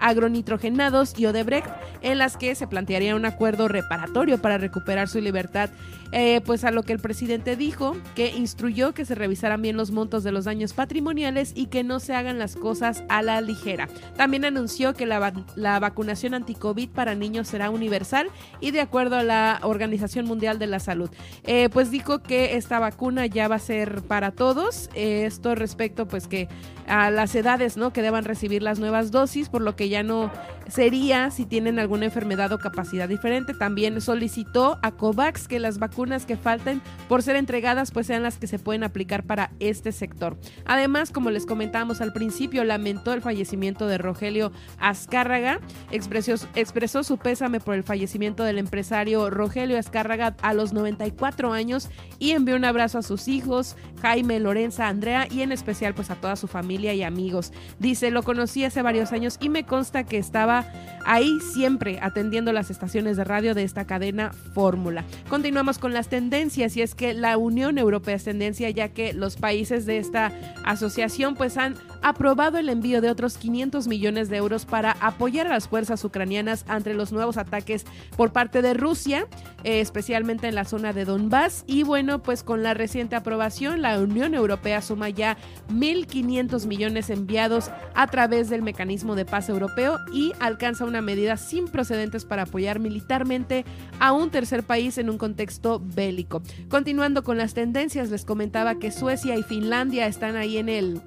[0.00, 1.68] agronitrogenados y Odebrecht,
[2.02, 5.70] en las que se plantearía un acuerdo reparatorio para recuperar su libertad.
[6.12, 9.92] Eh, pues a lo que el presidente dijo que instruyó que se revisaran bien los
[9.92, 13.88] montos de los daños patrimoniales y que no se hagan las cosas a la ligera.
[14.16, 18.28] También anunció que la, la vacunación anti-COVID para niños será universal
[18.60, 21.10] y de acuerdo a la Organización Mundial de la Salud.
[21.44, 24.90] Eh, pues dijo que esta vacuna ya va a ser para todos.
[24.94, 26.48] Eh, esto respecto pues que
[26.88, 27.92] a las edades ¿no?
[27.92, 30.30] que deban recibir las nuevas dosis, por lo que ya no
[30.66, 33.54] sería si tienen alguna enfermedad o capacidad diferente.
[33.54, 38.38] También solicitó a COVAX que las vacunas que falten por ser entregadas pues sean las
[38.38, 40.38] que se pueden aplicar para este sector.
[40.64, 45.60] Además, como les comentábamos al principio, lamentó el fallecimiento de Rogelio Azcárraga,
[45.90, 51.90] expresó, expresó su pésame por el fallecimiento del empresario Rogelio Azcárraga a los 94 años
[52.18, 56.14] y envió un abrazo a sus hijos, Jaime, Lorenza, Andrea y en especial pues a
[56.14, 57.52] toda su familia y amigos.
[57.78, 60.66] Dice, lo conocí hace varios años y me consta que estaba
[61.04, 65.04] ahí siempre atendiendo las estaciones de radio de esta cadena Fórmula.
[65.28, 69.36] Continuamos con las tendencias y es que la Unión Europea es tendencia ya que los
[69.36, 70.32] países de esta
[70.64, 75.50] asociación pues han aprobado el envío de otros 500 millones de euros para apoyar a
[75.50, 77.84] las fuerzas ucranianas ante los nuevos ataques
[78.16, 79.26] por parte de Rusia,
[79.64, 81.64] eh, especialmente en la zona de Donbass.
[81.66, 85.36] Y bueno, pues con la reciente aprobación, la Unión Europea suma ya
[85.70, 91.66] 1.500 millones enviados a través del mecanismo de paz europeo y alcanza una medida sin
[91.66, 93.64] precedentes para apoyar militarmente
[93.98, 96.42] a un tercer país en un contexto bélico.
[96.68, 101.02] Continuando con las tendencias, les comentaba que Suecia y Finlandia están ahí en el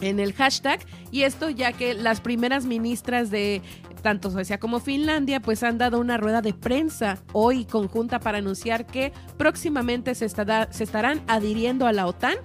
[0.00, 0.80] en el hashtag
[1.10, 3.62] y esto ya que las primeras ministras de
[4.02, 8.86] tanto Suecia como Finlandia pues han dado una rueda de prensa hoy conjunta para anunciar
[8.86, 12.36] que próximamente se, se estarán adhiriendo a la OTAN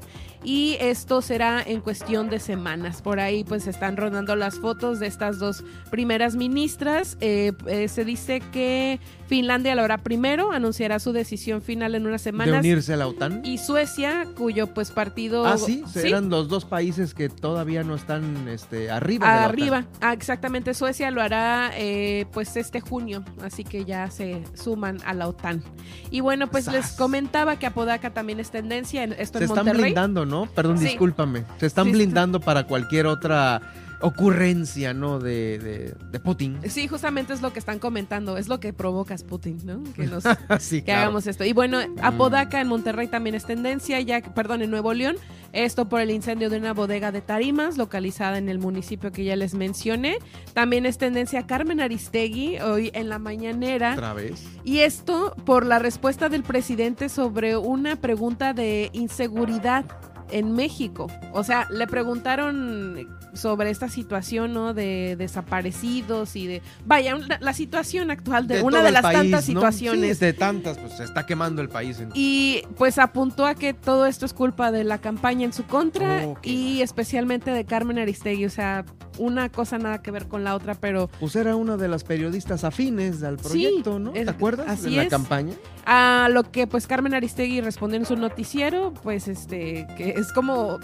[0.44, 3.02] y esto será en cuestión de semanas.
[3.02, 7.18] Por ahí pues están rodando las fotos de estas dos primeras ministras.
[7.20, 9.00] Eh, eh, se dice que
[9.30, 12.64] Finlandia lo hará primero, anunciará su decisión final en unas semanas.
[12.64, 13.42] ¿De unirse a la OTAN?
[13.46, 15.46] Y Suecia, cuyo pues partido...
[15.46, 19.46] Ah, sí, serán los dos países que todavía no están este, arriba.
[19.46, 20.74] arriba, Ah, exactamente.
[20.74, 25.64] Suecia lo hará eh, pues este junio, así que ya se suman a la OTAN.
[26.10, 30.26] Y bueno, pues les comentaba que Apodaca también es tendencia, esto se en están blindando,
[30.26, 30.48] ¿no?
[30.48, 31.44] Perdón, discúlpame.
[31.60, 33.62] Se están blindando para cualquier otra
[34.02, 35.20] ocurrencia, ¿no?
[35.20, 36.60] De, de, de, Putin.
[36.68, 39.84] Sí, justamente es lo que están comentando, es lo que provoca Putin, ¿no?
[39.94, 40.24] Que, nos,
[40.60, 41.44] sí, que hagamos esto.
[41.44, 45.18] Y bueno, Apodaca en Monterrey también es tendencia, ya, perdón, en Nuevo León,
[45.52, 49.36] esto por el incendio de una bodega de Tarimas, localizada en el municipio que ya
[49.36, 50.20] les mencioné.
[50.54, 53.94] También es tendencia Carmen Aristegui, hoy en la mañanera.
[53.94, 54.46] Otra vez.
[54.64, 59.86] Y esto por la respuesta del presidente sobre una pregunta de inseguridad
[60.32, 61.08] en México.
[61.34, 64.74] O sea, le preguntaron sobre esta situación, ¿no?
[64.74, 66.62] De desaparecidos y de...
[66.86, 70.18] Vaya, la situación actual de, una de las tantas situaciones.
[70.18, 72.02] Sí, de tantas, pues se está quemando el país.
[72.14, 76.28] Y pues apuntó a que todo esto es culpa de la campaña en su contra
[76.44, 78.46] y especialmente de Carmen Aristegui.
[78.46, 78.86] O sea,
[79.18, 81.10] una cosa nada que ver con la otra, pero...
[81.20, 84.12] Pues era una de las periodistas afines al proyecto, ¿no?
[84.12, 85.54] ¿Te acuerdas así de la campaña?
[85.86, 90.80] A lo que pues Carmen Aristegui respondió en su noticiero, pues este, que es como,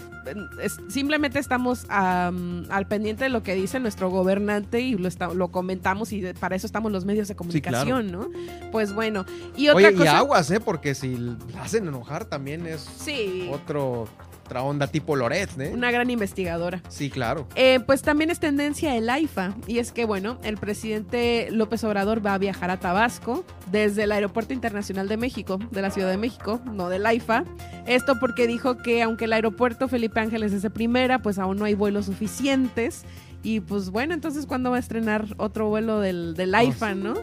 [0.88, 1.86] simplemente estamos
[2.70, 6.66] al pendiente de lo que dice nuestro gobernante y lo, lo comentamos y para eso
[6.66, 8.28] estamos los medios de comunicación, ¿no?
[8.72, 9.24] Pues bueno,
[9.56, 10.60] y otra Oye, y aguas, ¿eh?
[10.60, 12.88] Porque si la hacen enojar también es
[13.50, 14.08] otro
[14.46, 15.70] otra onda tipo Loret, ¿eh?
[15.72, 16.80] Una gran investigadora.
[16.88, 17.46] Sí, claro.
[17.56, 19.54] Eh, pues también es tendencia el AIFA.
[19.66, 24.12] Y es que, bueno, el presidente López Obrador va a viajar a Tabasco desde el
[24.12, 27.44] Aeropuerto Internacional de México, de la Ciudad de México, no del AIFA.
[27.86, 31.64] Esto porque dijo que aunque el aeropuerto Felipe Ángeles es de primera, pues aún no
[31.64, 33.04] hay vuelos suficientes
[33.46, 37.14] y pues bueno, entonces ¿cuándo va a estrenar otro vuelo del, del IFA, no?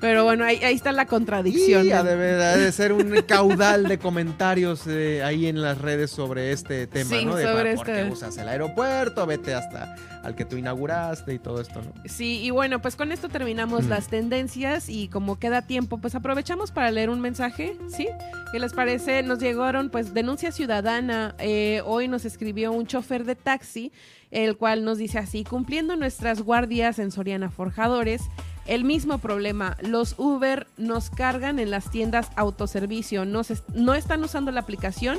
[0.00, 1.82] Pero bueno, ahí, ahí está la contradicción.
[1.82, 6.86] Sí, debe, de ser un caudal de comentarios eh, ahí en las redes sobre este
[6.86, 7.34] tema, ¿no?
[7.34, 9.96] De sobre por qué este usas el aeropuerto, vete hasta
[10.26, 11.92] al que tú inauguraste y todo esto, ¿no?
[12.06, 16.72] Sí, y bueno, pues con esto terminamos las tendencias y como queda tiempo, pues aprovechamos
[16.72, 18.08] para leer un mensaje, ¿sí?
[18.50, 19.22] ¿Qué les parece?
[19.22, 21.36] Nos llegaron, pues, denuncia ciudadana.
[21.38, 23.92] Eh, hoy nos escribió un chofer de taxi
[24.30, 28.22] el cual nos dice así, cumpliendo nuestras guardias en Soriana Forjadores,
[28.66, 33.42] el mismo problema, los Uber nos cargan en las tiendas autoservicio, no,
[33.74, 35.18] no están usando la aplicación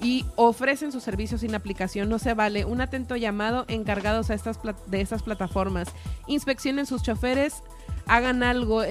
[0.00, 2.64] y ofrecen sus servicios sin aplicación, no se vale.
[2.64, 5.88] Un atento llamado encargados a estas de estas plataformas.
[6.26, 7.62] Inspeccionen sus choferes,
[8.06, 8.82] hagan algo,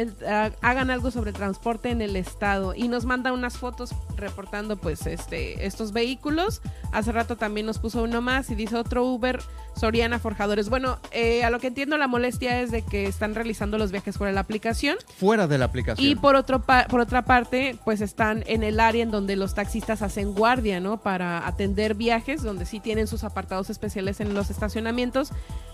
[0.62, 5.66] hagan algo sobre transporte en el estado y nos manda unas fotos reportando pues este
[5.66, 6.62] estos vehículos.
[6.92, 9.40] Hace rato también nos puso uno más y dice otro Uber
[9.76, 10.70] Soriana Forjadores.
[10.70, 14.18] Bueno, eh, a lo que entiendo la molestia es de que están realizando los viajes
[14.18, 14.98] fuera de la aplicación.
[15.18, 16.06] Fuera de la aplicación.
[16.06, 20.02] Y por otro por otra parte, pues están en el área en donde los taxistas
[20.02, 20.98] hacen guardia, ¿no?
[20.98, 25.32] Para atender viajes, donde sí tienen sus apartados especiales en los estacionamientos.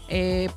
[0.09, 0.49] Eh,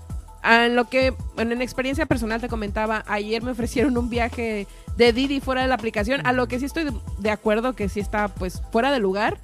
[0.44, 5.40] en lo que, en experiencia personal te comentaba, ayer me ofrecieron un viaje de Didi
[5.40, 8.62] fuera de la aplicación, a lo que sí estoy de acuerdo que sí está pues
[8.72, 9.38] fuera de lugar.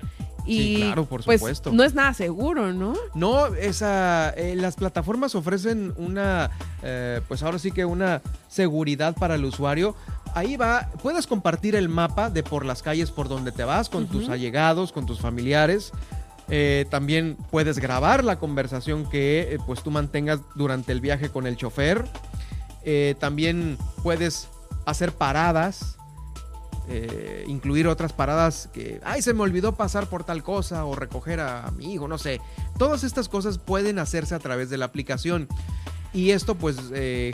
[0.44, 1.72] Y sí, claro, por pues, supuesto.
[1.72, 2.94] no es nada seguro, ¿no?
[3.14, 6.50] No, esa, eh, las plataformas ofrecen una,
[6.82, 9.94] eh, pues ahora sí que una seguridad para el usuario.
[10.34, 14.08] Ahí va, puedes compartir el mapa de por las calles por donde te vas, con
[14.08, 15.92] tus allegados, con tus familiares.
[16.48, 21.56] Eh, también puedes grabar la conversación que pues tú mantengas durante el viaje con el
[21.56, 22.04] chofer.
[23.20, 24.48] También puedes
[24.86, 25.96] hacer paradas,
[27.46, 31.70] incluir otras paradas que, ay, se me olvidó pasar por tal cosa o recoger a
[31.70, 32.40] mi hijo, no sé.
[32.78, 35.48] Todas estas cosas pueden hacerse a través de la aplicación.
[36.12, 36.76] Y esto pues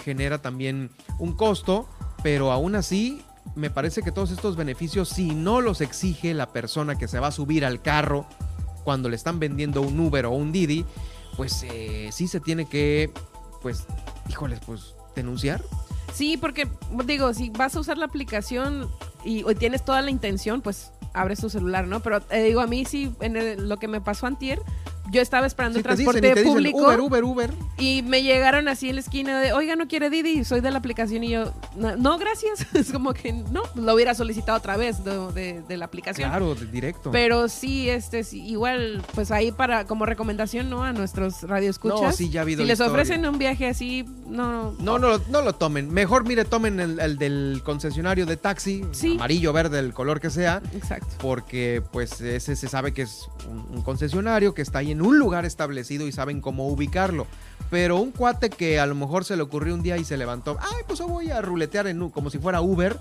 [0.05, 1.89] genera también un costo,
[2.23, 3.23] pero aún así
[3.57, 7.29] me parece que todos estos beneficios, si no los exige la persona que se va
[7.29, 8.27] a subir al carro,
[8.85, 10.85] cuando le están vendiendo un Uber o un Didi,
[11.37, 13.13] pues eh, sí se tiene que,
[13.61, 13.85] pues,
[14.29, 15.63] híjoles, pues, denunciar.
[16.13, 16.69] Sí, porque
[17.05, 18.91] digo, si vas a usar la aplicación
[19.25, 22.01] y, tienes toda la intención, pues abres tu celular, ¿no?
[22.01, 24.61] Pero eh, digo, a mí sí, en lo que me pasó antier,
[25.11, 26.79] yo estaba esperando el transporte público.
[26.79, 27.55] Uber, Uber, Uber.
[27.79, 30.79] Y me llegaron así en la esquina de, oiga, no quiere Didi, soy de la
[30.79, 31.25] aplicación.
[31.25, 32.67] Y yo, no, gracias.
[32.75, 36.29] es como que no, lo hubiera solicitado otra vez de, la aplicación.
[36.29, 37.11] Claro, directo.
[37.11, 40.85] Pero sí, este, igual, pues ahí para, como recomendación, ¿no?
[40.85, 42.01] A nuestros radioescuchas.
[42.01, 44.73] No, sí, ya ha habido Si les ofrecen un viaje así, no.
[44.81, 45.93] No, no, no lo tomen.
[45.93, 48.83] Mejor, mire, tomen el, del concesionario de taxi,
[49.15, 50.61] amarillo, verde, el color que sea.
[50.75, 51.15] Exacto.
[51.19, 55.45] Porque, pues, ese se sabe que es un concesionario que está ahí en un lugar
[55.45, 57.27] establecido y saben cómo ubicarlo.
[57.71, 60.57] Pero un cuate que a lo mejor se le ocurrió un día y se levantó,
[60.61, 62.99] ay, pues yo voy a ruletear en, como si fuera Uber,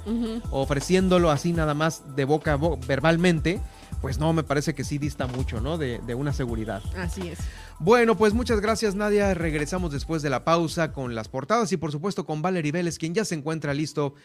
[0.52, 3.62] ofreciéndolo así nada más de boca a verbalmente,
[4.02, 5.78] pues no, me parece que sí dista mucho, ¿no?
[5.78, 6.84] De, una seguridad.
[6.98, 7.40] Así es.
[7.80, 9.34] Bueno, pues muchas gracias Nadia.
[9.34, 13.14] Regresamos después de la pausa con las portadas y por supuesto con Valerie Vélez, quien
[13.14, 14.16] ya se encuentra listo,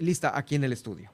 [0.00, 1.10] lista aquí en el estudio.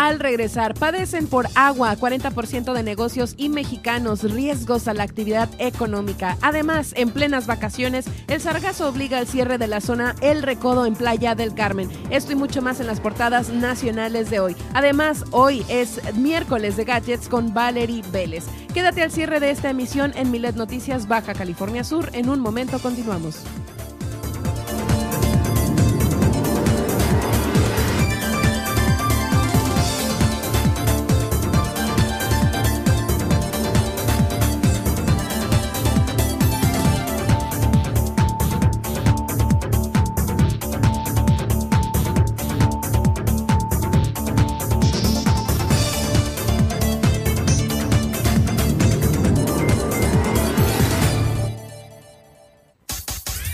[0.00, 0.72] Al regresar.
[0.72, 6.38] Padecen por agua 40% de negocios y mexicanos, riesgos a la actividad económica.
[6.40, 10.94] Además, en plenas vacaciones, el sargazo obliga al cierre de la zona El Recodo en
[10.94, 11.90] Playa del Carmen.
[12.08, 14.56] Esto y mucho más en las portadas nacionales de hoy.
[14.72, 18.46] Además, hoy es miércoles de gadgets con Valerie Vélez.
[18.72, 22.08] Quédate al cierre de esta emisión en Milet Noticias Baja California Sur.
[22.14, 23.44] En un momento continuamos.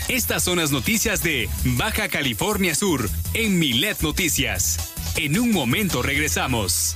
[0.09, 4.93] Estas son las noticias de Baja California Sur en Milet Noticias.
[5.17, 6.95] En un momento regresamos.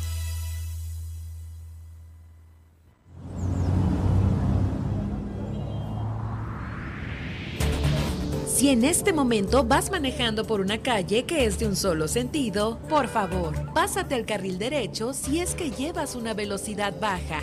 [8.47, 12.79] Si en este momento vas manejando por una calle que es de un solo sentido,
[12.87, 17.41] por favor, pásate al carril derecho si es que llevas una velocidad baja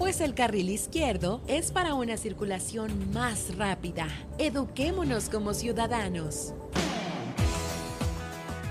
[0.00, 4.06] pues el carril izquierdo es para una circulación más rápida.
[4.38, 6.54] Eduquémonos como ciudadanos.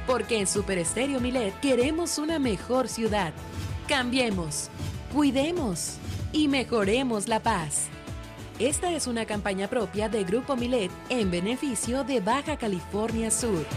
[0.07, 3.31] Porque en Super Estéreo Milet queremos una mejor ciudad.
[3.87, 4.71] Cambiemos,
[5.13, 5.97] cuidemos
[6.33, 7.89] y mejoremos la paz.
[8.57, 13.67] Esta es una campaña propia de Grupo Milet en beneficio de Baja California Sur.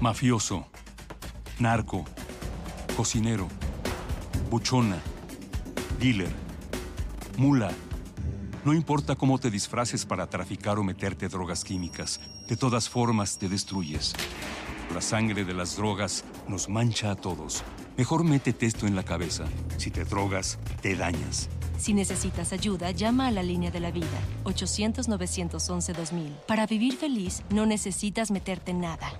[0.00, 0.66] Mafioso,
[1.58, 2.06] narco
[2.94, 3.48] cocinero,
[4.50, 5.02] buchona,
[5.98, 6.32] dealer,
[7.36, 7.72] mula.
[8.64, 13.48] No importa cómo te disfraces para traficar o meterte drogas químicas, de todas formas te
[13.48, 14.14] destruyes.
[14.94, 17.64] La sangre de las drogas nos mancha a todos.
[17.96, 19.44] Mejor métete esto en la cabeza.
[19.76, 21.48] Si te drogas, te dañas.
[21.78, 24.06] Si necesitas ayuda, llama a la línea de la vida,
[24.44, 26.30] 800-911-2000.
[26.46, 29.12] Para vivir feliz, no necesitas meterte en nada.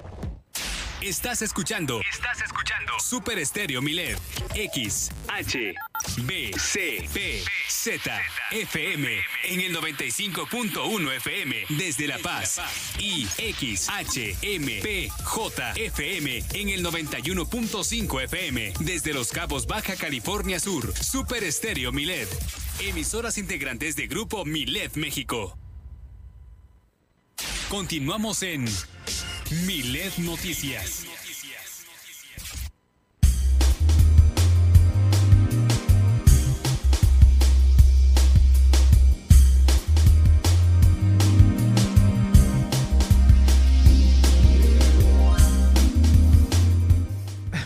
[1.04, 2.00] Estás escuchando.
[2.10, 2.98] Estás escuchando.
[2.98, 4.18] Super Estéreo Milet.
[4.54, 5.74] X, H,
[6.22, 8.22] B, C, P, Z,
[8.52, 9.20] FM.
[9.42, 11.66] En el 95.1 FM.
[11.68, 12.58] Desde La Paz.
[12.98, 16.42] Y X, H, M, P, J, FM.
[16.54, 18.72] En el 91.5 FM.
[18.80, 20.90] Desde Los Cabos, Baja California Sur.
[20.96, 22.30] Super Estéreo Milet.
[22.80, 25.58] Emisoras integrantes de Grupo Milet México.
[27.68, 28.66] Continuamos en
[29.50, 31.04] Milet Noticias.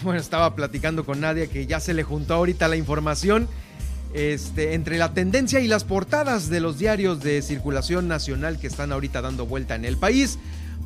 [0.03, 3.47] Bueno, estaba platicando con Nadia que ya se le juntó ahorita la información
[4.15, 8.91] este, entre la tendencia y las portadas de los diarios de circulación nacional que están
[8.91, 10.39] ahorita dando vuelta en el país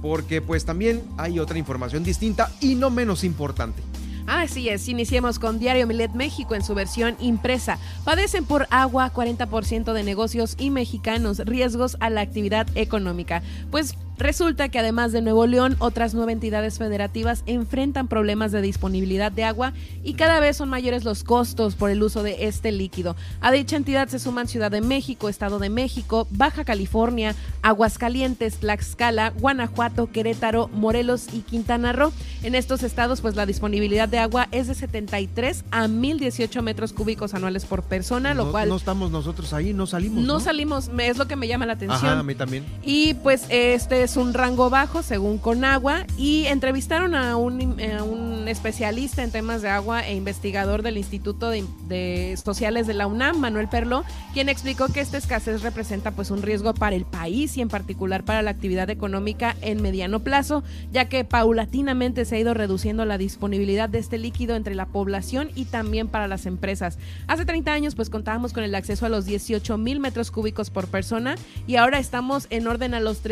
[0.02, 3.82] porque pues también hay otra información distinta y no menos importante.
[4.26, 7.78] Así es, iniciemos con Diario Milet México en su versión impresa.
[8.04, 13.42] Padecen por agua 40% de negocios y mexicanos, riesgos a la actividad económica.
[13.70, 19.32] Pues Resulta que además de Nuevo León, otras nueve entidades federativas enfrentan problemas de disponibilidad
[19.32, 19.72] de agua
[20.04, 23.16] y cada vez son mayores los costos por el uso de este líquido.
[23.40, 29.30] A dicha entidad se suman Ciudad de México, Estado de México, Baja California, Aguascalientes, Tlaxcala,
[29.30, 32.12] Guanajuato, Querétaro, Morelos y Quintana Roo.
[32.44, 37.34] En estos estados, pues la disponibilidad de agua es de 73 a 1018 metros cúbicos
[37.34, 38.68] anuales por persona, lo cual...
[38.68, 40.22] No estamos nosotros ahí, no salimos.
[40.22, 41.98] No, salimos, es lo que me llama la atención.
[41.98, 42.64] Ajá, a mí también.
[42.84, 49.22] Y pues este es un rango bajo según Conagua y entrevistaron a un, eh, especialista
[49.22, 54.04] en temas de agua e investigador del Instituto de, Sociales de la UNAM, Manuel Perlo,
[54.34, 58.22] quien explicó que esta escasez representa pues un riesgo para el país y en particular
[58.22, 60.62] para la actividad económica en mediano plazo,
[60.92, 65.50] ya que paulatinamente se ha ido reduciendo la disponibilidad de este líquido entre la población
[65.54, 66.98] y también para las empresas.
[67.28, 70.88] Hace 30 años pues contábamos con el acceso a los 18 mil metros cúbicos por
[70.88, 71.36] persona
[71.66, 73.22] y ahora estamos en orden a los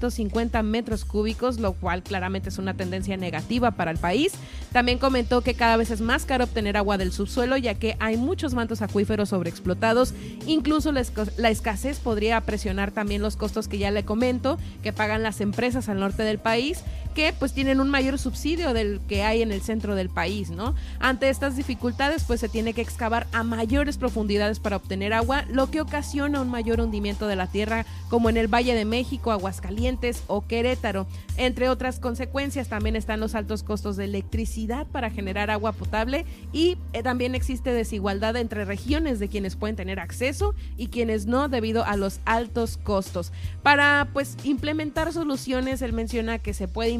[0.00, 4.32] 3.650 metros cúbicos, lo cual claramente es una tendencia negativa para el país.
[4.72, 8.16] También comentó que cada vez es más caro obtener agua del subsuelo ya que hay
[8.16, 10.14] muchos mantos acuíferos sobreexplotados.
[10.46, 15.40] Incluso la escasez podría presionar también los costos que ya le comento, que pagan las
[15.40, 16.82] empresas al norte del país
[17.16, 20.74] que pues tienen un mayor subsidio del que hay en el centro del país, ¿no?
[21.00, 25.70] Ante estas dificultades pues se tiene que excavar a mayores profundidades para obtener agua, lo
[25.70, 30.24] que ocasiona un mayor hundimiento de la tierra como en el Valle de México, Aguascalientes
[30.26, 31.06] o Querétaro.
[31.38, 36.76] Entre otras consecuencias también están los altos costos de electricidad para generar agua potable y
[36.92, 41.82] eh, también existe desigualdad entre regiones de quienes pueden tener acceso y quienes no debido
[41.86, 43.32] a los altos costos.
[43.62, 46.90] Para pues implementar soluciones, él menciona que se puede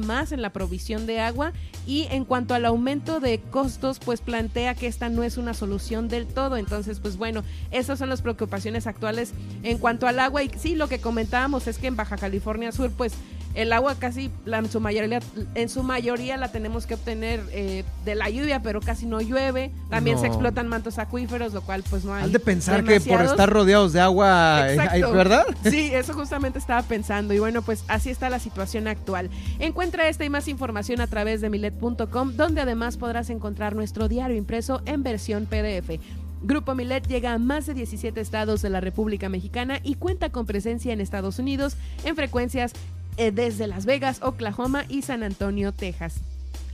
[0.00, 1.52] más en la provisión de agua
[1.86, 6.08] y en cuanto al aumento de costos, pues plantea que esta no es una solución
[6.08, 6.56] del todo.
[6.56, 9.32] Entonces, pues bueno, esas son las preocupaciones actuales
[9.64, 12.92] en cuanto al agua y sí, lo que comentábamos es que en Baja California Sur,
[12.92, 13.14] pues
[13.56, 15.20] el agua casi la, en, su mayoría,
[15.54, 19.72] en su mayoría la tenemos que obtener eh, de la lluvia, pero casi no llueve.
[19.88, 22.24] También se explotan mantos acuíferos, lo cual pues no hay.
[22.24, 25.44] Has de pensar que por estar rodeados de agua, eh, ¿verdad?
[25.64, 27.32] Sí, eso justamente estaba pensando.
[27.32, 29.30] Y bueno, pues así está la situación actual.
[29.58, 34.36] Encuentra esta y más información a través de milet.com, donde además podrás encontrar nuestro diario
[34.36, 35.98] impreso en versión PDF.
[36.42, 40.46] Grupo Milet llega a más de 17 estados de la República Mexicana y cuenta con
[40.46, 42.72] presencia en Estados Unidos en frecuencias
[43.16, 46.14] eh, desde Las Vegas, Oklahoma y San Antonio, Texas.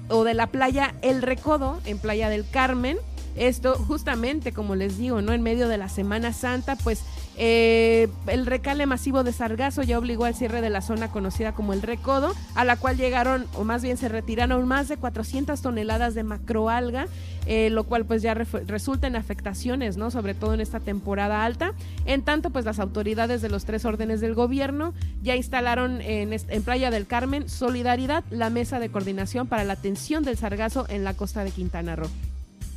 [0.09, 2.97] o de la playa El Recodo en Playa del Carmen
[3.35, 5.33] esto justamente, como les digo, ¿no?
[5.33, 7.01] En medio de la Semana Santa, pues
[7.37, 11.81] el recale masivo de sargazo ya obligó al cierre de la zona conocida como el
[11.81, 16.23] Recodo, a la cual llegaron, o más bien se retiraron más de 400 toneladas de
[16.23, 17.07] macroalga,
[17.45, 20.11] eh, lo cual pues ya resulta en afectaciones, ¿no?
[20.11, 21.73] Sobre todo en esta temporada alta.
[22.05, 26.33] En tanto, pues las autoridades de los tres órdenes del gobierno ya instalaron en
[26.63, 31.13] Playa del Carmen Solidaridad, la mesa de coordinación para la atención del sargazo en la
[31.13, 32.32] costa de Quintana Roo.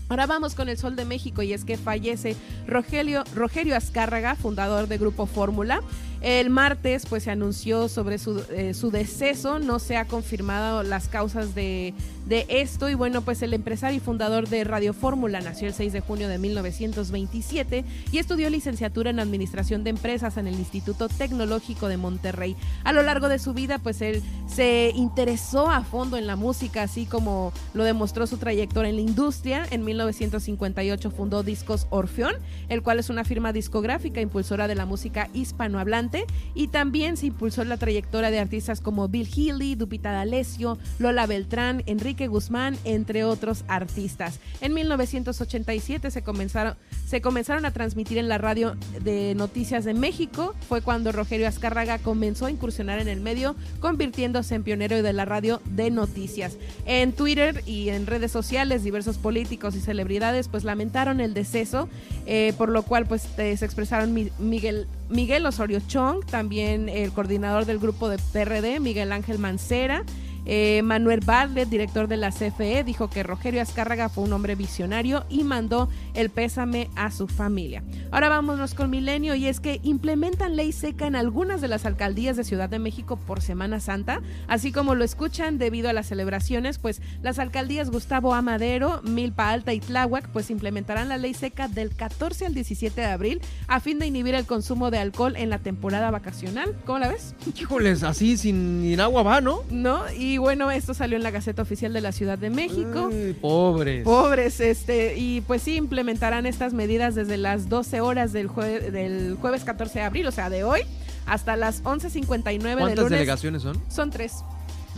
[0.09, 2.37] Ahora vamos con el Sol de México y es que fallece
[2.69, 5.83] Rogelio, Rogelio Azcárraga, fundador de Grupo Fórmula.
[6.23, 11.09] El martes pues se anunció sobre su, eh, su, deceso, no se ha confirmado las
[11.09, 11.93] causas de,
[12.27, 15.93] de, esto y bueno pues el empresario y fundador de Radio Fórmula nació el 6
[15.93, 21.87] de junio de 1927 y estudió licenciatura en Administración de Empresas en el Instituto Tecnológico
[21.87, 22.57] de Monterrey.
[22.83, 26.83] A lo largo de su vida pues él se interesó a fondo en la música
[26.85, 29.67] así como lo demostró su trayectoria en la industria.
[29.71, 32.35] En 1958 fundó Discos Orfeón,
[32.69, 36.25] el cual es una firma discográfica impulsora de la música hispanohablante
[36.55, 41.83] y también se impulsó la trayectoria de artistas como Bill Healy, Dupita D'Alessio, Lola Beltrán,
[41.87, 44.39] Enrique Guzmán, entre otros artistas.
[44.61, 50.55] En 1987 se comenzaron, se comenzaron a transmitir en la radio de Noticias de México.
[50.69, 55.25] Fue cuando Rogelio Azcárraga comenzó a incursionar en el medio, convirtiéndose en pionero de la
[55.25, 56.57] radio de noticias.
[56.85, 61.89] En Twitter y en redes sociales, diversos políticos y celebridades pues lamentaron el deceso,
[62.27, 67.79] eh, por lo cual pues se expresaron Miguel Miguel Osorio Chong, también el coordinador del
[67.79, 70.05] grupo de PRD, Miguel Ángel Mancera,
[70.47, 75.25] Eh, Manuel Barlet, director de la CFE, dijo que Rogelio Azcárraga fue un hombre visionario
[75.29, 77.83] y mandó el pésame a su familia.
[78.13, 82.37] Ahora vámonos con Milenio y es que implementan ley seca en algunas de las alcaldías
[82.37, 86.79] de Ciudad de México por Semana Santa, así como lo escuchan debido a las celebraciones,
[86.79, 91.95] pues las alcaldías Gustavo Amadero, Milpa Alta y Tláhuac pues implementarán la ley seca del
[91.95, 95.59] 14 al 17 de abril a fin de inhibir el consumo de alcohol en la
[95.59, 96.75] temporada vacacional.
[96.85, 97.35] ¿Cómo la ves?
[97.59, 99.63] Híjoles, así sin, agua va, ¿no?
[99.71, 103.11] No, y bueno, esto salió en la Gaceta Oficial de la Ciudad de México.
[103.41, 104.05] pobres.
[104.05, 108.49] Pobres, este, y pues sí implementarán estas medidas desde las 12 horas del,
[108.93, 110.81] del jueves 14 de abril, o sea, de hoy,
[111.27, 112.77] hasta las 11.59 de lunes.
[112.79, 113.81] ¿Cuántas delegaciones son?
[113.89, 114.43] Son tres.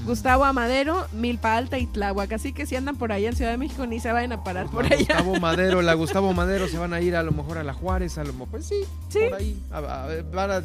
[0.05, 2.33] Gustavo Amadero, Milpa Alta y Tláhuac.
[2.33, 4.67] Así que si andan por allá en Ciudad de México, ni se vayan a parar
[4.67, 4.97] por allá.
[4.99, 8.19] Gustavo Madero, la Gustavo Madero se van a ir a lo mejor a la Juárez,
[8.19, 9.21] a lo mejor, pues sí, sí.
[9.29, 9.57] por ahí.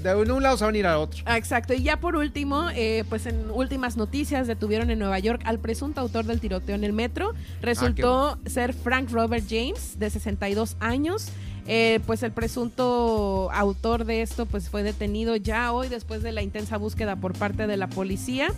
[0.01, 1.23] de un lado se van a ir al otro.
[1.27, 1.73] Exacto.
[1.73, 6.01] Y ya por último, eh, pues en últimas noticias, detuvieron en Nueva York al presunto
[6.01, 7.33] autor del tiroteo en el metro.
[7.61, 11.29] Resultó ah, ser Frank Robert James, de 62 años.
[11.65, 16.41] Eh, pues el presunto autor de esto pues fue detenido ya hoy después de la
[16.41, 18.49] intensa búsqueda por parte de la policía.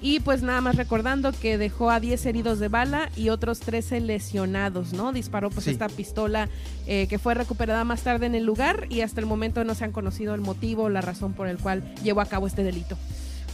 [0.00, 4.00] Y pues nada más recordando que dejó a 10 heridos de bala y otros 13
[4.00, 5.12] lesionados, ¿no?
[5.12, 6.48] Disparó pues esta pistola
[6.86, 9.84] eh, que fue recuperada más tarde en el lugar y hasta el momento no se
[9.84, 12.96] han conocido el motivo o la razón por el cual llevó a cabo este delito.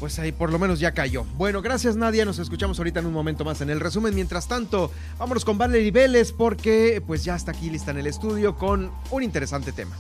[0.01, 1.25] Pues ahí por lo menos ya cayó.
[1.39, 4.15] Bueno, gracias Nadia, nos escuchamos ahorita en un momento más en el resumen.
[4.15, 8.57] Mientras tanto, vámonos con Valerie Vélez porque pues ya está aquí lista en el estudio
[8.57, 9.97] con un interesante tema.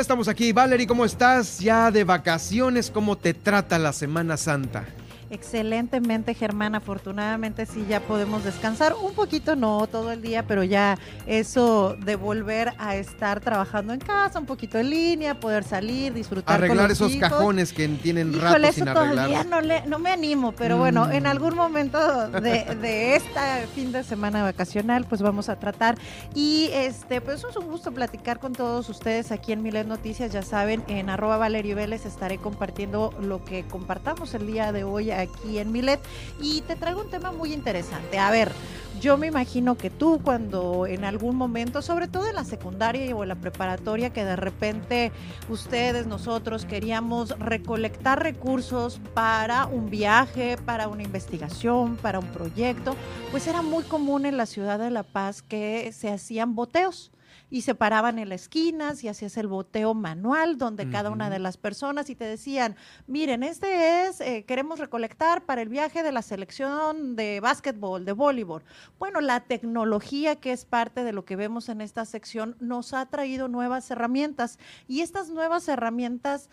[0.00, 0.52] Estamos aquí.
[0.52, 1.58] Valerie, ¿cómo estás?
[1.58, 4.84] Ya de vacaciones, ¿cómo te trata la Semana Santa?
[5.30, 6.74] Excelentemente, Germán.
[6.74, 8.94] Afortunadamente sí ya podemos descansar.
[9.00, 14.00] Un poquito no todo el día, pero ya eso de volver a estar trabajando en
[14.00, 16.56] casa, un poquito en línea, poder salir, disfrutar.
[16.56, 19.14] Arreglar esos cajones que tienen rato sin arreglar.
[19.14, 21.26] Todavía no, le, no me animo, pero bueno, en mm.
[21.26, 23.40] algún momento de, de este
[23.74, 25.96] fin de semana vacacional, pues vamos a tratar.
[26.34, 30.32] Y este, pues es un gusto platicar con todos ustedes aquí en Milet Noticias.
[30.32, 35.10] Ya saben, en arroba Valerio Vélez estaré compartiendo lo que compartamos el día de hoy
[35.20, 36.00] aquí en Milet
[36.40, 38.18] y te traigo un tema muy interesante.
[38.18, 38.52] A ver,
[39.00, 43.22] yo me imagino que tú cuando en algún momento, sobre todo en la secundaria o
[43.22, 45.10] en la preparatoria, que de repente
[45.48, 52.94] ustedes, nosotros queríamos recolectar recursos para un viaje, para una investigación, para un proyecto,
[53.30, 57.10] pues era muy común en la ciudad de La Paz que se hacían boteos
[57.50, 61.38] y se paraban en las esquinas y hacías el boteo manual donde cada una de
[61.38, 66.12] las personas y te decían, miren, este es, eh, queremos recolectar para el viaje de
[66.12, 68.62] la selección de básquetbol, de voleibol.
[68.98, 73.06] Bueno, la tecnología que es parte de lo que vemos en esta sección nos ha
[73.06, 76.48] traído nuevas herramientas y estas nuevas herramientas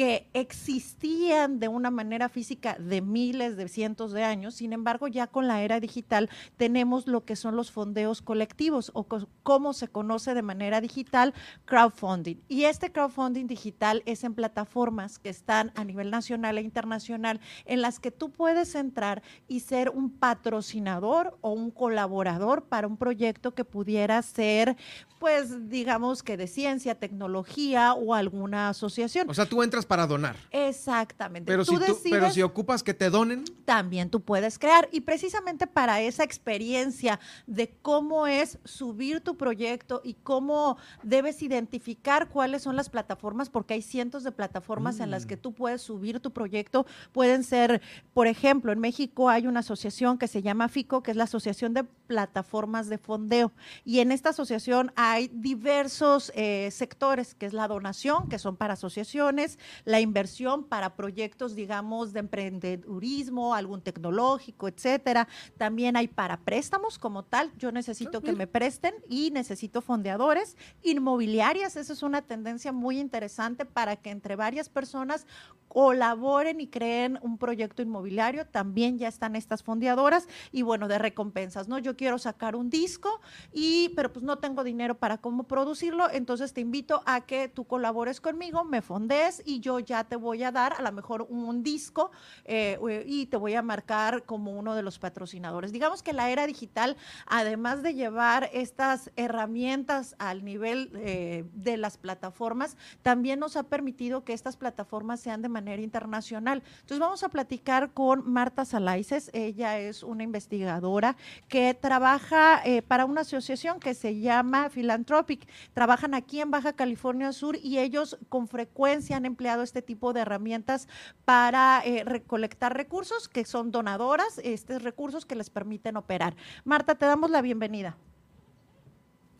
[0.00, 4.54] que existían de una manera física de miles, de cientos de años.
[4.54, 9.06] Sin embargo, ya con la era digital tenemos lo que son los fondeos colectivos o
[9.42, 11.34] como se conoce de manera digital,
[11.66, 12.36] crowdfunding.
[12.48, 17.82] Y este crowdfunding digital es en plataformas que están a nivel nacional e internacional en
[17.82, 23.54] las que tú puedes entrar y ser un patrocinador o un colaborador para un proyecto
[23.54, 24.78] que pudiera ser,
[25.18, 29.28] pues, digamos que de ciencia, tecnología o alguna asociación.
[29.28, 30.36] O sea, tú entras para donar.
[30.52, 31.50] Exactamente.
[31.50, 31.76] Pero, si,
[32.08, 33.42] pero si ocupas que te donen.
[33.64, 34.88] También tú puedes crear.
[34.92, 37.18] Y precisamente para esa experiencia
[37.48, 43.74] de cómo es subir tu proyecto y cómo debes identificar cuáles son las plataformas, porque
[43.74, 45.40] hay cientos de plataformas en las que mm.
[45.40, 46.86] tú puedes subir tu proyecto.
[47.10, 47.82] Pueden ser,
[48.14, 51.74] por ejemplo, en México hay una asociación que se llama FICO, que es la Asociación
[51.74, 53.50] de Plataformas de Fondeo.
[53.84, 58.74] Y en esta asociación hay diversos eh, sectores, que es la donación, que son para
[58.74, 65.28] asociaciones, la inversión para proyectos, digamos, de emprendedurismo, algún tecnológico, etcétera.
[65.56, 67.52] También hay para préstamos como tal.
[67.58, 70.56] Yo necesito que me presten y necesito fondeadores.
[70.82, 75.26] Inmobiliarias, esa es una tendencia muy interesante para que entre varias personas
[75.70, 78.44] colaboren y creen un proyecto inmobiliario.
[78.44, 81.78] También ya están estas fondeadoras y bueno, de recompensas, ¿no?
[81.78, 83.20] Yo quiero sacar un disco
[83.52, 87.66] y, pero pues no tengo dinero para cómo producirlo, entonces te invito a que tú
[87.68, 91.62] colabores conmigo, me fondes y yo ya te voy a dar a lo mejor un,
[91.62, 92.10] disco
[92.46, 95.72] eh, y te voy a marcar como uno de los patrocinadores.
[95.72, 101.96] Digamos que la era digital, además de llevar estas herramientas al nivel eh, de las
[101.96, 106.62] plataformas, también nos ha permitido que estas plataformas sean de manera internacional.
[106.80, 109.30] Entonces vamos a platicar con Marta Salaices.
[109.34, 111.16] Ella es una investigadora
[111.48, 115.46] que trabaja eh, para una asociación que se llama Philanthropic.
[115.74, 120.20] Trabajan aquí en Baja California Sur y ellos con frecuencia han empleado este tipo de
[120.20, 120.88] herramientas
[121.24, 126.34] para eh, recolectar recursos que son donadoras, estos recursos que les permiten operar.
[126.64, 127.96] Marta, te damos la bienvenida.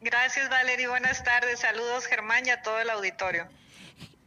[0.00, 0.88] Gracias, Valeria.
[0.88, 1.60] Buenas tardes.
[1.60, 3.46] Saludos, Germán, y a todo el auditorio.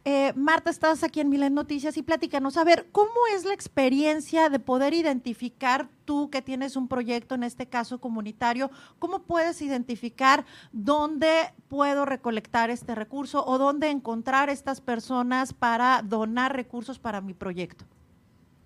[0.06, 4.50] Eh, Marta, estás aquí en Milen Noticias y platícanos, a ver, ¿cómo es la experiencia
[4.50, 10.44] de poder identificar tú que tienes un proyecto, en este caso comunitario, cómo puedes identificar
[10.72, 17.32] dónde puedo recolectar este recurso o dónde encontrar estas personas para donar recursos para mi
[17.32, 17.86] proyecto?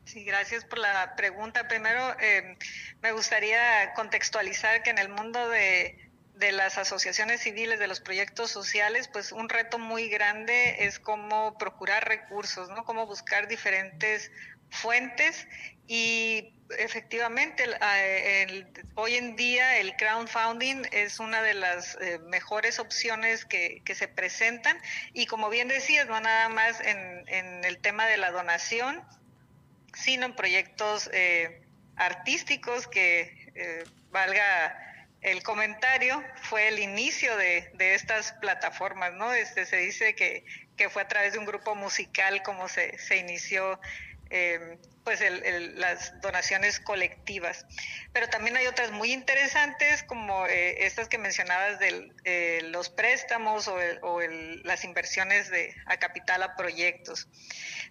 [0.07, 1.69] Sí, gracias por la pregunta.
[1.69, 2.57] Primero, eh,
[3.01, 6.08] me gustaría contextualizar que en el mundo de
[6.39, 11.59] de las asociaciones civiles, de los proyectos sociales, pues un reto muy grande es cómo
[11.59, 12.85] procurar recursos, ¿no?
[12.85, 14.31] Cómo buscar diferentes
[14.71, 15.49] fuentes
[15.89, 17.65] y efectivamente
[18.95, 24.79] hoy en día el crowdfunding es una de las eh, mejores opciones que, se presentan
[25.15, 29.03] y como bien decías, no nada más en, el tema de la donación,
[29.95, 31.63] sino en proyectos eh,
[31.97, 34.88] artísticos que eh, valga
[35.21, 39.33] el comentario fue el inicio de, estas plataformas, ¿no?
[39.33, 40.45] Este, se dice que,
[40.91, 43.81] fue a través de un grupo musical como se, inició
[44.31, 45.21] em, pues
[45.75, 47.67] las donaciones colectivas.
[48.13, 53.67] Pero también hay otras muy interesantes como eh, estas que mencionabas de eh, los préstamos
[53.67, 54.21] o,
[54.63, 55.51] las inversiones
[55.87, 57.27] a capital a proyectos.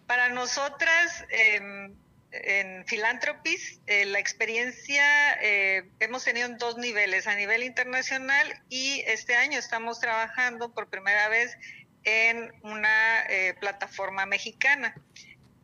[0.06, 1.94] Para nosotras, em,
[2.32, 5.04] en Philanthropies, eh, la experiencia
[5.42, 10.90] eh, hemos tenido en dos niveles, a nivel internacional y este año estamos trabajando por
[10.90, 11.58] primera vez
[12.04, 14.96] en una eh, plataforma mexicana.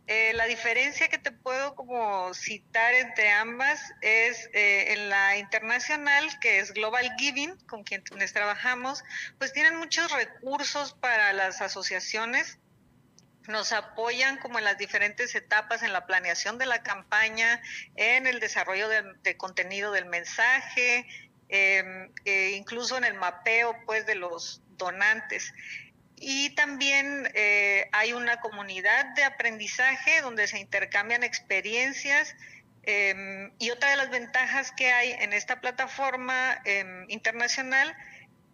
[0.08, 6.74] la diferencia que te puedo como citar entre ambas es en la internacional, que es
[6.74, 9.04] Global Giving, con quienes trabajamos,
[9.38, 12.60] pues tienen muchos recursos para las asociaciones
[13.48, 17.62] nos apoyan como en las diferentes etapas en la planeación de la campaña,
[17.96, 21.06] en el desarrollo de, contenido del mensaje,
[21.50, 25.54] em, e incluso en el mapeo pues de los donantes.
[26.16, 32.36] Y también eh, hay una comunidad de aprendizaje donde se intercambian experiencias
[32.84, 37.96] em, y otra de las ventajas que hay en esta plataforma em, internacional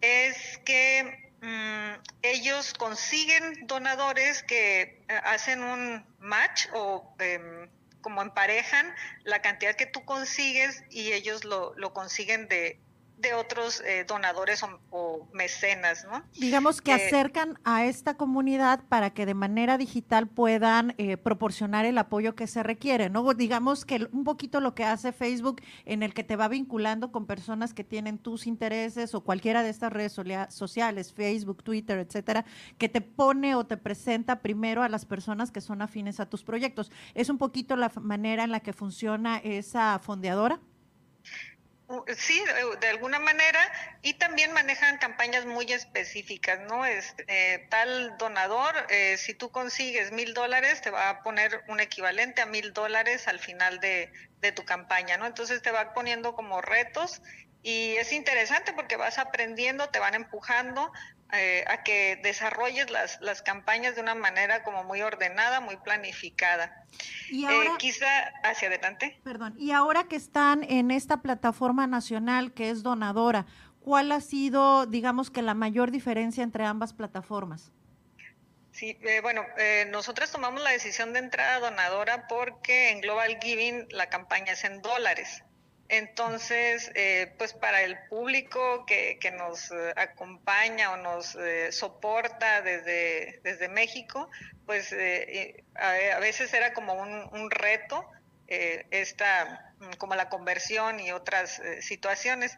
[0.00, 7.68] es que Mm, ellos consiguen donadores que eh, hacen un match o em,
[8.02, 8.94] como emparejan
[9.24, 12.78] la cantidad que tú consigues y ellos lo, lo consiguen de,
[13.20, 16.22] de otros eh, donadores o, mecenas, ¿no?
[16.38, 21.98] Digamos que acercan a esta comunidad para que de manera digital puedan eh, proporcionar el
[21.98, 23.32] apoyo que se requiere, ¿no?
[23.34, 27.26] Digamos que un poquito lo que hace Facebook en el que te va vinculando con
[27.26, 30.12] personas que tienen tus intereses o cualquiera de estas redes
[30.48, 32.44] sociales, Facebook, Twitter, etcétera,
[32.78, 36.42] que te pone o te presenta primero a las personas que son afines a tus
[36.42, 36.90] proyectos.
[37.14, 40.60] ¿Es un poquito la manera en la que funciona esa fondeadora?
[42.16, 42.40] Sí,
[42.80, 43.60] de, alguna manera,
[44.02, 46.86] y también manejan campañas muy específicas, ¿no?
[46.86, 51.80] Es, eh, tal donador, eh, si tú consigues mil dólares, te va a poner un
[51.80, 55.26] equivalente a mil dólares al final de, de tu campaña, ¿no?
[55.26, 57.22] Entonces te va poniendo como retos
[57.62, 60.92] y es interesante porque vas aprendiendo, te van empujando
[61.32, 66.84] eh, a que desarrolles las, las campañas de una manera como muy ordenada, muy planificada.
[67.28, 68.06] Y eh, quizá
[68.42, 69.20] hacia adelante.
[69.24, 73.46] Perdón, y ahora que están en esta plataforma nacional que es donadora,
[73.80, 77.72] ¿cuál ha sido, digamos que la mayor diferencia entre ambas plataformas?
[78.72, 83.88] Sí, eh, bueno, eh, nosotros tomamos la decisión de entrada donadora porque en Global Giving
[83.90, 85.42] la campaña es en dólares.
[85.92, 92.62] Entonces, eh, pues para el público que, que nos eh, acompaña o nos eh, soporta
[92.62, 94.30] desde, desde México,
[94.66, 98.08] pues a, veces era como un, reto
[98.46, 102.56] esta como la conversión y otras situaciones.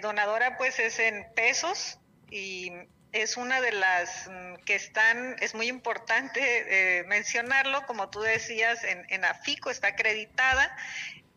[0.00, 1.98] donadora pues es en pesos
[2.30, 2.72] y
[3.12, 9.04] es una de las mm, que están, es muy importante mencionarlo, como tú decías, en,
[9.10, 10.74] en, AFICO está acreditada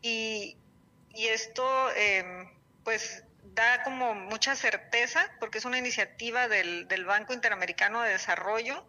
[0.00, 0.56] y,
[1.14, 2.48] y esto em,
[2.84, 8.86] pues da como mucha certeza porque es una iniciativa del, del Banco Interamericano de Desarrollo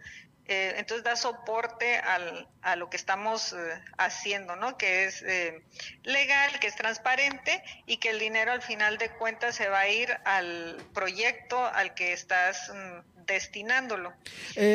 [0.50, 4.80] eh, entonces da soporte al, a lo que estamos eh, haciendo, ¿no?
[4.80, 5.62] Que es eh,
[6.02, 9.90] legal, que es transparente y que el dinero al final de cuentas se va a
[9.90, 14.14] ir al proyecto al que estás mm, destinándolo.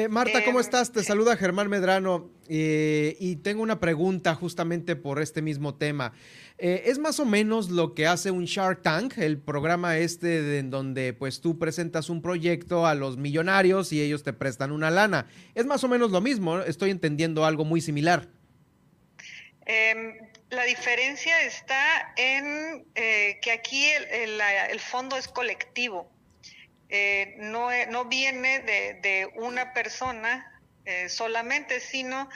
[0.08, 0.92] Marta, ¿cómo estás?
[0.92, 6.12] Te saluda Germán Medrano y tengo una pregunta justamente por este mismo tema.
[6.56, 10.70] Eh, es más o menos lo que hace un Shark Tank, el programa este en
[10.70, 15.26] donde pues tú presentas un proyecto a los millonarios y ellos te prestan una lana.
[15.54, 18.28] Es más o menos lo mismo, estoy entendiendo algo muy similar.
[19.66, 20.16] Em,
[20.50, 26.08] la diferencia está en eh, que aquí el, fondo es colectivo,
[26.94, 30.50] eh, no, no, viene de, de una persona
[31.08, 32.28] solamente, sino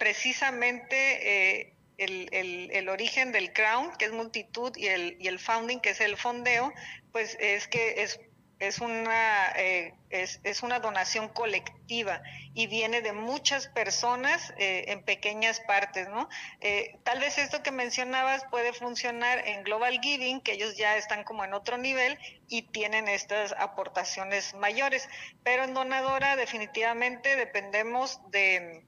[0.00, 2.28] precisamente el,
[2.72, 6.16] el, origen del crown, que es multitud, y el, y el founding, que es el
[6.16, 6.72] fondeo,
[7.12, 8.20] pues es que es,
[8.58, 12.22] es, una, eh, es, es, una donación colectiva
[12.54, 16.28] y viene de muchas personas eh, en pequeñas partes, ¿no?
[16.60, 21.24] Eh, tal vez esto que mencionabas puede funcionar en Global Giving, que ellos ya están
[21.24, 22.18] como en otro nivel
[22.48, 25.08] y tienen estas aportaciones mayores,
[25.44, 28.84] pero en Donadora definitivamente dependemos de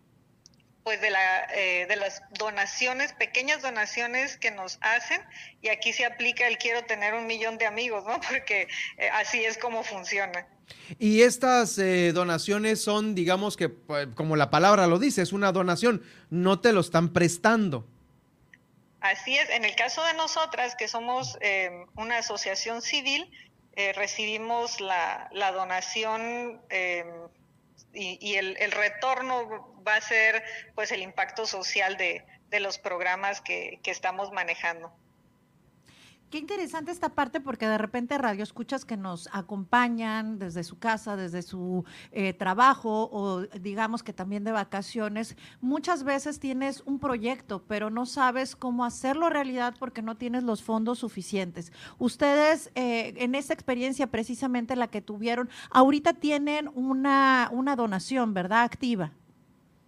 [0.85, 5.21] pues de, la, eh, de las donaciones, pequeñas donaciones que nos hacen,
[5.63, 8.21] y aquí se aplica el quiero tener un millón de amigos, ¿no?
[8.29, 10.47] Porque eh, así es como funciona.
[10.99, 13.71] Y estas eh, donaciones son, digamos que,
[14.15, 17.87] como la palabra lo dice, es una donación, no te lo están prestando.
[19.01, 21.39] Así es, en el caso de nosotras, que somos
[21.97, 23.31] una asociación civil,
[23.95, 26.61] recibimos la, la donación
[27.93, 30.43] y, el, retorno va a ser
[30.75, 32.25] pues el impacto social de,
[32.61, 34.93] los programas que, que estamos manejando.
[36.31, 41.17] Qué interesante esta parte porque de repente radio escuchas que nos acompañan desde su casa,
[41.17, 45.37] desde su eh, trabajo o digamos que también de vacaciones.
[45.61, 50.63] Muchas veces tienes un proyecto, pero no sabes cómo hacerlo realidad porque no tienes los
[50.63, 51.73] fondos suficientes.
[51.99, 58.63] Ustedes eh, en esta experiencia precisamente la que tuvieron, ahorita tienen una, una donación, ¿verdad?
[58.63, 59.11] Activa.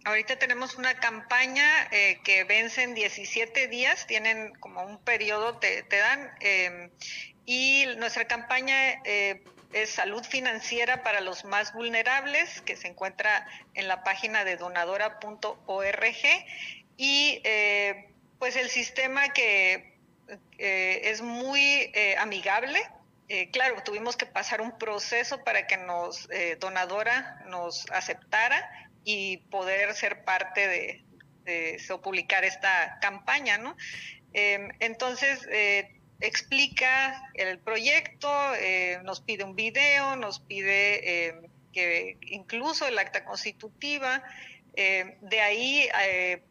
[0.05, 5.85] Ahorita tenemos una campaña eh, que vence en 17 días, tienen como un periodo, te,
[5.89, 6.91] dan, em,
[7.45, 13.87] y nuestra campaña eh, es salud financiera para los más vulnerables, que se encuentra en
[13.87, 16.15] la página de donadora.org,
[16.97, 18.09] y eh,
[18.39, 19.93] pues el sistema que
[20.57, 22.79] es muy amigable,
[23.51, 26.27] claro, tuvimos que pasar un proceso para que nos
[26.59, 28.69] donadora nos aceptara
[29.03, 31.03] y poder ser parte de,
[31.91, 33.75] o publicar esta campaña, ¿no?
[34.33, 42.17] Em, entonces, eh, explica el proyecto, eh, nos pide un video, nos pide em, que
[42.21, 44.23] incluso el acta constitutiva,
[44.75, 46.41] em, de ahí eh,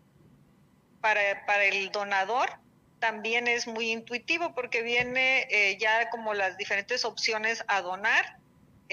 [1.01, 2.51] para, para el donador
[3.01, 8.37] también es muy intuitivo porque viene ya como las diferentes opciones a donar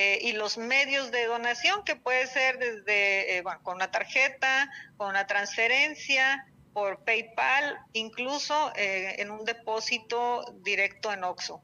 [0.02, 5.10] eh, y los medios de donación, que puede ser desde eh, con una tarjeta, con
[5.10, 11.62] una transferencia, por PayPal, incluso eh, en un depósito directo en OXO.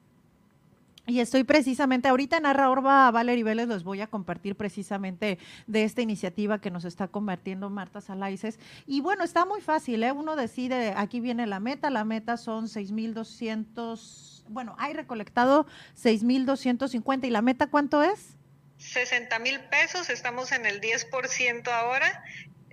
[1.08, 5.38] Y estoy precisamente, ahorita en Arra Orba, Valerie Vélez, les voy a compartir precisamente
[5.68, 8.60] de esta iniciativa que nos está convirtiendo Marta Salaices.
[8.88, 10.12] Y bueno, está muy fácil, ¿eh?
[10.12, 15.66] Uno decide, aquí viene la meta, la meta son 6,200 bueno, hay recolectado
[16.02, 18.36] 6.250 y la meta cuánto es?
[18.78, 22.24] 60 mil pesos, estamos en el 10% ahora.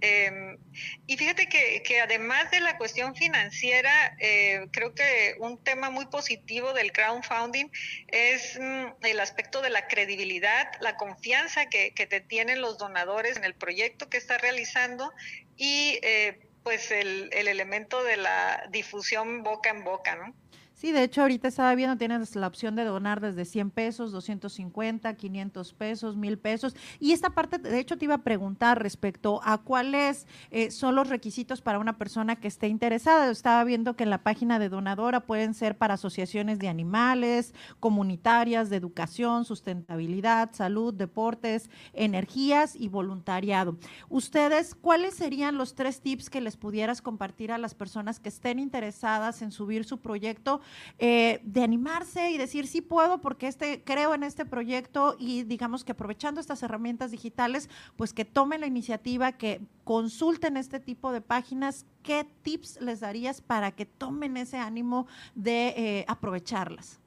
[0.05, 0.59] Eh,
[1.07, 6.07] y fíjate que, que, además de la cuestión financiera, eh, creo que un tema muy
[6.07, 7.69] positivo del crowdfunding
[8.09, 13.37] es mm, el aspecto de la credibilidad, la confianza que, que, te tienen los donadores
[13.37, 15.13] en el proyecto que estás realizando
[15.57, 20.35] y eh, pues el, el elemento de la difusión boca en boca, ¿no?
[20.83, 25.15] Sí, de hecho ahorita estaba viendo, tienes la opción de donar desde 100 pesos, 250,
[25.15, 26.75] 500 pesos, 1000 pesos.
[26.99, 31.09] Y esta parte, de hecho, te iba a preguntar respecto a cuáles eh, son los
[31.09, 33.31] requisitos para una persona que esté interesada.
[33.31, 38.69] Estaba viendo que en la página de donadora pueden ser para asociaciones de animales, comunitarias,
[38.69, 43.79] de educación, sustentabilidad, salud, deportes, energías y voluntariado.
[44.09, 48.59] Ustedes, ¿cuáles serían los tres tips que les pudieras compartir a las personas que estén
[48.59, 50.61] interesadas en subir su proyecto?
[50.99, 55.85] Eh, de animarse y decir sí puedo porque este creo en este proyecto y digamos
[55.85, 61.21] que aprovechando estas herramientas digitales, pues que tomen la iniciativa, que consulten este tipo de
[61.21, 61.87] páginas.
[62.03, 67.01] ¿Qué tips les darías para que tomen ese ánimo de eh, aprovecharlas?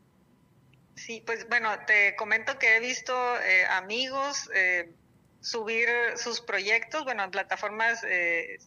[0.95, 4.49] Sí, pues bueno, te comento que he visto eh, amigos
[5.41, 8.01] subir sus proyectos, bueno, en plataformas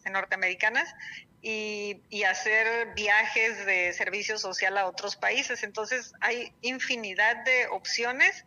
[0.09, 0.93] norteamericanas
[1.41, 5.63] y, y, hacer viajes de servicio social a otros países.
[5.63, 8.45] Entonces, hay infinidad de opciones.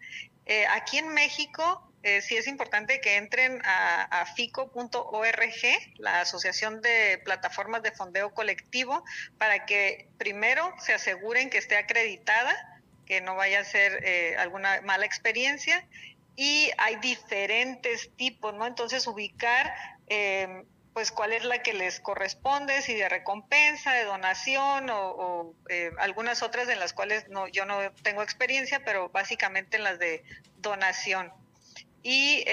[0.70, 5.52] aquí en México, sí es importante que entren a, a fico.org,
[5.98, 9.04] la Asociación de Plataformas de Fondeo Colectivo,
[9.38, 12.72] para que primero se aseguren que esté acreditada
[13.06, 15.86] que no vaya a ser eh, alguna mala experiencia.
[16.34, 18.66] Y hay diferentes tipos, ¿no?
[18.66, 19.74] Entonces ubicar,
[20.08, 25.90] eh, pues, cuál es la que les corresponde, si de recompensa, de donación o, eh,
[25.98, 30.22] algunas otras en las cuales no, yo no tengo experiencia, pero básicamente en las de
[30.58, 31.32] donación.
[32.02, 32.44] Y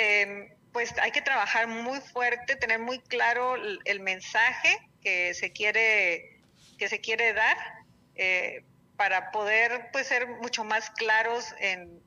[0.72, 6.40] pues hay que trabajar muy fuerte, tener muy claro el, mensaje que se quiere,
[6.78, 7.58] que se quiere dar
[8.96, 12.04] para poder pues ser mucho más claros en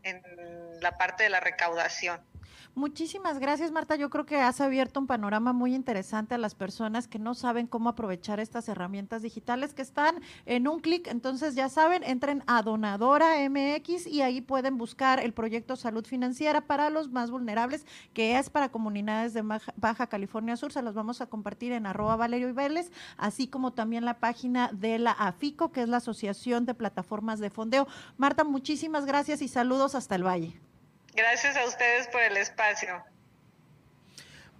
[0.80, 2.24] la parte de la recaudación.
[2.74, 3.96] Muchísimas gracias, Marta.
[3.96, 7.66] Yo creo que has abierto un panorama muy interesante a las personas que no saben
[7.66, 11.06] cómo aprovechar estas herramientas digitales que están en un clic.
[11.08, 16.62] Entonces, ya saben, entren a Donadora MX y ahí pueden buscar el proyecto Salud Financiera
[16.62, 17.84] para los más vulnerables,
[18.14, 19.44] que es para comunidades de
[19.76, 20.72] Baja California Sur.
[20.72, 22.54] Se los vamos a compartir en arroba Valerio y
[23.18, 27.50] así como también la página de la AFICO, que es la Asociación de Plataformas de
[27.50, 27.86] Fondeo.
[28.16, 30.71] Marta, muchísimas gracias y saludos hasta el Valle.
[31.14, 33.04] Gracias a ustedes por el espacio.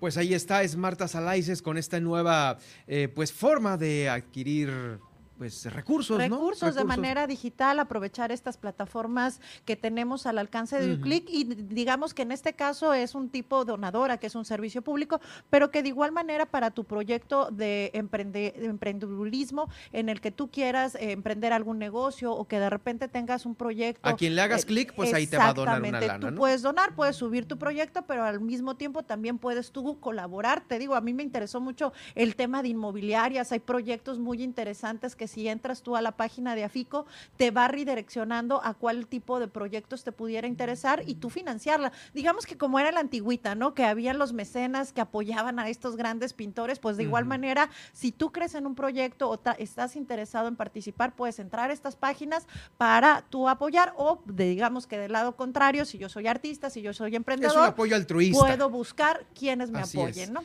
[0.00, 4.98] Pues ahí está, es Marta Salaices con esta nueva eh, pues forma de adquirir
[5.42, 11.00] pues recursos, recursos, de manera digital, aprovechar estas plataformas que tenemos al alcance de un
[11.00, 14.82] clic y digamos que en este caso es un tipo donadora, que es un servicio
[14.82, 15.20] público,
[15.50, 20.48] pero que de igual manera para tu proyecto de, emprende, emprendedurismo en el que tú
[20.48, 24.08] quieras eh, emprender algún negocio o que de repente tengas un proyecto.
[24.08, 26.36] A quien le hagas eh, clic, pues ahí te va a donar una lana, Tú
[26.36, 30.62] puedes donar, puedes subir tu proyecto, pero al mismo tiempo también puedes tú colaborar.
[30.68, 35.16] Te digo, a mí me interesó mucho el tema de inmobiliarias, hay proyectos muy interesantes
[35.16, 37.06] que si entras tú a la página de Afico,
[37.36, 41.92] te va redireccionando a cuál tipo de proyectos te pudiera interesar y tú financiarla.
[42.14, 43.74] Digamos que como era la antigüita, ¿no?
[43.74, 48.12] Que habían los mecenas que apoyaban a estos grandes pintores, pues de igual manera, si
[48.12, 52.46] tú crees en un proyecto o estás interesado en participar, puedes entrar a estas páginas
[52.76, 56.82] para tú apoyar o de, digamos que del lado contrario, si yo soy artista, si
[56.82, 58.46] yo soy emprendedor, es un apoyo altruista.
[58.46, 60.42] Puedo buscar quienes me apoyen, ¿no?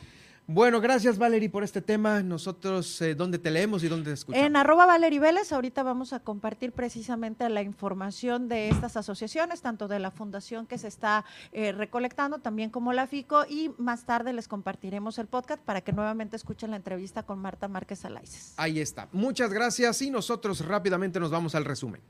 [0.50, 2.22] Bueno, gracias Valerie por este tema.
[2.22, 4.46] Nosotros, eh, ¿dónde te leemos y dónde te escuchamos?
[4.46, 9.88] En arroba Valerie Vélez, ahorita vamos a compartir precisamente la información de estas asociaciones, tanto
[9.88, 14.32] de la fundación que se está eh, recolectando, también como la FICO, y más tarde
[14.32, 18.54] les compartiremos el podcast para que nuevamente escuchen la entrevista con Marta Márquez Alaices.
[18.56, 19.06] Ahí está.
[19.12, 22.00] Muchas gracias y nosotros rápidamente nos vamos al resumen.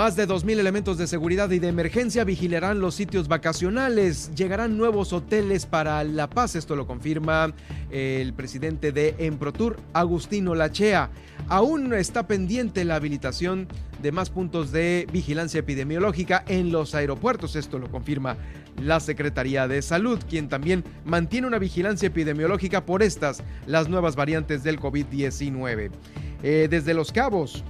[0.00, 4.34] Más de 2.000 elementos de seguridad y de emergencia vigilarán los sitios vacacionales.
[4.34, 7.52] Llegarán nuevos hoteles para La Paz, esto lo confirma
[7.90, 11.10] el presidente de Emprotur, Agustino Lachea.
[11.48, 13.68] Aún está pendiente la habilitación
[14.00, 18.38] de más puntos de vigilancia epidemiológica en los aeropuertos, esto lo confirma
[18.80, 24.62] la Secretaría de Salud, quien también mantiene una vigilancia epidemiológica por estas, las nuevas variantes
[24.62, 25.90] del COVID-19.
[26.42, 27.62] Eh, desde Los Cabos,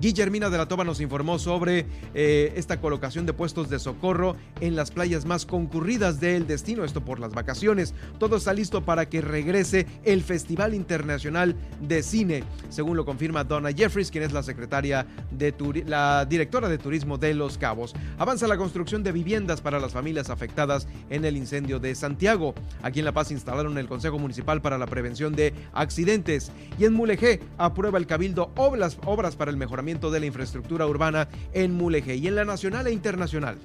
[0.00, 4.76] Guillermina de la Toba nos informó sobre eh, esta colocación de puestos de socorro en
[4.76, 7.94] las playas más concurridas del destino, esto por las vacaciones.
[8.18, 13.72] Todo está listo para que regrese el Festival Internacional de Cine, según lo confirma Donna
[13.72, 15.52] Jeffries, quien es la secretaria de
[15.86, 17.94] la directora de turismo de Los Cabos.
[18.18, 22.54] Avanza la construcción de viviendas para las familias afectadas en el incendio de Santiago.
[22.82, 26.92] Aquí en La Paz instalaron el Consejo Municipal para la Prevención de Accidentes y en
[26.92, 32.16] Mulegé aprueba el Cabildo obras, obras para el mejoramiento de la infraestructura urbana en Mulegé
[32.16, 33.56] y en la nacional e internacional.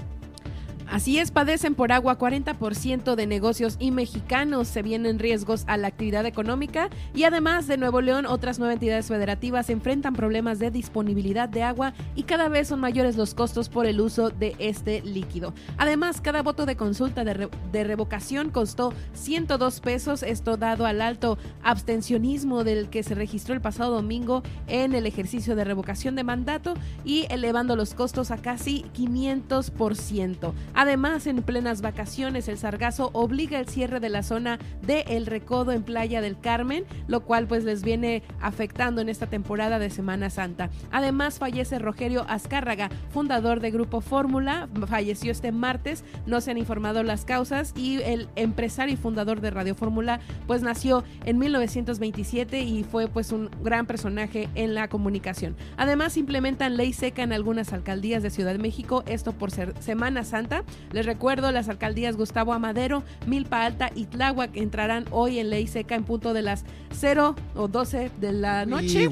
[0.93, 5.87] Así es, padecen por agua 40% de negocios y mexicanos se vienen riesgos a la
[5.87, 11.49] actividad económica y además de Nuevo León otras nueve entidades federativas enfrentan problemas de disponibilidad
[11.49, 15.55] de agua y cada vez son mayores los costos por el uso de este líquido.
[15.79, 21.39] Además, cada voto de consulta de, de revocación costó 102 pesos, esto dado al alto
[21.63, 26.75] abstencionismo del que se registró el pasado domingo en el ejercicio de revocación de mandato
[27.03, 30.53] y elevando los costos a casi 500%.
[30.83, 35.71] Además, en plenas vacaciones, el sargazo obliga el cierre de la zona de El Recodo
[35.71, 40.29] en Playa del Carmen, lo cual pues les viene afectando en esta temporada de Semana
[40.29, 40.69] Santa.
[40.91, 47.01] Además, fallece Rogerio Azcárraga, fundador de Grupo Fórmula, falleció este martes, no se han informado
[47.01, 52.83] las causas y el empresario y fundador de Radio Fórmula pues nació en 1927 y
[52.83, 55.55] fue pues un gran personaje en la comunicación.
[55.77, 60.25] Además, implementan ley seca en algunas alcaldías de Ciudad de México, esto por ser Semana
[60.25, 60.65] Santa.
[60.91, 65.95] Les recuerdo, las alcaldías Gustavo Amadero, Milpa Alta y Tláhuac entrarán hoy en ley seca
[65.95, 69.09] en punto de las 0 o 12 de la noche.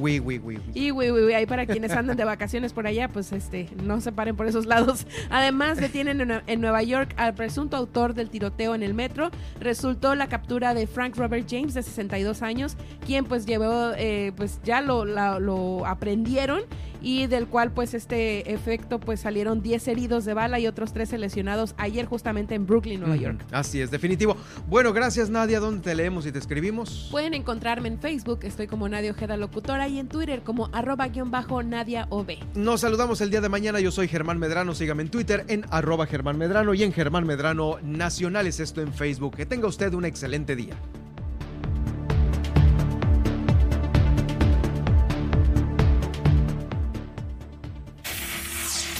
[0.73, 0.89] Y
[1.33, 4.65] ahí para quienes andan de vacaciones por allá, pues este, no se paren por esos
[4.65, 5.07] lados.
[5.29, 9.31] Además, detienen en, Nueva York al presunto autor del tiroteo en el metro.
[9.59, 14.59] Resultó la captura de Frank Robert James, de 62 años, quien pues llevó, eh, pues
[14.63, 16.61] ya lo, lo aprendieron
[17.01, 21.17] y del cual pues este efecto pues salieron 10 heridos de bala y otros 13
[21.17, 23.43] lesionados ayer justamente en Brooklyn, Nueva York.
[23.51, 24.37] Así es, definitivo.
[24.67, 27.07] Bueno, gracias Nadia, ¿dónde te leemos y te escribimos?
[27.11, 31.31] Pueden encontrarme en Facebook, estoy como Nadia Ojeda Locutora y en Twitter como arroba guion
[31.31, 32.31] bajo Nadia OB.
[32.55, 36.05] Nos saludamos el día de mañana, yo soy Germán Medrano, sígame en Twitter en arroba
[36.05, 39.35] Germán Medrano y en Germán Medrano Nacionales, esto en Facebook.
[39.35, 40.75] Que tenga usted un excelente día.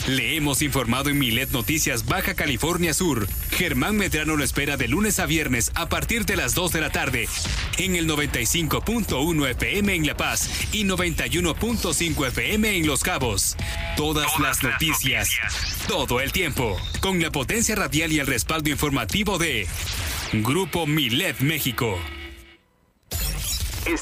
[0.07, 3.27] Le hemos informado en Milet Noticias Baja California Sur.
[3.51, 6.89] Germán Medrano lo espera de lunes a viernes a partir de las 2 de la
[6.89, 7.27] tarde
[7.77, 13.55] en el 95.1 FM en La Paz y 91.5 FM en Los Cabos.
[13.95, 15.29] Todas, las, noticias,
[15.87, 19.67] todo el tiempo, con la potencia radial y el respaldo informativo de
[20.33, 21.99] Grupo Milet México.